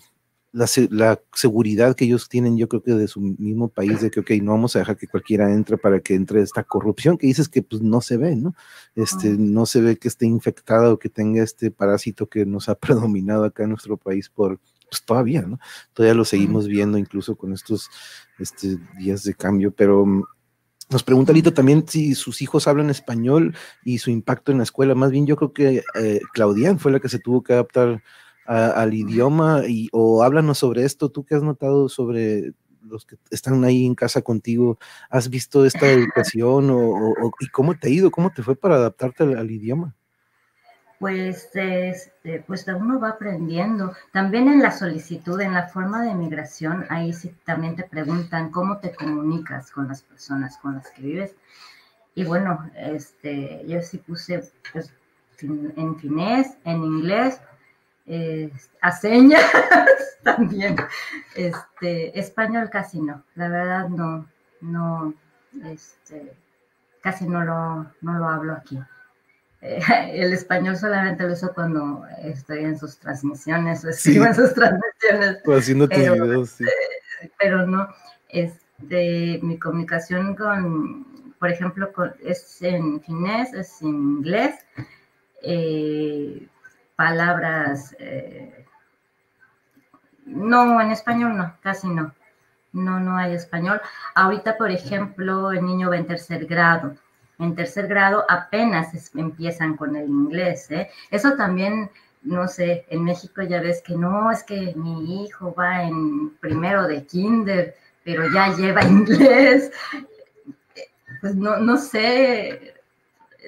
[0.53, 4.19] la, la, seguridad que ellos tienen, yo creo que de su mismo país, de que,
[4.19, 7.47] ok, no vamos a dejar que cualquiera entre para que entre esta corrupción que dices
[7.47, 8.53] que pues no se ve, ¿no?
[8.95, 12.75] Este, no se ve que esté infectada o que tenga este parásito que nos ha
[12.79, 14.59] predominado acá en nuestro país por,
[14.91, 15.57] pues todavía, ¿no?
[15.93, 17.89] Todavía lo seguimos viendo incluso con estos
[18.37, 20.05] este, días de cambio, pero
[20.89, 23.55] nos pregunta Lito también si sus hijos hablan español
[23.85, 24.93] y su impacto en la escuela.
[24.93, 28.03] Más bien yo creo que eh, Claudian fue la que se tuvo que adaptar
[28.45, 31.09] al idioma y o háblanos sobre esto.
[31.09, 32.51] ¿Tú qué has notado sobre
[32.81, 34.77] los que están ahí en casa contigo?
[35.09, 38.11] ¿Has visto esta educación o, y cómo te ha ido?
[38.11, 39.95] ¿Cómo te fue para adaptarte al idioma?
[41.01, 43.93] Pues, este, pues uno va aprendiendo.
[44.13, 48.77] También en la solicitud, en la forma de migración, ahí sí también te preguntan cómo
[48.77, 51.35] te comunicas con las personas con las que vives.
[52.13, 54.93] Y bueno, este, yo sí puse pues,
[55.41, 57.41] en finés, en inglés,
[58.81, 59.41] a señas
[60.23, 60.75] también.
[61.35, 64.27] Este, español casi no, la verdad no,
[64.61, 65.15] no,
[65.65, 66.37] este,
[67.01, 68.77] casi no lo, no lo hablo aquí.
[69.61, 75.37] el español solamente lo uso cuando estoy en sus transmisiones o escribo en sus transmisiones.
[75.45, 76.63] Pues haciendo tus pero, videos, sí.
[76.63, 77.87] Eh, pero no,
[78.29, 81.91] este, mi comunicación con, por ejemplo,
[82.23, 84.55] es en finés, es en inglés,
[85.43, 86.47] eh,
[86.95, 88.65] palabras, eh,
[90.25, 92.13] no, en español no, casi no.
[92.73, 93.81] No, no hay español.
[94.15, 96.95] Ahorita, por ejemplo, el niño va en tercer grado.
[97.41, 100.69] En tercer grado apenas empiezan con el inglés.
[100.71, 100.89] ¿eh?
[101.09, 101.89] Eso también,
[102.23, 106.87] no sé, en México ya ves que no, es que mi hijo va en primero
[106.87, 109.71] de kinder, pero ya lleva inglés.
[111.19, 112.75] Pues no, no sé,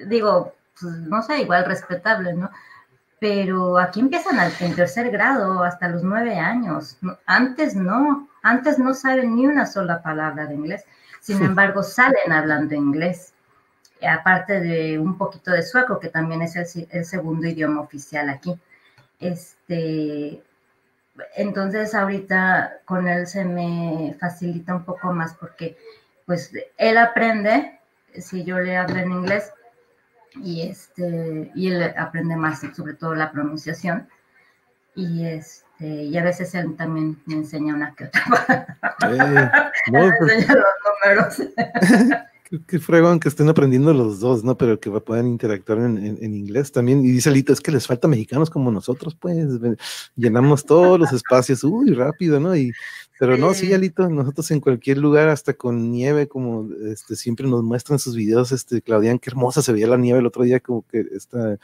[0.06, 2.50] digo, pues, no sé, igual respetable, ¿no?
[3.24, 6.98] pero aquí empiezan en tercer grado hasta los nueve años.
[7.24, 10.84] Antes no, antes no saben ni una sola palabra de inglés,
[11.20, 13.33] sin embargo salen hablando inglés,
[14.06, 18.58] aparte de un poquito de sueco, que también es el, segundo idioma oficial aquí.
[19.20, 20.42] Este,
[21.36, 25.76] entonces ahorita con él se me facilita un poco más porque
[26.26, 27.78] pues él aprende,
[28.18, 29.52] si yo le hablo en inglés,
[30.42, 34.08] y, este, y él aprende más, sobre todo la pronunciación.
[34.96, 38.78] Y, este, y a veces él también me enseña una que otra.
[39.08, 39.50] Eh,
[39.92, 42.24] no, pues enseña los números.
[42.66, 44.56] qué, fregón que estén aprendiendo los dos, ¿no?
[44.56, 47.04] Pero que puedan interactuar en, en, inglés también.
[47.04, 49.46] Y dice Lito, es que les falta mexicanos como nosotros, pues.
[50.16, 52.56] Llenamos todos los espacios, uy, rápido, ¿no?
[52.56, 52.72] Y
[53.18, 57.62] pero no, sí, Alito, nosotros en cualquier lugar, hasta con nieve, como este, siempre nos
[57.62, 60.84] muestran sus videos, este, Claudian, qué hermosa se veía la nieve el otro día, como
[60.88, 61.56] que está,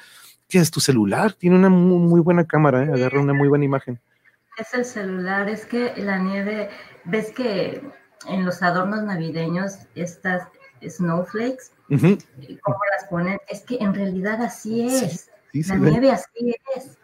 [0.48, 1.32] ¿qué es tu celular?
[1.32, 2.92] Tiene una muy, buena cámara, ¿eh?
[2.92, 4.00] agarra una muy buena imagen.
[4.56, 6.70] Es el celular, es que la nieve,
[7.04, 7.82] ves que
[8.28, 10.46] en los adornos navideños, estas
[10.88, 13.38] snowflakes, ¿cómo las ponen?
[13.48, 16.96] Es que en realidad así es, la nieve así es.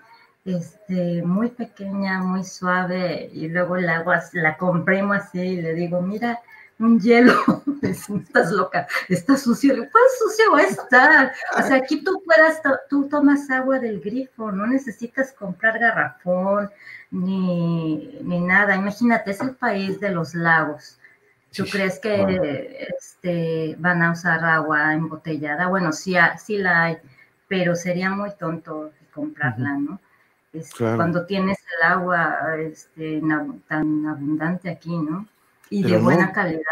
[0.45, 6.01] Este, muy pequeña, muy suave, y luego el agua la comprimo así y le digo,
[6.01, 6.41] mira,
[6.79, 7.35] un hielo,
[7.83, 11.33] estás loca, está sucio, ¿cuál sucio va a estar?
[11.59, 16.71] O sea, aquí tú puedas, tú tomas agua del grifo, no necesitas comprar garrafón
[17.11, 20.99] ni, ni nada, imagínate, es el país de los lagos.
[21.57, 25.69] ¿Tú crees que este, van a usar agua embotellada?
[25.69, 26.99] Bueno, sí, sí la hay,
[27.49, 30.01] pero sería muy tonto comprarla, ¿no?
[30.79, 33.21] cuando tienes el agua este,
[33.69, 35.27] tan abundante aquí, ¿no?
[35.69, 36.63] Y de buena calidad.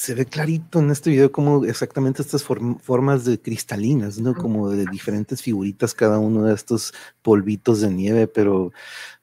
[0.00, 4.34] Se ve clarito en este video como exactamente estas formas de cristalinas, ¿no?
[4.34, 8.72] Como de diferentes figuritas cada uno de estos polvitos de nieve, pero,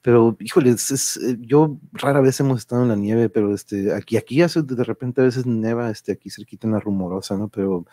[0.02, 4.16] pero, híjole, es, eh, yo rara vez hemos estado en la nieve, pero este, aquí,
[4.16, 7.48] aquí hace de repente a veces neva, este, aquí cerquita en la rumorosa, ¿no?
[7.48, 7.84] Pero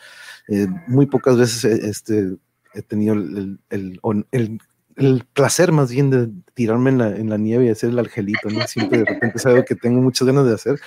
[0.47, 2.37] eh, muy pocas veces eh, este,
[2.75, 3.99] he tenido el, el,
[4.29, 4.59] el
[4.95, 8.49] el placer más bien de tirarme en la, en la nieve y hacer el argelito,
[8.49, 8.65] ¿no?
[8.67, 10.79] Siempre de repente es algo que tengo muchas ganas de hacer,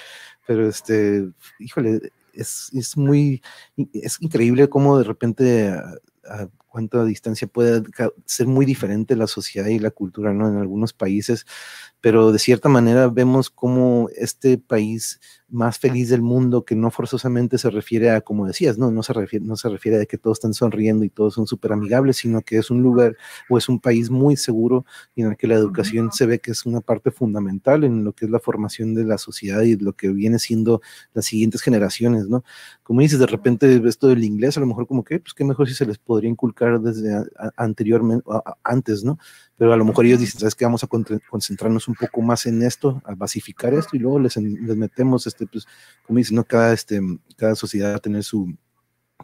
[0.48, 3.42] pero este, híjole, es, es muy,
[3.92, 7.82] es increíble cómo de repente a, cuánta distancia puede
[8.24, 10.48] ser muy diferente la sociedad y la cultura, ¿no?
[10.48, 11.44] En algunos países,
[12.00, 15.20] pero de cierta manera vemos cómo este país
[15.50, 19.12] más feliz del mundo, que no forzosamente se refiere a, como decías, no, no se
[19.12, 22.42] refiere, no se refiere a que todos están sonriendo y todos son súper amigables, sino
[22.42, 23.16] que es un lugar
[23.48, 24.84] o es un país muy seguro
[25.16, 28.26] en el que la educación se ve que es una parte fundamental en lo que
[28.26, 30.82] es la formación de la sociedad y lo que viene siendo
[31.14, 32.44] las siguientes generaciones, ¿no?
[32.82, 35.68] Como dices, de repente esto del inglés, a lo mejor como que, pues qué mejor
[35.68, 37.24] si se les podría inculcar desde
[37.56, 38.24] anteriormente,
[38.64, 39.18] antes, ¿no?
[39.58, 40.64] Pero a lo mejor ellos dicen, ¿sabes qué?
[40.64, 44.76] Vamos a concentrarnos un poco más en esto, a basificar esto y luego les, les
[44.76, 45.66] metemos, este, pues,
[46.06, 46.44] como dicen, ¿no?
[46.44, 47.00] Cada, este,
[47.36, 48.56] cada sociedad va a tener su,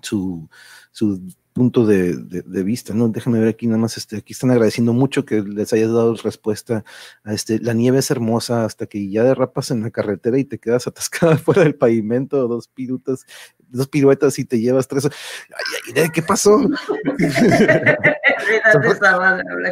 [0.03, 0.49] su,
[0.91, 1.21] su
[1.53, 3.09] punto de, de, vista, ¿no?
[3.09, 6.85] Déjame ver aquí nada más, este, aquí están agradeciendo mucho que les hayas dado respuesta
[7.23, 10.59] a este, la nieve es hermosa hasta que ya derrapas en la carretera y te
[10.59, 13.25] quedas atascada fuera del pavimento, dos pirutas,
[13.69, 15.05] dos piruetas y te llevas tres.
[15.07, 16.61] Ay, ay, ¿qué pasó?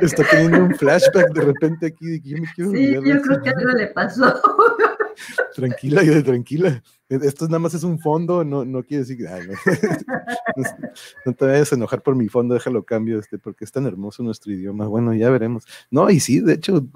[0.02, 3.70] está, teniendo un flashback de repente aquí yo me quiero Sí, yo creo que algo
[3.70, 4.42] le pasó.
[5.54, 6.82] Tranquila, yo de tranquila.
[7.20, 9.18] Esto nada más es un fondo, no, no quiere decir
[11.26, 14.22] no, te vayas a enojar por mi fondo, déjalo cambio, este, porque es tan hermoso
[14.22, 14.86] nuestro idioma.
[14.86, 15.66] Bueno, ya veremos.
[15.90, 16.86] No, y sí, de hecho,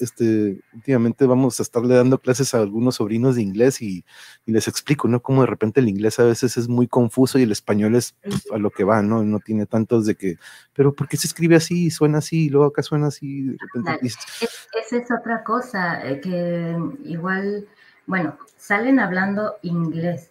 [0.00, 4.04] este, últimamente vamos a estarle dando clases a algunos sobrinos de inglés y,
[4.46, 5.22] y les explico, ¿no?
[5.22, 8.48] Cómo de repente el inglés a veces es muy confuso y el español es pues,
[8.52, 9.22] a lo que va, ¿no?
[9.22, 10.38] No tiene tantos de que,
[10.72, 11.90] pero ¿por qué se escribe así?
[11.90, 14.06] Suena así, y luego acá suena así, de repente.
[14.06, 17.68] esa es otra cosa, eh, que igual
[18.06, 20.30] bueno, salen hablando inglés,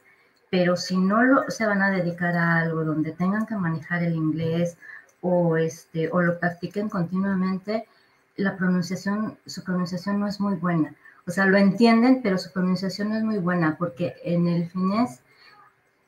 [0.49, 4.15] pero si no lo, se van a dedicar a algo donde tengan que manejar el
[4.15, 4.77] inglés
[5.21, 7.87] o, este, o lo practiquen continuamente,
[8.35, 10.93] la pronunciación, su pronunciación no es muy buena.
[11.27, 15.21] O sea, lo entienden, pero su pronunciación no es muy buena porque en el finés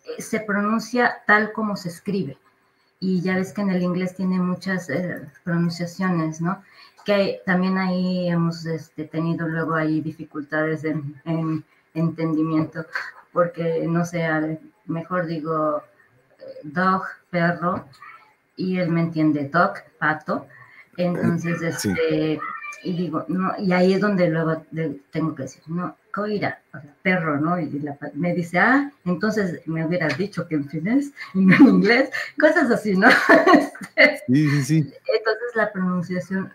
[0.06, 2.38] eh, se pronuncia tal como se escribe.
[3.00, 6.64] y ya ves que en el inglés tiene muchas eh, pronunciaciones, ¿no?
[7.06, 11.64] Que también ahí hemos este, tenido luego ahí dificultades en, en,
[11.94, 12.86] entendimiento,
[13.32, 14.28] porque no sé,
[14.86, 15.84] mejor digo
[16.40, 17.86] eh, dog, perro,
[18.56, 20.48] y él me entiende dog, pato.
[20.98, 22.40] Entonces, este,
[22.84, 24.64] y digo, no, y ahí es donde luego
[25.12, 27.60] tengo que decir, no, coira, o sea, perro, ¿no?
[27.60, 32.10] Y me dice, ah, entonces me hubieras dicho que en finés y no en inglés,
[32.40, 33.10] cosas así, ¿no?
[34.28, 34.78] sí, sí, sí.
[34.78, 36.54] Entonces la pronunciación,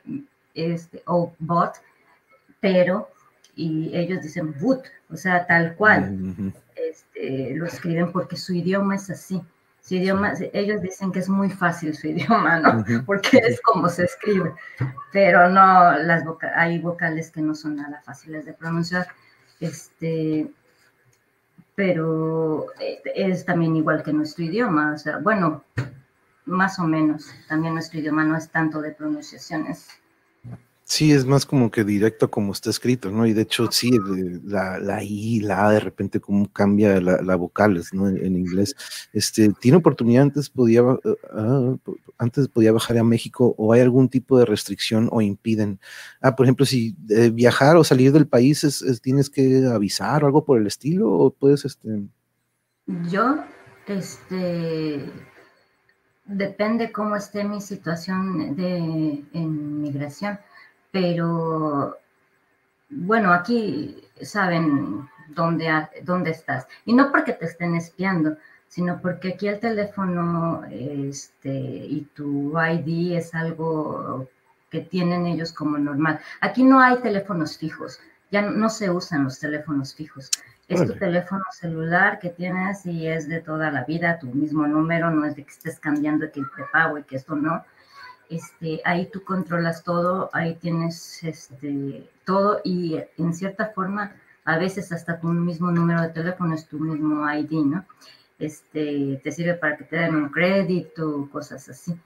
[0.58, 1.74] este, o bot,
[2.60, 3.08] pero,
[3.54, 9.10] y ellos dicen boot, o sea, tal cual, este, lo escriben porque su idioma es
[9.10, 9.42] así.
[9.80, 12.84] Su idioma, ellos dicen que es muy fácil su idioma, ¿no?
[13.06, 14.52] Porque es como se escribe,
[15.12, 16.24] pero no, las
[16.54, 19.08] hay vocales que no son nada fáciles de pronunciar.
[19.60, 20.50] Este,
[21.74, 25.64] pero eh, es también igual que nuestro idioma, o sea, bueno,
[26.44, 29.88] más o menos, también nuestro idioma no es tanto de pronunciaciones.
[30.90, 33.26] Sí, es más como que directo como está escrito, ¿no?
[33.26, 33.90] Y de hecho, sí,
[34.42, 38.08] la, la I, la A, de repente, cómo cambia la, la vocales, ¿no?
[38.08, 38.74] En, inglés.
[39.12, 40.22] Este, ¿Tiene oportunidad?
[40.22, 41.76] Antes podía, eh, ah,
[42.16, 45.78] antes podía bajar a México o hay algún tipo de restricción o impiden.
[46.22, 50.26] Ah, por ejemplo, si eh, viajar o salir del país es, tienes que avisar o
[50.26, 52.08] algo por el estilo o puedes, este...
[53.10, 53.36] Yo,
[53.86, 55.04] este,
[56.24, 60.38] depende cómo esté mi situación de en migración
[60.90, 61.96] pero
[62.90, 65.70] bueno, aquí saben dónde,
[66.02, 66.66] dónde estás.
[66.84, 68.36] Y no porque te estén espiando,
[68.68, 74.28] sino porque aquí el teléfono este, y tu ID es algo
[74.70, 76.20] que tienen ellos como normal.
[76.40, 78.00] Aquí no hay teléfonos fijos,
[78.30, 80.30] ya no, se usan los teléfonos fijos.
[80.68, 85.10] Es tu teléfono celular que tienes y es de toda la vida, tu mismo número,
[85.10, 87.64] no es de que estés cambiando que el prepago y que esto no
[88.30, 94.12] este, ahí tú controlas todo, ahí tienes este, todo y en cierta forma
[94.44, 97.84] a veces hasta tu mismo número de teléfono es tu mismo ID, ¿no?
[98.38, 101.98] Este, te sirve para que te den un crédito, cosas así.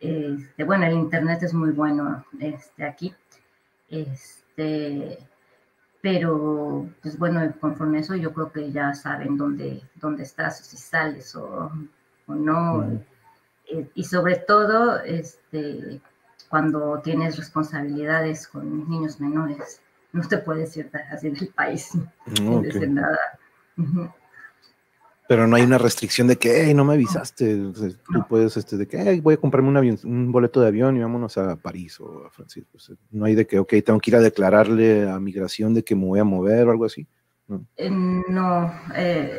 [0.00, 3.14] Este, bueno, el internet es muy bueno este, aquí.
[3.88, 5.18] Este,
[6.00, 10.76] pero, pues bueno, conforme eso yo creo que ya saben dónde, dónde estás, o si
[10.76, 11.72] sales o,
[12.28, 13.00] no.
[13.94, 16.00] Y sobre todo este,
[16.48, 19.80] cuando tienes responsabilidades con niños menores.
[20.12, 21.90] No te puedes ir así del país
[22.42, 23.18] no nada.
[25.28, 27.54] Pero no hay una restricción de que, hey, no me avisaste.
[27.54, 31.00] tú puedes, este, de que, voy a comprarme un, avión, un boleto de avión y
[31.00, 32.78] vámonos a París o a Francisco.
[33.10, 36.06] no hay de que, ok, tengo que ir a declararle a migración de que me
[36.06, 37.06] voy a mover o algo así.
[37.46, 37.66] No,
[38.28, 39.38] no eh,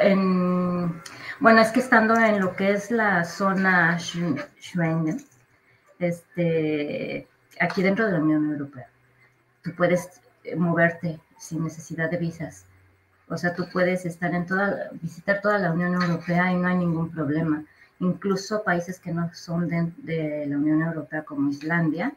[0.00, 1.02] en,
[1.40, 5.24] bueno, es que estando en lo que es la zona Schengen,
[5.98, 7.28] este,
[7.60, 8.88] aquí dentro de la Unión Europea,
[9.62, 12.66] tú puedes eh, moverte sin necesidad de visas.
[13.28, 16.76] O sea, tú puedes estar en toda, visitar toda la Unión Europea y no hay
[16.76, 17.64] ningún problema.
[18.00, 22.12] Incluso países que no son de, de la Unión Europea como Islandia,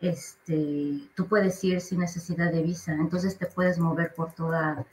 [0.00, 2.92] este, tú puedes ir sin necesidad de visa.
[2.92, 4.84] Entonces te puedes mover por toda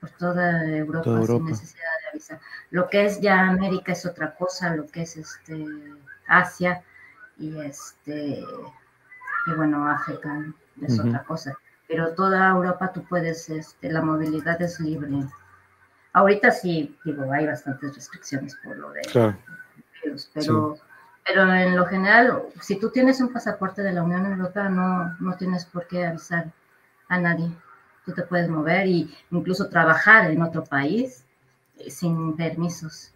[0.00, 2.40] por toda Europa, sin necesidad de avisar.
[2.70, 5.66] Lo que es ya América es otra cosa, lo que es este
[6.26, 6.82] Asia
[7.38, 8.42] y este
[9.46, 10.44] y bueno África
[10.80, 11.54] es otra cosa.
[11.86, 15.10] Pero toda Europa tú puedes, este, la movilidad es libre.
[16.12, 19.02] Ahorita sí, digo, hay bastantes restricciones por lo de
[20.04, 20.78] virus, pero,
[21.26, 25.36] pero en lo general, si tú tienes un pasaporte de la Unión Europea, no, no
[25.36, 26.46] tienes por qué avisar
[27.08, 27.50] a nadie
[28.04, 31.24] tú te puedes mover e incluso trabajar en otro país
[31.78, 33.12] eh, sin permisos.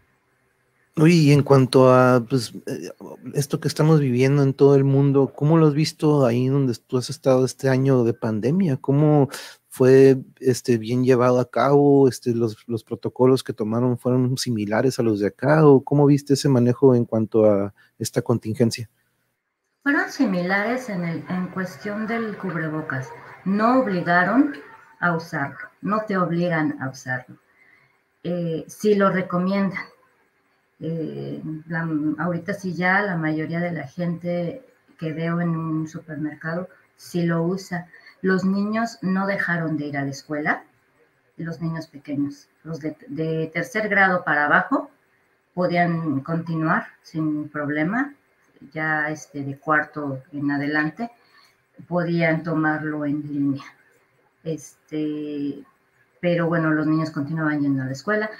[0.96, 2.90] Uy, y en cuanto a pues, eh,
[3.34, 6.98] esto que estamos viviendo en todo el mundo, ¿cómo lo has visto ahí donde tú
[6.98, 8.76] has estado este año de pandemia?
[8.76, 9.28] ¿Cómo
[9.68, 12.06] fue este, bien llevado a cabo?
[12.06, 15.66] Este, los, los protocolos que tomaron fueron similares a los de acá?
[15.66, 18.88] ¿O cómo viste ese manejo en cuanto a esta contingencia?
[19.82, 23.08] Fueron similares en, el, en cuestión del cubrebocas.
[23.44, 24.54] No obligaron
[25.04, 27.36] a usarlo, no te obligan a usarlo.
[28.22, 29.84] Eh, si lo recomiendan.
[30.80, 31.42] Eh,
[32.18, 34.64] ahorita sí ya la mayoría de la gente
[34.98, 37.86] que veo en un supermercado sí lo usa.
[38.22, 40.64] Los niños no dejaron de ir a la escuela,
[41.36, 44.90] los niños pequeños, los de, de tercer grado para abajo
[45.52, 48.14] podían continuar sin problema,
[48.72, 51.10] ya este de cuarto en adelante
[51.86, 53.64] podían tomarlo en línea.
[54.44, 55.64] Este,
[56.20, 58.30] pero bueno, los niños continuaban yendo a la escuela.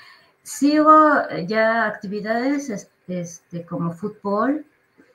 [0.62, 4.64] Hubo ya actividades este, como fútbol,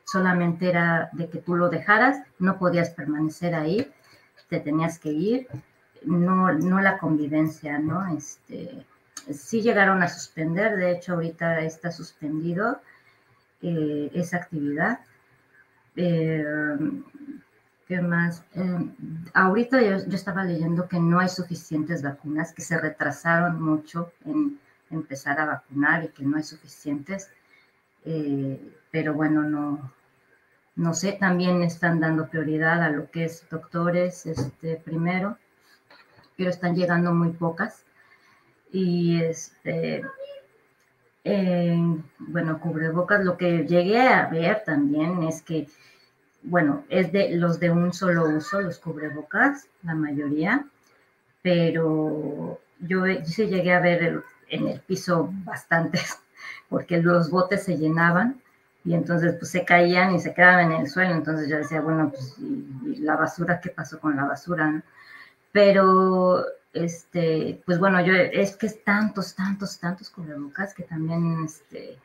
[0.04, 3.92] solamente era de que tú lo dejaras, no podías permanecer ahí,
[4.50, 5.48] te tenías que ir,
[6.04, 8.08] no, no la convivencia, ¿no?
[8.16, 8.86] Este,
[9.32, 12.82] sí llegaron a suspender, de hecho ahorita está suspendido
[13.62, 15.00] eh, esa actividad.
[15.96, 16.78] Eh,
[17.90, 18.44] ¿Qué más?
[18.54, 18.86] Eh,
[19.34, 24.60] ahorita yo, estaba leyendo que no hay suficientes vacunas, que se retrasaron mucho en
[24.92, 27.32] empezar a vacunar y que no hay suficientes.
[28.92, 29.92] pero bueno, no,
[30.76, 35.40] no sé, también están dando prioridad a lo que es doctores este, primero,
[36.38, 37.86] pero están llegando muy pocas.
[38.72, 40.04] Y este,
[42.20, 45.68] bueno, cubrebocas, lo que llegué a ver también es que,
[46.44, 50.66] bueno, es de los de un solo uso, los cubrebocas, la mayoría,
[51.42, 56.20] pero yo, yo llegué a ver en el piso bastantes,
[56.70, 58.42] porque los botes se llenaban
[58.86, 62.10] y entonces pues se caían y se quedaban en el suelo, entonces yo decía, bueno,
[62.10, 64.82] pues y, la basura, ¿qué pasó con la basura?
[65.52, 71.98] Pero este, pues bueno, yo es que es tantos, tantos, tantos cubrebocas que también, este,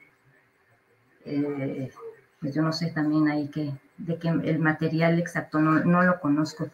[1.24, 1.92] eh,
[2.40, 6.20] pues yo no sé también ahí que, de que el material exacto no, no, lo
[6.20, 6.70] conozco,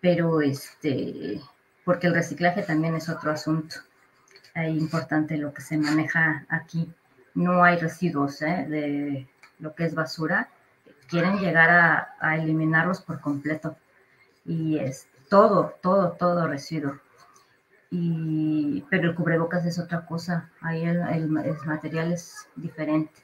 [0.00, 1.40] pero este,
[1.84, 3.76] porque el reciclaje también es otro asunto,
[4.66, 6.92] importante lo que se maneja aquí,
[7.34, 8.66] no hay residuos ¿eh?
[8.68, 9.28] de
[9.58, 10.48] lo que es basura,
[11.08, 11.70] quieren llegar
[12.20, 13.76] a, eliminarlos por completo
[14.44, 16.98] y es todo, todo, todo residuo.
[17.90, 23.22] Y, pero el cubrebocas es otra cosa, ahí el, el, material es diferente.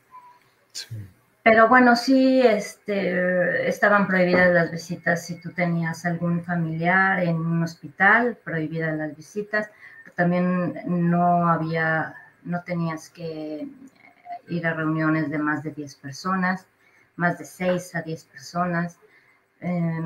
[1.44, 7.62] Pero bueno, sí, este, estaban prohibidas las visitas si tú tenías algún familiar en un
[7.62, 9.70] hospital, prohibidas las visitas.
[10.14, 12.14] También no había,
[12.44, 13.68] no tenías que
[14.48, 16.66] ir a reuniones de más de 10 personas,
[17.16, 18.98] más de 6 a 10 personas.
[19.60, 20.00] Eh,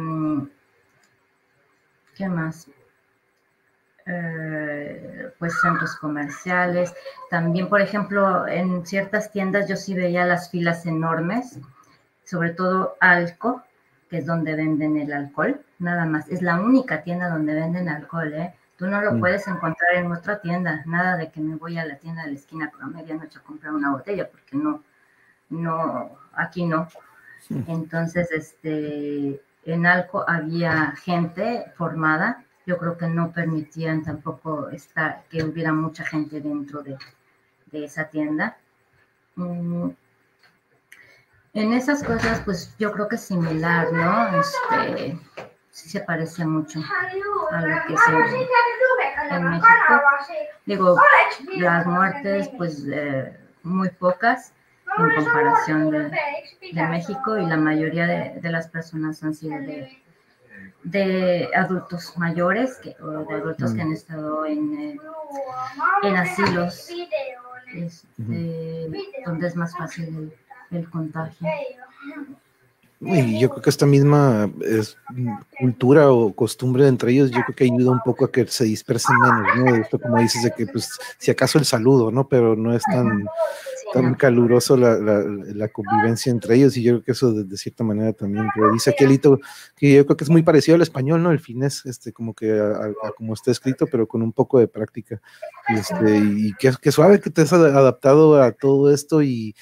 [2.17, 2.67] ¿Qué más?
[4.11, 6.95] Eh, pues centros comerciales.
[7.29, 11.59] También, por ejemplo, en ciertas tiendas yo sí veía las filas enormes,
[12.25, 13.63] sobre todo Alco,
[14.09, 16.27] que es donde venden el alcohol, nada más.
[16.29, 18.55] Es la única tienda donde venden alcohol, ¿eh?
[18.79, 19.21] Tú no lo mm.
[19.21, 22.39] puedes encontrar en otra tienda, nada de que me voy a la tienda de la
[22.39, 24.83] esquina por medianoche a comprar una botella, porque no,
[25.51, 26.89] no, aquí no.
[27.67, 35.43] Entonces, este, en Alco había gente formada, yo creo que no permitían tampoco estar, que
[35.43, 36.99] hubiera mucha gente dentro de,
[37.73, 38.59] de esa tienda.
[39.37, 39.89] Mm,
[41.55, 44.39] en esas cosas, pues yo creo que es similar, ¿no?
[44.39, 45.19] Este,
[45.71, 46.81] sí se parece mucho
[47.51, 50.03] a lo que se en México.
[50.67, 50.97] Digo,
[51.57, 54.53] las muertes, pues eh, muy pocas,
[54.99, 56.11] en comparación de,
[56.91, 60.03] México y la mayoría de, las personas han sido de,
[61.55, 64.97] adultos mayores que, o de adultos que han estado en, eh,
[66.03, 66.89] en asilos,
[67.75, 68.91] este,
[69.27, 70.33] donde es más fácil
[70.71, 71.47] el contagio.
[73.01, 74.97] Y yo creo que esta misma es,
[75.61, 79.17] cultura o costumbre entre ellos, yo creo que ayuda un poco a que se dispersen
[79.21, 79.77] menos, ¿no?
[79.77, 82.27] Esto como dices, de que pues si acaso el saludo, ¿no?
[82.27, 83.25] Pero no es tan,
[83.93, 88.13] tan caluroso la, la, convivencia entre ellos y yo creo que eso de, cierta manera
[88.13, 89.39] también, pero dice aquí Alito
[89.77, 91.31] que yo creo que es muy parecido al español, ¿no?
[91.31, 95.21] El finés, este, como que a, como está escrito, pero con un poco de práctica.
[95.69, 99.55] Y, este, y que, suave que te has adaptado a todo esto y,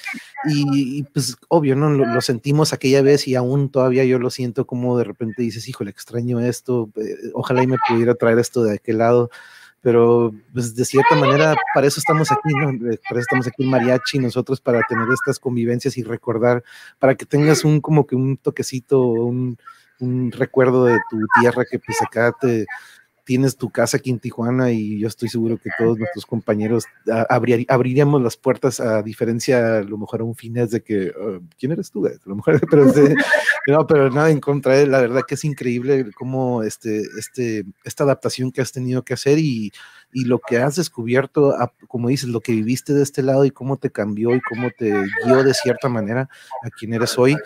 [0.45, 1.91] y, pues obvio, ¿no?
[1.91, 5.91] Lo, sentimos aquella vez y aún todavía yo lo siento como de repente dices, híjole,
[5.91, 9.31] extraño esto, eh, ojalá y me pudiera traer esto de aquel lado
[9.87, 12.71] pero pues de cierta manera para eso estamos aquí, ¿no?
[12.71, 16.65] Eh, para eso estamos aquí en Mariachi, nosotros para tener estas convivencias y recordar,
[16.99, 19.57] para que tengas un como que un toquecito, un,
[20.01, 22.67] un recuerdo de tu tierra que pues acá te,
[23.27, 26.85] tienes tu casa aquí en Tijuana y yo estoy seguro que todos nuestros compañeros
[27.29, 31.73] abriríamos las puertas a diferencia a lo mejor a un fines de que, oh, ¿quién
[31.73, 32.07] eres tú?
[32.07, 32.87] A lo mejor, pero,
[33.67, 38.05] no, pero nada en contra de la verdad que es increíble cómo este, este, esta
[38.05, 39.73] adaptación que has tenido que hacer y,
[40.13, 41.55] y lo que has descubierto,
[41.89, 44.93] como dices, lo que viviste de este lado y cómo te cambió y cómo te
[45.25, 46.29] guió de cierta manera
[46.63, 47.37] a quien eres hoy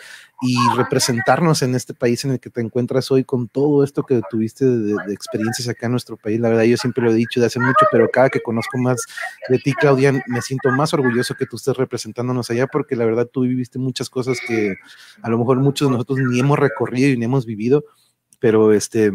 [0.41, 4.21] y representarnos en este país en el que te encuentras hoy con todo esto que
[4.29, 6.39] tuviste de, experiencias acá en nuestro país.
[6.39, 9.05] La verdad, yo siempre lo he dicho de hace mucho, pero cada que conozco más
[9.49, 13.27] de ti, Claudia, me siento más orgulloso que tú estés representándonos allá, porque la verdad
[13.31, 14.75] tú viviste muchas cosas que
[15.21, 17.83] a lo mejor muchos de nosotros ni hemos recorrido y ni hemos vivido,
[18.39, 19.11] pero este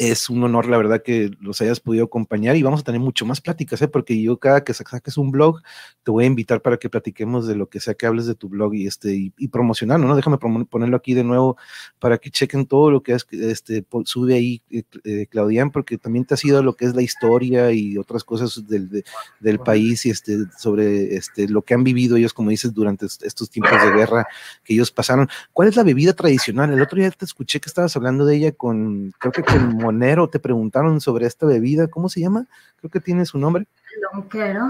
[0.00, 3.26] es un honor, la verdad, que los hayas podido acompañar y vamos a tener mucho
[3.26, 3.88] más pláticas, ¿eh?
[3.88, 5.60] porque yo cada que saques un blog,
[6.02, 8.48] te voy a invitar para que platiquemos de lo que sea que hables de tu
[8.48, 10.16] blog y, este, y, promocionarlo, ¿no?
[10.16, 11.58] Déjame ponerlo aquí de nuevo
[11.98, 16.24] para que chequen todo lo que es, este, sube ahí eh, eh, Claudian, porque también
[16.24, 19.04] te ha sido lo que es la historia y otras cosas del,
[19.38, 23.50] del país y este, sobre este, lo que han vivido ellos, como dices, durante estos
[23.50, 24.26] tiempos de guerra
[24.64, 25.28] que ellos pasaron.
[25.52, 26.72] ¿Cuál es la bebida tradicional?
[26.72, 30.30] El otro día te escuché que estabas hablando de ella con, creo que con Monero,
[30.30, 32.46] te preguntaron sobre esta bebida, ¿cómo se llama?
[32.78, 33.66] Creo que tiene su nombre.
[34.12, 34.68] Lonquero,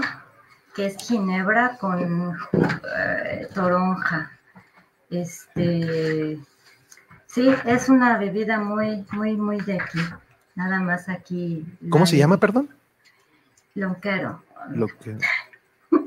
[0.75, 4.31] que es ginebra con eh, toronja.
[5.11, 6.39] Este,
[7.27, 9.99] sí, es una bebida muy, muy, muy de aquí.
[10.55, 11.65] Nada más aquí.
[11.91, 12.69] ¿Cómo se llama, perdón?
[13.75, 14.41] Lonquero.
[14.71, 15.19] Lonquero.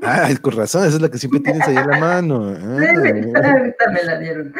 [0.01, 2.55] Ah, con razón, esa es la que siempre tienes ahí en la mano.
[3.35, 4.53] Ah, ahorita me la dieron.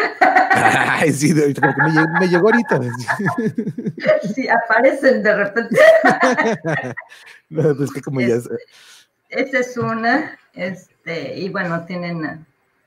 [0.52, 1.82] Ay, sí, como que
[2.20, 2.80] me, llegó, ahorita.
[4.34, 5.78] Sí, aparecen de repente.
[7.50, 8.36] No, pues que como ya.
[8.36, 8.56] Este,
[9.30, 12.46] esta es una, este, y bueno, tienen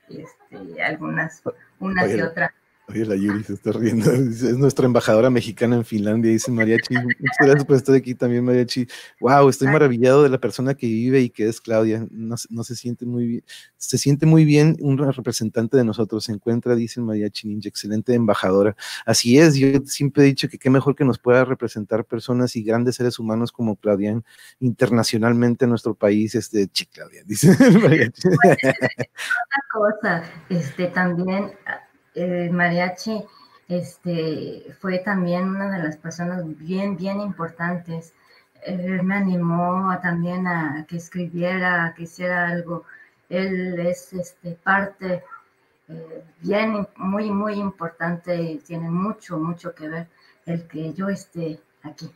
[0.08, 1.42] este, algunas,
[1.78, 2.50] unas y otras.
[2.90, 4.10] Oye, la Yuri se está riendo.
[4.12, 6.94] Es nuestra embajadora mexicana en Finlandia, dice Mariachi.
[6.94, 8.86] Muchas gracias por estar aquí también, Mariachi.
[9.20, 12.06] Wow, estoy maravillado de la persona que vive y que es Claudia.
[12.10, 13.44] No, no, se siente muy bien.
[13.76, 16.24] Se siente muy bien un representante de nosotros.
[16.24, 18.74] Se encuentra, dice Mariachi Ninja, excelente embajadora.
[19.04, 22.62] Así es, yo siempre he dicho que qué mejor que nos pueda representar personas y
[22.62, 24.18] grandes seres humanos como Claudia
[24.60, 26.34] internacionalmente en nuestro país.
[26.34, 27.48] Este, chi, Claudia, dice
[27.82, 28.28] Mariachi.
[28.28, 28.62] Otra
[29.70, 31.50] cosa, este, también
[32.50, 33.24] mariachi
[33.68, 38.14] este, fue también una de las personas bien, bien importantes.
[38.64, 42.84] Él me animó también a que escribiera, a que hiciera algo.
[43.28, 45.22] Él es este, parte
[45.88, 50.08] eh, bien, muy, muy importante y tiene mucho, mucho que ver
[50.46, 52.10] el que yo esté aquí.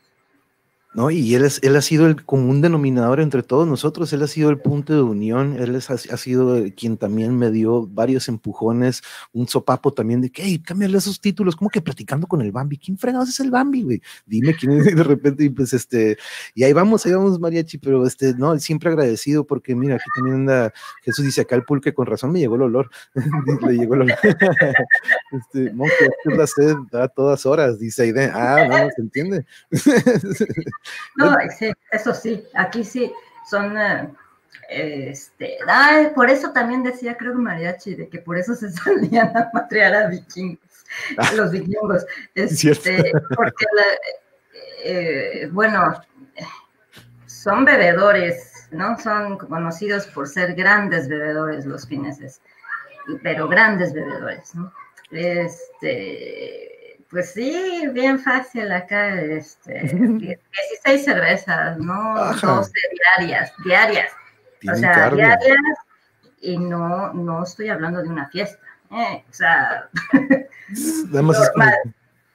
[0.95, 1.11] ¿No?
[1.11, 4.51] Y él, es, él ha sido el común denominador entre todos nosotros, él ha sido
[4.51, 9.03] el punto de unión, él ha, sido quien también me dio varios empujones,
[9.33, 12.77] un sopapo también de que, hey, cámbiale esos títulos, como que platicando con el Bambi,
[12.77, 14.03] ¿quién fregados es el Bambi, güey?
[14.27, 16.19] Dime quién es, de repente, y pues este,
[16.55, 20.37] y ahí vamos, ahí vamos, mariachi, pero este, no, siempre agradecido porque mira, aquí también
[20.37, 22.91] anda, Jesús dice acá el pulque, con razón me llegó el olor,
[23.67, 24.19] le llegó el olor,
[25.33, 29.47] este, monje, es la sed a todas horas, dice Aide, ah, no, se entiende.
[31.17, 33.13] No, sí, eso sí, aquí sí
[33.49, 34.09] son, eh,
[34.69, 35.59] este,
[36.15, 39.95] por eso también decía, creo que Mariachi, de que por eso se salían a matriar
[39.95, 40.85] a vikingos,
[41.19, 41.33] ah.
[41.35, 43.67] los vikingos, este, porque,
[44.85, 46.01] eh, bueno,
[47.27, 48.99] son bebedores, ¿no?
[48.99, 52.41] Son conocidos por ser grandes bebedores los fineses,
[53.23, 54.73] pero grandes bebedores, ¿no?
[55.11, 56.82] Este,
[57.13, 62.15] pues sí, bien fácil acá, este, 16 cervezas, ¿no?
[62.41, 62.73] 12
[63.19, 64.13] diarias, diarias.
[64.73, 65.59] O sea, diarias,
[66.41, 69.25] y no, no estoy hablando de una fiesta, ¿eh?
[69.29, 69.89] o sea,
[71.13, 71.51] Nada es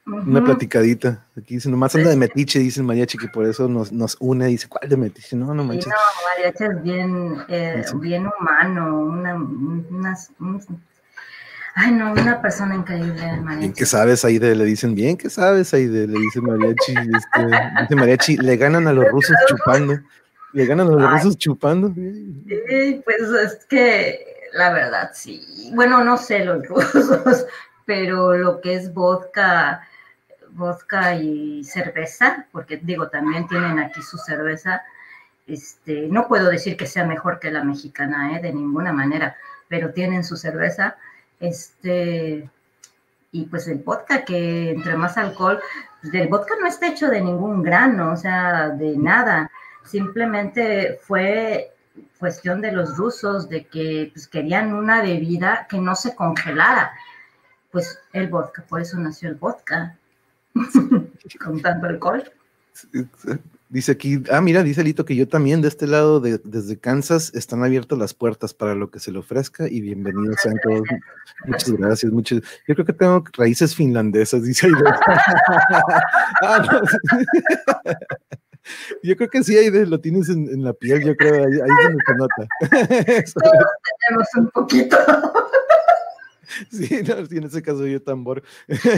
[0.06, 1.26] una platicadita.
[1.36, 4.46] Aquí dice, nomás anda de metiche, dice el mariachi, que por eso nos, nos une.
[4.46, 5.36] Dice, ¿cuál de metiche?
[5.36, 5.84] No, no manches.
[5.84, 10.30] Sí, no, mariachi es bien, eh, bien humano, una, unas,
[11.74, 13.72] Ay, no, una persona increíble, Mariachi.
[13.72, 14.54] ¿Qué sabes, Aide?
[14.54, 16.06] Le dicen, bien, ¿qué sabes, Aide?
[16.06, 16.92] Le dice Mariachi.
[16.92, 17.46] Este,
[17.82, 19.98] dice Mariachi, le ganan a los rusos chupando.
[20.52, 21.92] Le ganan a los rusos chupando.
[21.94, 25.70] Pues es que la verdad, sí.
[25.74, 27.46] Bueno, no sé los rusos,
[27.84, 29.86] pero lo que es vodka,
[30.50, 34.82] vodka y cerveza, porque digo, también tienen aquí su cerveza.
[35.46, 38.42] Este, no puedo decir que sea mejor que la mexicana, ¿eh?
[38.42, 39.36] de ninguna manera,
[39.68, 40.96] pero tienen su cerveza
[41.40, 42.48] este,
[43.32, 45.60] y pues el vodka, que entre más alcohol,
[46.00, 49.50] pues el vodka no está hecho de ningún grano, o sea, de nada.
[49.84, 51.72] Simplemente fue
[52.18, 56.92] cuestión de los rusos de que pues, querían una bebida que no se congelara.
[57.70, 59.96] Pues el vodka, por eso nació el vodka,
[61.44, 62.32] con tanto alcohol.
[63.70, 67.30] Dice aquí, ah, mira, dice Lito que yo también de este lado, de, desde Kansas,
[67.34, 70.88] están abiertas las puertas para lo que se le ofrezca y bienvenidos sean todos.
[71.44, 72.40] Muchas gracias, muchas.
[72.66, 74.78] Yo creo que tengo raíces finlandesas, dice Aide.
[76.42, 76.80] ah,
[79.02, 81.70] Yo creo que sí, Aide, lo tienes en, la piel, yo creo, ahí, ahí
[82.06, 82.48] se nota.
[83.34, 83.66] Todos
[84.08, 84.96] tenemos un poquito.
[86.70, 88.42] Sí, no, en ese caso yo tambor.
[88.68, 88.88] Sí,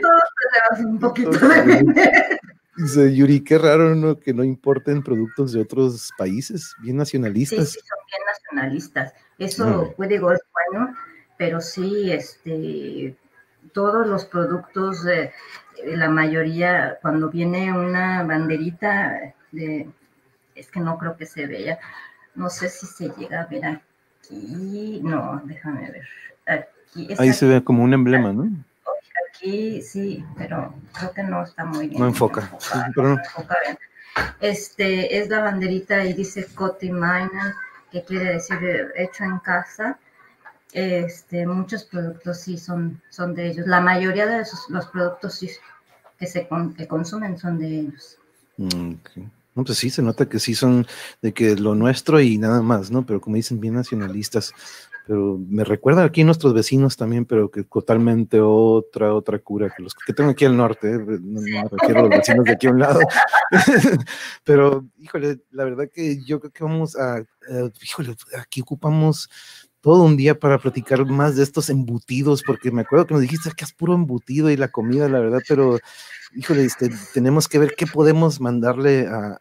[0.00, 0.22] todos
[0.70, 2.38] tenemos un poquito de
[2.76, 4.18] Dice Yuri, qué raro ¿no?
[4.18, 7.70] que no importen productos de otros países, bien nacionalistas.
[7.70, 9.12] Sí, sí son bien nacionalistas.
[9.38, 10.94] Eso, puede pues, es bueno,
[11.36, 13.14] pero sí, este,
[13.72, 15.04] todos los productos,
[15.84, 19.88] la mayoría, cuando viene una banderita de,
[20.54, 21.78] es que no creo que se vea,
[22.34, 26.06] no sé si se llega a ver aquí, no, déjame ver,
[26.46, 27.08] aquí.
[27.18, 28.48] Ahí se ve como un emblema, ¿no?
[29.42, 32.00] Aquí sí, pero creo que no está muy bien.
[32.00, 32.56] No enfoca,
[32.94, 33.18] pero no.
[33.18, 33.76] enfoca bien.
[34.40, 37.54] Este es la banderita y dice Coti Miner,
[37.90, 38.56] que quiere decir
[38.94, 39.98] hecho en casa.
[40.72, 43.66] Este, muchos productos sí son, son de ellos.
[43.66, 45.50] La mayoría de los productos sí,
[46.20, 48.18] que se que consumen son de ellos.
[48.58, 48.92] Mm,
[49.56, 50.86] no, pues sí, se nota que sí son
[51.20, 53.04] de que lo nuestro y nada más, ¿no?
[53.04, 54.54] Pero como dicen, bien nacionalistas.
[55.06, 59.94] Pero me recuerda aquí nuestros vecinos también, pero que totalmente otra, otra cura que los
[59.94, 60.98] que tengo aquí al norte, ¿eh?
[60.98, 63.00] no, a los vecinos de aquí a un lado.
[64.44, 69.28] pero, híjole, la verdad que yo creo que vamos a, eh, híjole, aquí ocupamos
[69.82, 73.50] todo un día para platicar más de estos embutidos, porque me acuerdo que nos dijiste
[73.56, 75.78] que es puro embutido y la comida, la verdad, pero
[76.34, 79.38] híjole, este, tenemos que ver qué podemos mandarle a,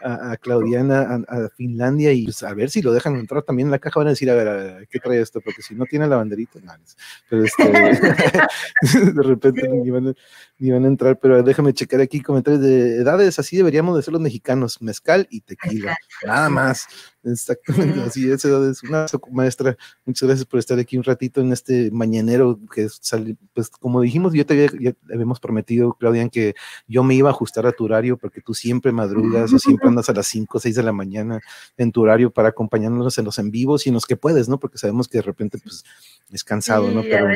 [0.00, 3.78] a, Claudiana a, Finlandia y pues, a ver si lo dejan entrar también en la
[3.78, 4.00] caja.
[4.00, 5.40] Van a decir, a ver, ¿qué trae esto?
[5.40, 6.80] Porque si no tiene la banderita, nada.
[7.28, 7.64] Pero este,
[9.14, 10.14] de repente ni van, a,
[10.58, 11.18] ni van, a, entrar.
[11.18, 13.38] Pero déjame checar aquí comentarios de edades.
[13.38, 15.96] Así deberíamos de ser los mexicanos: mezcal y tequila.
[16.24, 16.88] Nada más.
[17.24, 19.76] Exactamente, así es, es una maestra.
[20.04, 24.32] Muchas gracias por estar aquí un ratito en este mañanero que sale, pues como dijimos,
[24.32, 26.54] yo te había, ya habíamos prometido, Claudia, que
[26.86, 30.08] yo me iba a ajustar a tu horario porque tú siempre madrugas o siempre andas
[30.08, 31.40] a las 5 o 6 de la mañana
[31.76, 34.58] en tu horario para acompañarnos en los en vivos y en los que puedes, ¿no?
[34.58, 35.84] Porque sabemos que de repente pues
[36.30, 37.02] es cansado, ¿no?
[37.02, 37.28] Pero,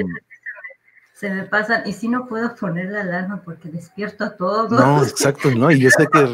[1.19, 4.71] se me pasan, y si no puedo poner la alarma porque despierto a todos.
[4.71, 5.71] No, exacto, ¿no?
[5.71, 6.31] Y yo sé que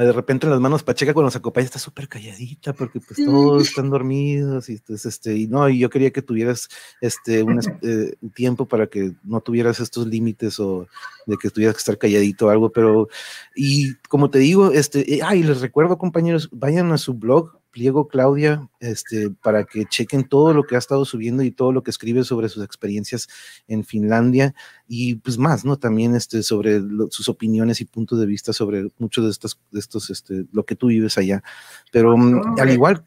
[0.00, 3.64] de repente en las manos Pacheca cuando nos acompaña está súper calladita porque pues todos
[3.64, 6.68] están dormidos y pues, este, y no, y yo quería que tuvieras
[7.00, 10.86] este un eh, tiempo para que no tuvieras estos límites o
[11.26, 13.08] de que tuvieras que estar calladito o algo, pero,
[13.56, 18.06] y como te digo, este, eh, ay, les recuerdo compañeros, vayan a su blog, pliego
[18.06, 21.90] Claudia, este, para que chequen todo lo que ha estado subiendo y todo lo que
[21.90, 23.28] escribe sobre sus experiencias
[23.66, 24.54] en Finlandia
[24.86, 25.78] y pues más, ¿no?
[25.78, 26.80] También este, sobre
[27.10, 30.76] sus opiniones y puntos de vista sobre muchos de estos, de estos, este, lo que
[30.76, 31.42] tú vives allá.
[31.90, 33.04] Pero mm, al igual,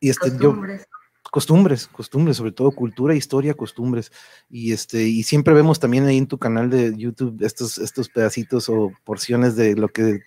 [0.00, 0.56] y este, yo,
[1.30, 4.12] costumbres, costumbres, sobre todo cultura, historia, costumbres.
[4.48, 8.68] Y este, y siempre vemos también ahí en tu canal de YouTube estos, estos pedacitos
[8.68, 10.20] o porciones de lo que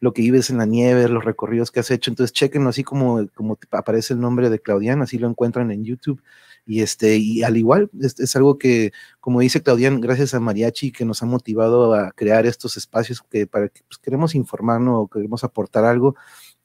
[0.00, 2.10] lo que vives en la nieve, los recorridos que has hecho.
[2.10, 6.22] Entonces, chequenlo así como, como aparece el nombre de Claudian, así lo encuentran en YouTube.
[6.66, 10.92] Y este, y al igual, es, es algo que, como dice Claudian, gracias a Mariachi,
[10.92, 15.08] que nos ha motivado a crear estos espacios que para que pues, queremos informarnos o
[15.08, 16.14] queremos aportar algo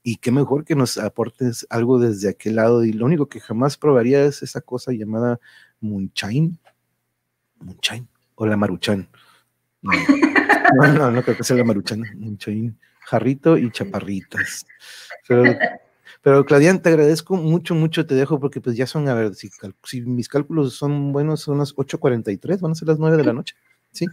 [0.03, 2.83] y qué mejor que nos aportes algo desde aquel lado.
[2.83, 5.39] Y lo único que jamás probaría es esa cosa llamada
[5.79, 6.59] Munchain.
[7.59, 8.07] Munchain.
[8.35, 9.07] O la Maruchan.
[9.81, 9.91] No,
[10.93, 12.03] no, no, creo que sea la Maruchan.
[12.15, 12.77] Munchain.
[13.05, 14.65] Jarrito y chaparritas.
[15.27, 15.43] Pero,
[16.21, 18.05] pero te agradezco mucho, mucho.
[18.05, 19.49] Te dejo porque pues ya son, a ver, si,
[19.83, 23.33] si mis cálculos son buenos, son las 8.43, van a ser las 9 de la
[23.33, 23.55] noche.
[23.91, 24.05] ¿Sí?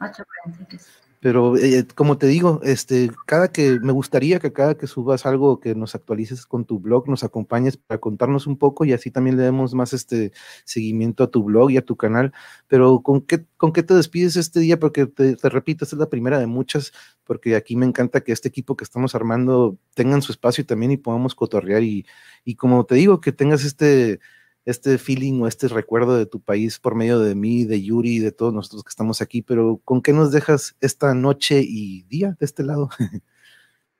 [0.00, 1.03] 8.43.
[1.24, 5.58] Pero eh, como te digo, este, cada que me gustaría que cada que subas algo
[5.58, 9.38] que nos actualices con tu blog, nos acompañes para contarnos un poco y así también
[9.38, 10.32] le demos más este
[10.66, 12.34] seguimiento a tu blog y a tu canal.
[12.68, 14.78] Pero ¿con qué, con qué te despides este día?
[14.78, 16.92] Porque te, te repito, esta es la primera de muchas,
[17.24, 20.98] porque aquí me encanta que este equipo que estamos armando tengan su espacio también y
[20.98, 22.04] podamos cotorrear y,
[22.44, 24.20] y como te digo, que tengas este
[24.64, 28.32] este feeling o este recuerdo de tu país por medio de mí, de Yuri de
[28.32, 32.46] todos nosotros que estamos aquí, pero ¿con qué nos dejas esta noche y día de
[32.46, 32.90] este lado?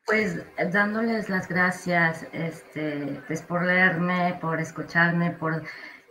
[0.07, 0.37] Pues
[0.71, 5.63] dándoles las gracias este, pues, por leerme, por escucharme, por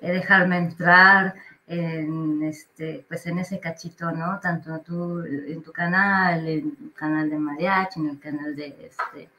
[0.02, 1.36] eh, dejarme entrar
[1.68, 4.40] en, este, pues en ese cachito, ¿no?
[4.40, 9.30] Tanto tú en tu canal, en el canal de Mariachi, en el canal de, este,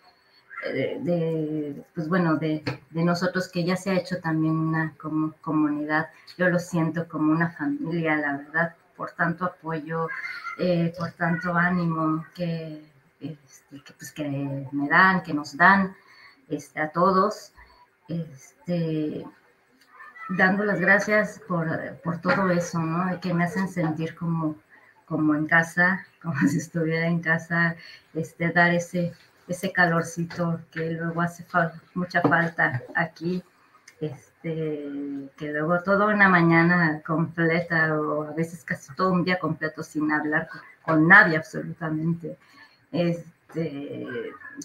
[0.73, 6.09] de, pues bueno, de, nosotros que ya se ha hecho también una como comunidad.
[6.39, 10.09] Yo lo siento como una familia, la verdad, por tanto apoyo,
[10.59, 12.85] eh, por tanto ánimo que,
[13.20, 15.95] este, que, pues, que me dan, que nos dan
[16.49, 17.53] este, a todos.
[18.09, 19.24] Este,
[20.28, 21.69] dando las gracias por,
[22.03, 23.20] por todo eso, ¿no?
[23.20, 24.57] Que me hacen sentir como,
[25.07, 27.77] como en casa, como si estuviera en casa,
[28.15, 29.12] este, dar ese
[29.48, 31.44] ese calorcito que luego hace
[31.94, 33.42] mucha falta aquí,
[34.00, 39.82] este, que luego toda una mañana completa o a veces casi todo un día completo
[39.82, 40.48] sin hablar
[40.82, 42.36] con, nadie absolutamente,
[42.92, 44.06] este,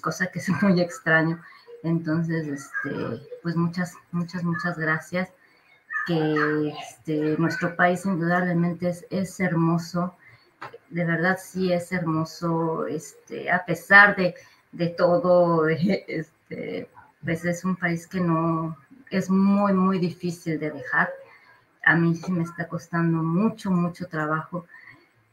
[0.02, 1.42] cosa que es muy extraño.
[1.84, 5.30] Entonces, este, pues muchas, muchas, muchas gracias.
[6.06, 10.18] que este, nuestro país indudablemente es, es, hermoso,
[10.90, 14.36] de verdad sí es hermoso, este, a pesar de,
[14.72, 16.90] de todo, este,
[17.24, 18.78] pues es un país que no,
[19.10, 21.10] es muy, muy difícil de dejar.
[21.84, 24.66] A mí sí me está costando mucho, mucho trabajo,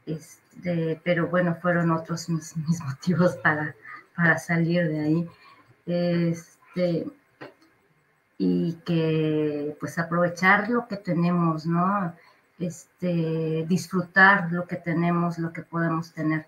[0.05, 3.75] este, pero bueno, fueron otros mis, mis motivos para,
[4.15, 5.29] para salir de ahí.
[5.85, 7.07] Este,
[8.37, 12.13] y que pues aprovechar lo que tenemos, ¿no?
[12.59, 16.45] Este, disfrutar lo que tenemos, lo que podemos tener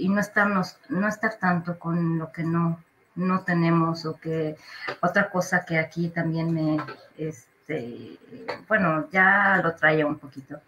[0.00, 2.82] y no estarnos, no estar tanto con lo que no,
[3.16, 4.56] no tenemos o que
[5.00, 6.78] otra cosa que aquí también me,
[7.18, 8.18] este,
[8.66, 10.60] bueno, ya lo traía un poquito,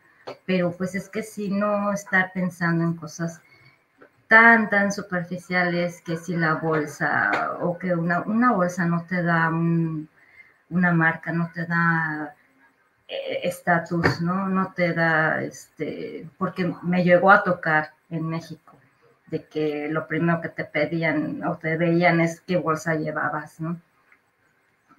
[0.46, 3.40] pero pues es que si no estar pensando en cosas
[4.28, 9.50] tan, tan superficiales que si la bolsa o que una, una bolsa no te da
[9.50, 12.34] una marca, no te da
[13.09, 14.48] eh, estatus, ¿no?
[14.48, 18.72] No te da, este, porque me llegó a tocar en México,
[19.32, 23.80] de que lo primero que te pedían o te veían es qué bolsa llevabas, ¿no?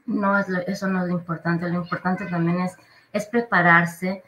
[0.08, 2.76] No, es eso no es lo importante, lo importante también es,
[3.14, 4.24] es prepararse,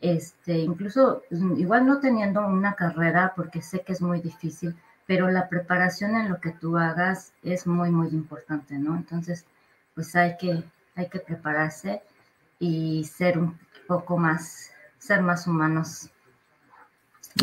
[0.00, 1.22] este, incluso
[1.56, 4.76] igual no teniendo una carrera, porque sé que es muy difícil,
[5.06, 8.96] pero la preparación en lo que tú hagas es muy, muy importante, ¿no?
[8.96, 9.44] Entonces,
[9.94, 10.62] pues hay que,
[10.94, 12.00] hay que prepararse
[12.60, 13.58] y ser un
[13.88, 16.10] poco más, ser más humanos.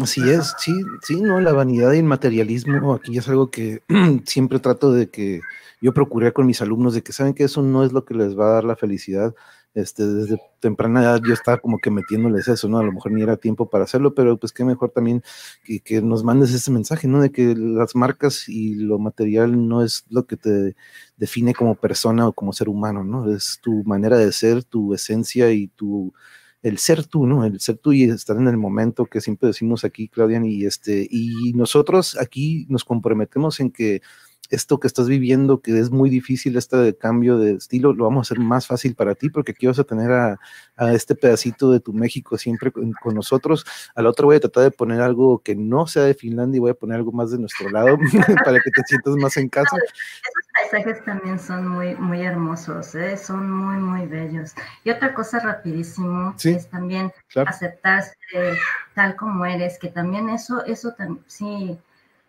[0.01, 0.73] Así es, sí,
[1.03, 3.81] sí, no, la vanidad y el materialismo aquí es algo que
[4.25, 5.41] siempre trato de que
[5.81, 8.37] yo procuré con mis alumnos, de que saben que eso no es lo que les
[8.37, 9.33] va a dar la felicidad,
[9.75, 12.79] este, desde temprana edad yo estaba como que metiéndoles eso, ¿no?
[12.79, 15.21] A lo mejor ni era tiempo para hacerlo, pero pues qué mejor también
[15.65, 17.21] que, que, nos mandes ese mensaje, ¿no?
[17.21, 20.75] De que las marcas y lo material no es lo que te
[21.17, 23.29] define como persona o como ser humano, ¿no?
[23.33, 26.13] Es tu manera de ser, tu esencia y tu
[26.65, 27.45] el ser tú, ¿no?
[27.45, 31.07] El ser tú y estar en el momento que siempre decimos aquí, Claudian, y este,
[31.07, 34.01] y nosotros aquí nos comprometemos en que
[34.49, 38.25] esto que estás viviendo, que es muy difícil, este cambio de estilo, lo vamos a
[38.27, 40.39] hacer más fácil para ti, porque aquí vas a tener a,
[40.91, 43.63] este pedacito de tu México siempre con, nosotros.
[43.93, 46.61] A la otra voy a tratar de poner algo que no sea de Finlandia y
[46.61, 47.97] voy a poner algo más de nuestro lado
[48.43, 49.77] para que te sientas más en casa.
[50.71, 53.17] Paisajes también son muy, muy hermosos, ¿eh?
[53.17, 54.53] son muy, muy bellos.
[54.83, 57.11] Y otra cosa rapidísimo es también
[57.45, 58.15] aceptarse
[58.93, 60.95] tal como eres, que también eso, eso
[61.27, 61.77] sí,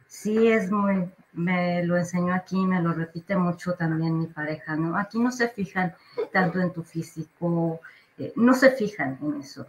[0.06, 4.96] sí es muy me lo enseñó aquí, me lo repite mucho también mi pareja, ¿no?
[4.96, 5.94] Aquí no se fijan
[6.32, 7.80] tanto en tu físico,
[8.18, 9.66] eh, no se fijan en eso.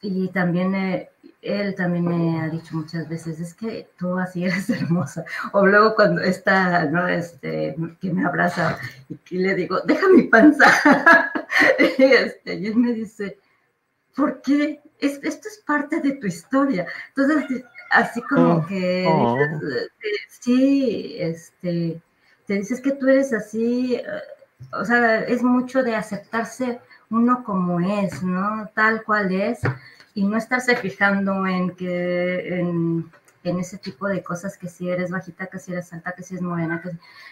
[0.00, 1.10] Y también eh,
[1.42, 5.24] él también me ha dicho muchas veces, es que tú así eres hermosa.
[5.52, 7.08] O luego cuando está, ¿no?
[7.08, 8.78] Este, que me abraza
[9.30, 10.66] y, le digo, deja mi panza.
[11.98, 13.38] y, este, y él me dice,
[14.14, 14.80] ¿por qué?
[15.00, 16.86] esto es parte de tu historia.
[17.14, 19.38] Entonces, así como oh, que oh.
[19.40, 19.88] Eh,
[20.40, 22.02] sí, este,
[22.46, 24.04] te dices que tú eres así, eh,
[24.72, 26.80] o sea, es mucho de aceptarse
[27.10, 28.68] uno como es, ¿no?
[28.74, 29.60] Tal cual es,
[30.14, 33.10] y no estarse fijando en que, en,
[33.44, 36.42] ese tipo de cosas, que si eres bajita, que si eres alta, que si eres
[36.42, 36.90] morena, que,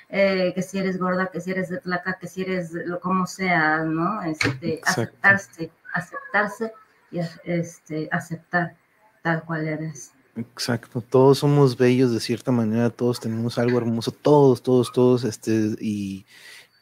[0.09, 3.27] eh, que si eres gorda, que si eres de placa, que si eres lo como
[3.27, 4.23] sea, ¿no?
[4.23, 6.73] Este, aceptarse, aceptarse
[7.11, 8.77] y este, aceptar
[9.23, 10.13] tal cual eres.
[10.37, 15.77] Exacto, todos somos bellos de cierta manera, todos tenemos algo hermoso, todos, todos, todos, este,
[15.81, 16.25] y,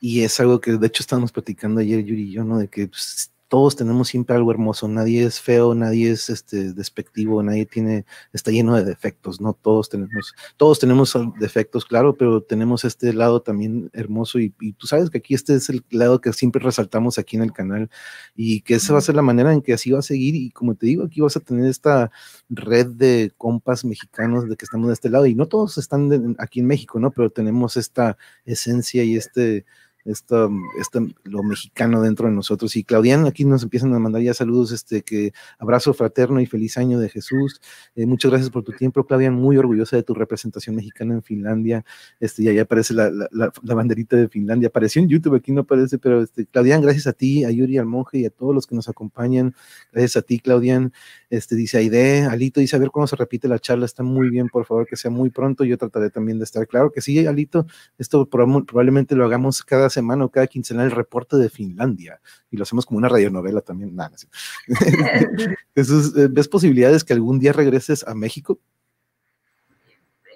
[0.05, 2.59] y es algo que de hecho estábamos platicando ayer Yuri y yo, ¿no?
[2.59, 7.43] De que pues, todos tenemos siempre algo hermoso, nadie es feo, nadie es este despectivo,
[7.43, 8.05] nadie tiene,
[8.35, 9.55] está lleno de defectos, ¿no?
[9.55, 15.09] Todos tenemos, todos tenemos defectos, claro, pero tenemos este lado también hermoso y, tú sabes
[15.09, 17.89] que aquí este es el lado que siempre resaltamos aquí en el canal
[18.37, 20.51] y que esa va a ser la manera en que así va a seguir y
[20.51, 22.11] como te digo, aquí vas a tener esta
[22.51, 26.61] red de compas mexicanos de que estamos de este lado y no todos están aquí
[26.61, 27.11] en México, ¿no?
[27.11, 29.65] Pero tenemos esta esencia y este
[30.05, 32.77] esto, esto, lo mexicano dentro de nosotros.
[32.77, 36.77] Y Claudian, aquí nos empiezan a mandar ya saludos, este, que abrazo fraterno y feliz
[36.77, 37.61] año de Jesús.
[37.95, 41.85] Eh, muchas gracias por tu tiempo, Claudian, muy orgullosa de tu representación mexicana en Finlandia.
[42.21, 45.63] Este, ya, ya aparece la, la, la, banderita de Finlandia, apareció en YouTube, aquí no
[45.63, 48.67] aparece, pero este, Claudian, gracias a ti, a Yuri, al monje y a todos los
[48.67, 49.55] que nos acompañan.
[49.93, 50.93] Gracias a ti, Claudian.
[51.35, 54.49] Este, dice Aide, Alito, dice a ver cuándo se repite la charla, está muy bien,
[54.49, 55.65] por favor, que sea muy pronto.
[55.65, 57.67] Yo trataré también de estar claro que sí, Alito,
[57.99, 62.21] esto probablemente lo hagamos cada semana o cada quincenal el reporte de Finlandia
[62.53, 63.97] y lo hacemos como una radionovela también.
[63.97, 64.15] Nada,
[65.75, 68.61] eh, ¿Ves posibilidades que algún día regreses a México?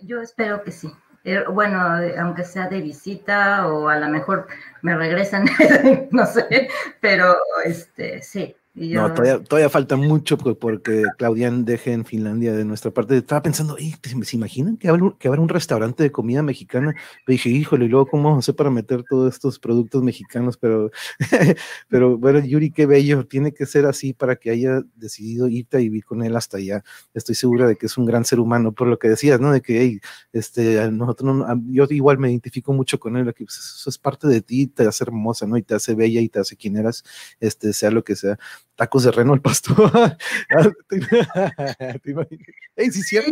[0.03, 0.91] Yo espero que sí.
[1.23, 1.81] eh, bueno,
[2.19, 4.49] aunque sea de visita o a lo mejor
[4.83, 5.45] me regresan,
[6.11, 6.69] no sé,
[7.01, 12.91] pero este, sí, no, todavía, todavía, falta mucho porque Claudian deje en Finlandia de nuestra
[12.91, 13.17] parte.
[13.17, 16.95] Estaba pensando, ¿se imaginan que habrá, que un restaurante de comida mexicana?
[17.27, 20.57] Me dije, híjole, y luego cómo vamos a hacer para meter todos estos productos mexicanos,
[20.57, 20.91] pero,
[21.89, 25.81] pero bueno, Yuri, qué bello, tiene que ser así para que haya decidido irte a
[25.81, 26.85] vivir con él hasta allá.
[27.15, 29.53] Estoy segura de que es un gran ser humano, por lo que decías, ¿no?
[29.53, 30.01] De que,
[30.33, 34.41] este, nosotros, yo igual me identifico mucho con él, que pues, eso es parte de
[34.41, 35.57] ti, te hace hermosa, ¿no?
[35.57, 37.05] Y te hace bella y te hace quien eras,
[37.41, 38.39] este, sea lo que sea
[38.79, 39.93] tacos de reno al pastor.
[42.77, 43.31] ¡Ey, sí, cierto!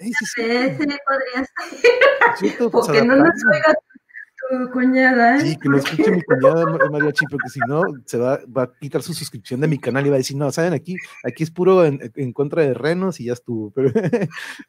[0.00, 1.46] Sí, sí, sí, podría
[2.38, 2.70] ser.
[2.70, 3.74] Porque no nos oiga
[4.72, 5.40] cuñada.
[5.40, 9.02] Sí, que lo escuche mi cuñada Mariachi, porque si no, se va, va, a quitar
[9.02, 11.84] su suscripción de mi canal y va a decir, no, saben, aquí, aquí es puro
[11.84, 13.72] en, contra de renos y ya estuvo.
[13.80, 13.92] Pero,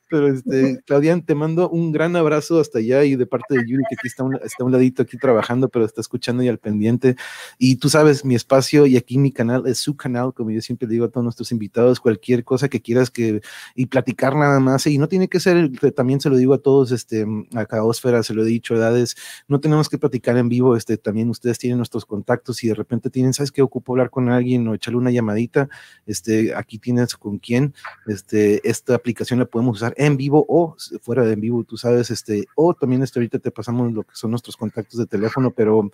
[0.09, 3.83] pero este, Claudian, te mando un gran abrazo hasta allá y de parte de Yuri,
[3.89, 7.15] que aquí está un, está un ladito aquí trabajando, pero está escuchando y al pendiente.
[7.57, 10.87] Y tú sabes, mi espacio y aquí mi canal es su canal, como yo siempre
[10.87, 13.41] digo a todos nuestros invitados, cualquier cosa que quieras que,
[13.75, 16.91] y platicar nada más, y no tiene que ser, también se lo digo a todos,
[16.91, 17.25] este,
[17.55, 19.15] a Caosfera, se lo he dicho, edades,
[19.47, 22.73] no te tenemos que platicar en vivo, este, también ustedes tienen nuestros contactos y de
[22.76, 23.61] repente tienen, ¿sabes qué?
[23.61, 25.69] Ocupo hablar con alguien o echarle una llamadita,
[26.06, 27.73] este, aquí tienes con quién,
[28.06, 32.11] este, esta aplicación la podemos usar en vivo o fuera de en vivo, tú sabes,
[32.11, 35.89] este, o también este, ahorita te pasamos lo que son nuestros contactos de teléfono, pero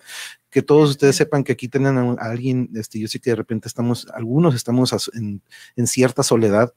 [0.50, 3.68] que todos ustedes sepan que aquí tienen a, alguien, este, yo sé que de repente
[3.68, 5.40] estamos, algunos estamos en,
[5.76, 6.74] en cierta soledad,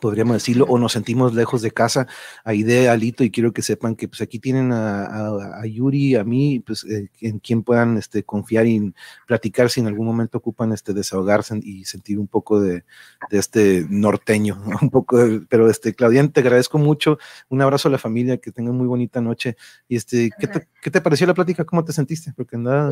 [0.00, 2.06] podríamos decirlo, o nos sentimos lejos de casa,
[2.44, 6.60] ahí de Alito, y quiero que sepan que pues aquí tienen a, Yuri, a mí,
[6.60, 8.92] pues eh, en quien puedan este, confiar y
[9.26, 12.84] platicar si en algún momento ocupan este desahogarse y sentir un poco de,
[13.30, 15.18] este norteño, un poco,
[15.48, 17.18] pero este, Claudian, te agradezco mucho,
[17.48, 19.56] un abrazo a la familia, que tengan muy bonita noche,
[19.88, 21.64] y este, ¿qué te, ¿qué te pareció la plática?
[21.64, 22.32] ¿Cómo te sentiste?
[22.34, 22.56] Porque.
[22.56, 22.90] Bien,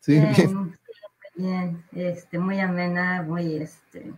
[0.00, 0.74] sí, bien,
[1.34, 4.12] bien, este, muy amena, muy, este,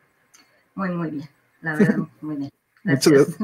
[0.74, 2.50] muy, muy bien la verdad, muy bien.
[2.84, 3.36] Gracias.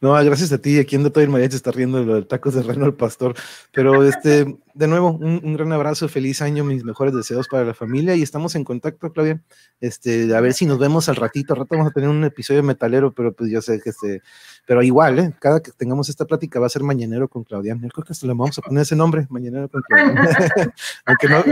[0.00, 0.78] No, gracias a ti.
[0.78, 3.34] Aquí en todo el mariachi está riendo los tacos de reno al pastor.
[3.72, 8.14] Pero este, de nuevo, un, gran abrazo, feliz año, mis mejores deseos para la familia
[8.14, 9.40] y estamos en contacto, Claudia.
[9.80, 11.52] Este, a ver si nos vemos al ratito.
[11.52, 14.22] Al rato vamos a tener un episodio metalero, pero pues yo sé que este,
[14.66, 15.34] pero igual, ¿eh?
[15.40, 17.76] cada que tengamos esta plática va a ser mañanero con Claudia.
[17.80, 20.14] Yo creo que hasta le vamos a poner ese nombre, mañanero con Claudia.
[21.04, 21.42] Aunque no,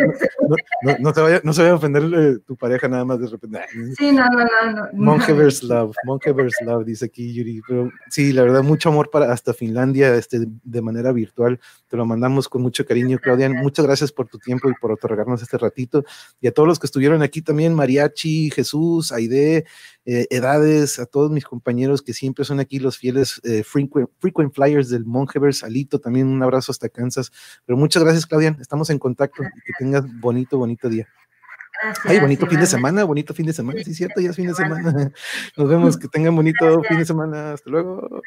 [0.83, 3.27] no, no, te vaya, no se vaya a ofender eh, tu pareja nada más de
[3.27, 3.61] repente.
[3.99, 4.73] Sí, no, no, no.
[4.73, 7.61] no Monkeyverse Love, Monkeyverse Love, dice aquí Yuri.
[7.67, 11.59] Pero sí, la verdad, mucho amor para hasta Finlandia, este, de manera virtual.
[11.89, 13.49] Te lo mandamos con mucho cariño Claudia.
[13.49, 16.05] Muchas gracias por tu tiempo y por otorgarnos este ratito.
[16.41, 19.65] Y a todos los que estuvieron aquí también, Mariachi, Jesús, Aide,
[20.05, 24.89] eh, Edades, a todos mis compañeros que siempre son aquí los fieles eh, frequent, flyers
[24.89, 27.33] del Monjeverse, Alito, también un abrazo hasta Kansas.
[27.67, 28.57] Pero muchas gracias, Claudia.
[28.61, 31.09] Estamos en contacto y que tengas bonito, bonito día.
[31.83, 34.49] Gracias, Ay, bonito fin de semana, bonito fin de semana, sí, cierto, ya es fin
[34.49, 35.13] de semana.
[35.57, 37.55] Nos vemos, que tengan bonito fin de semana.
[37.55, 38.23] Hasta luego.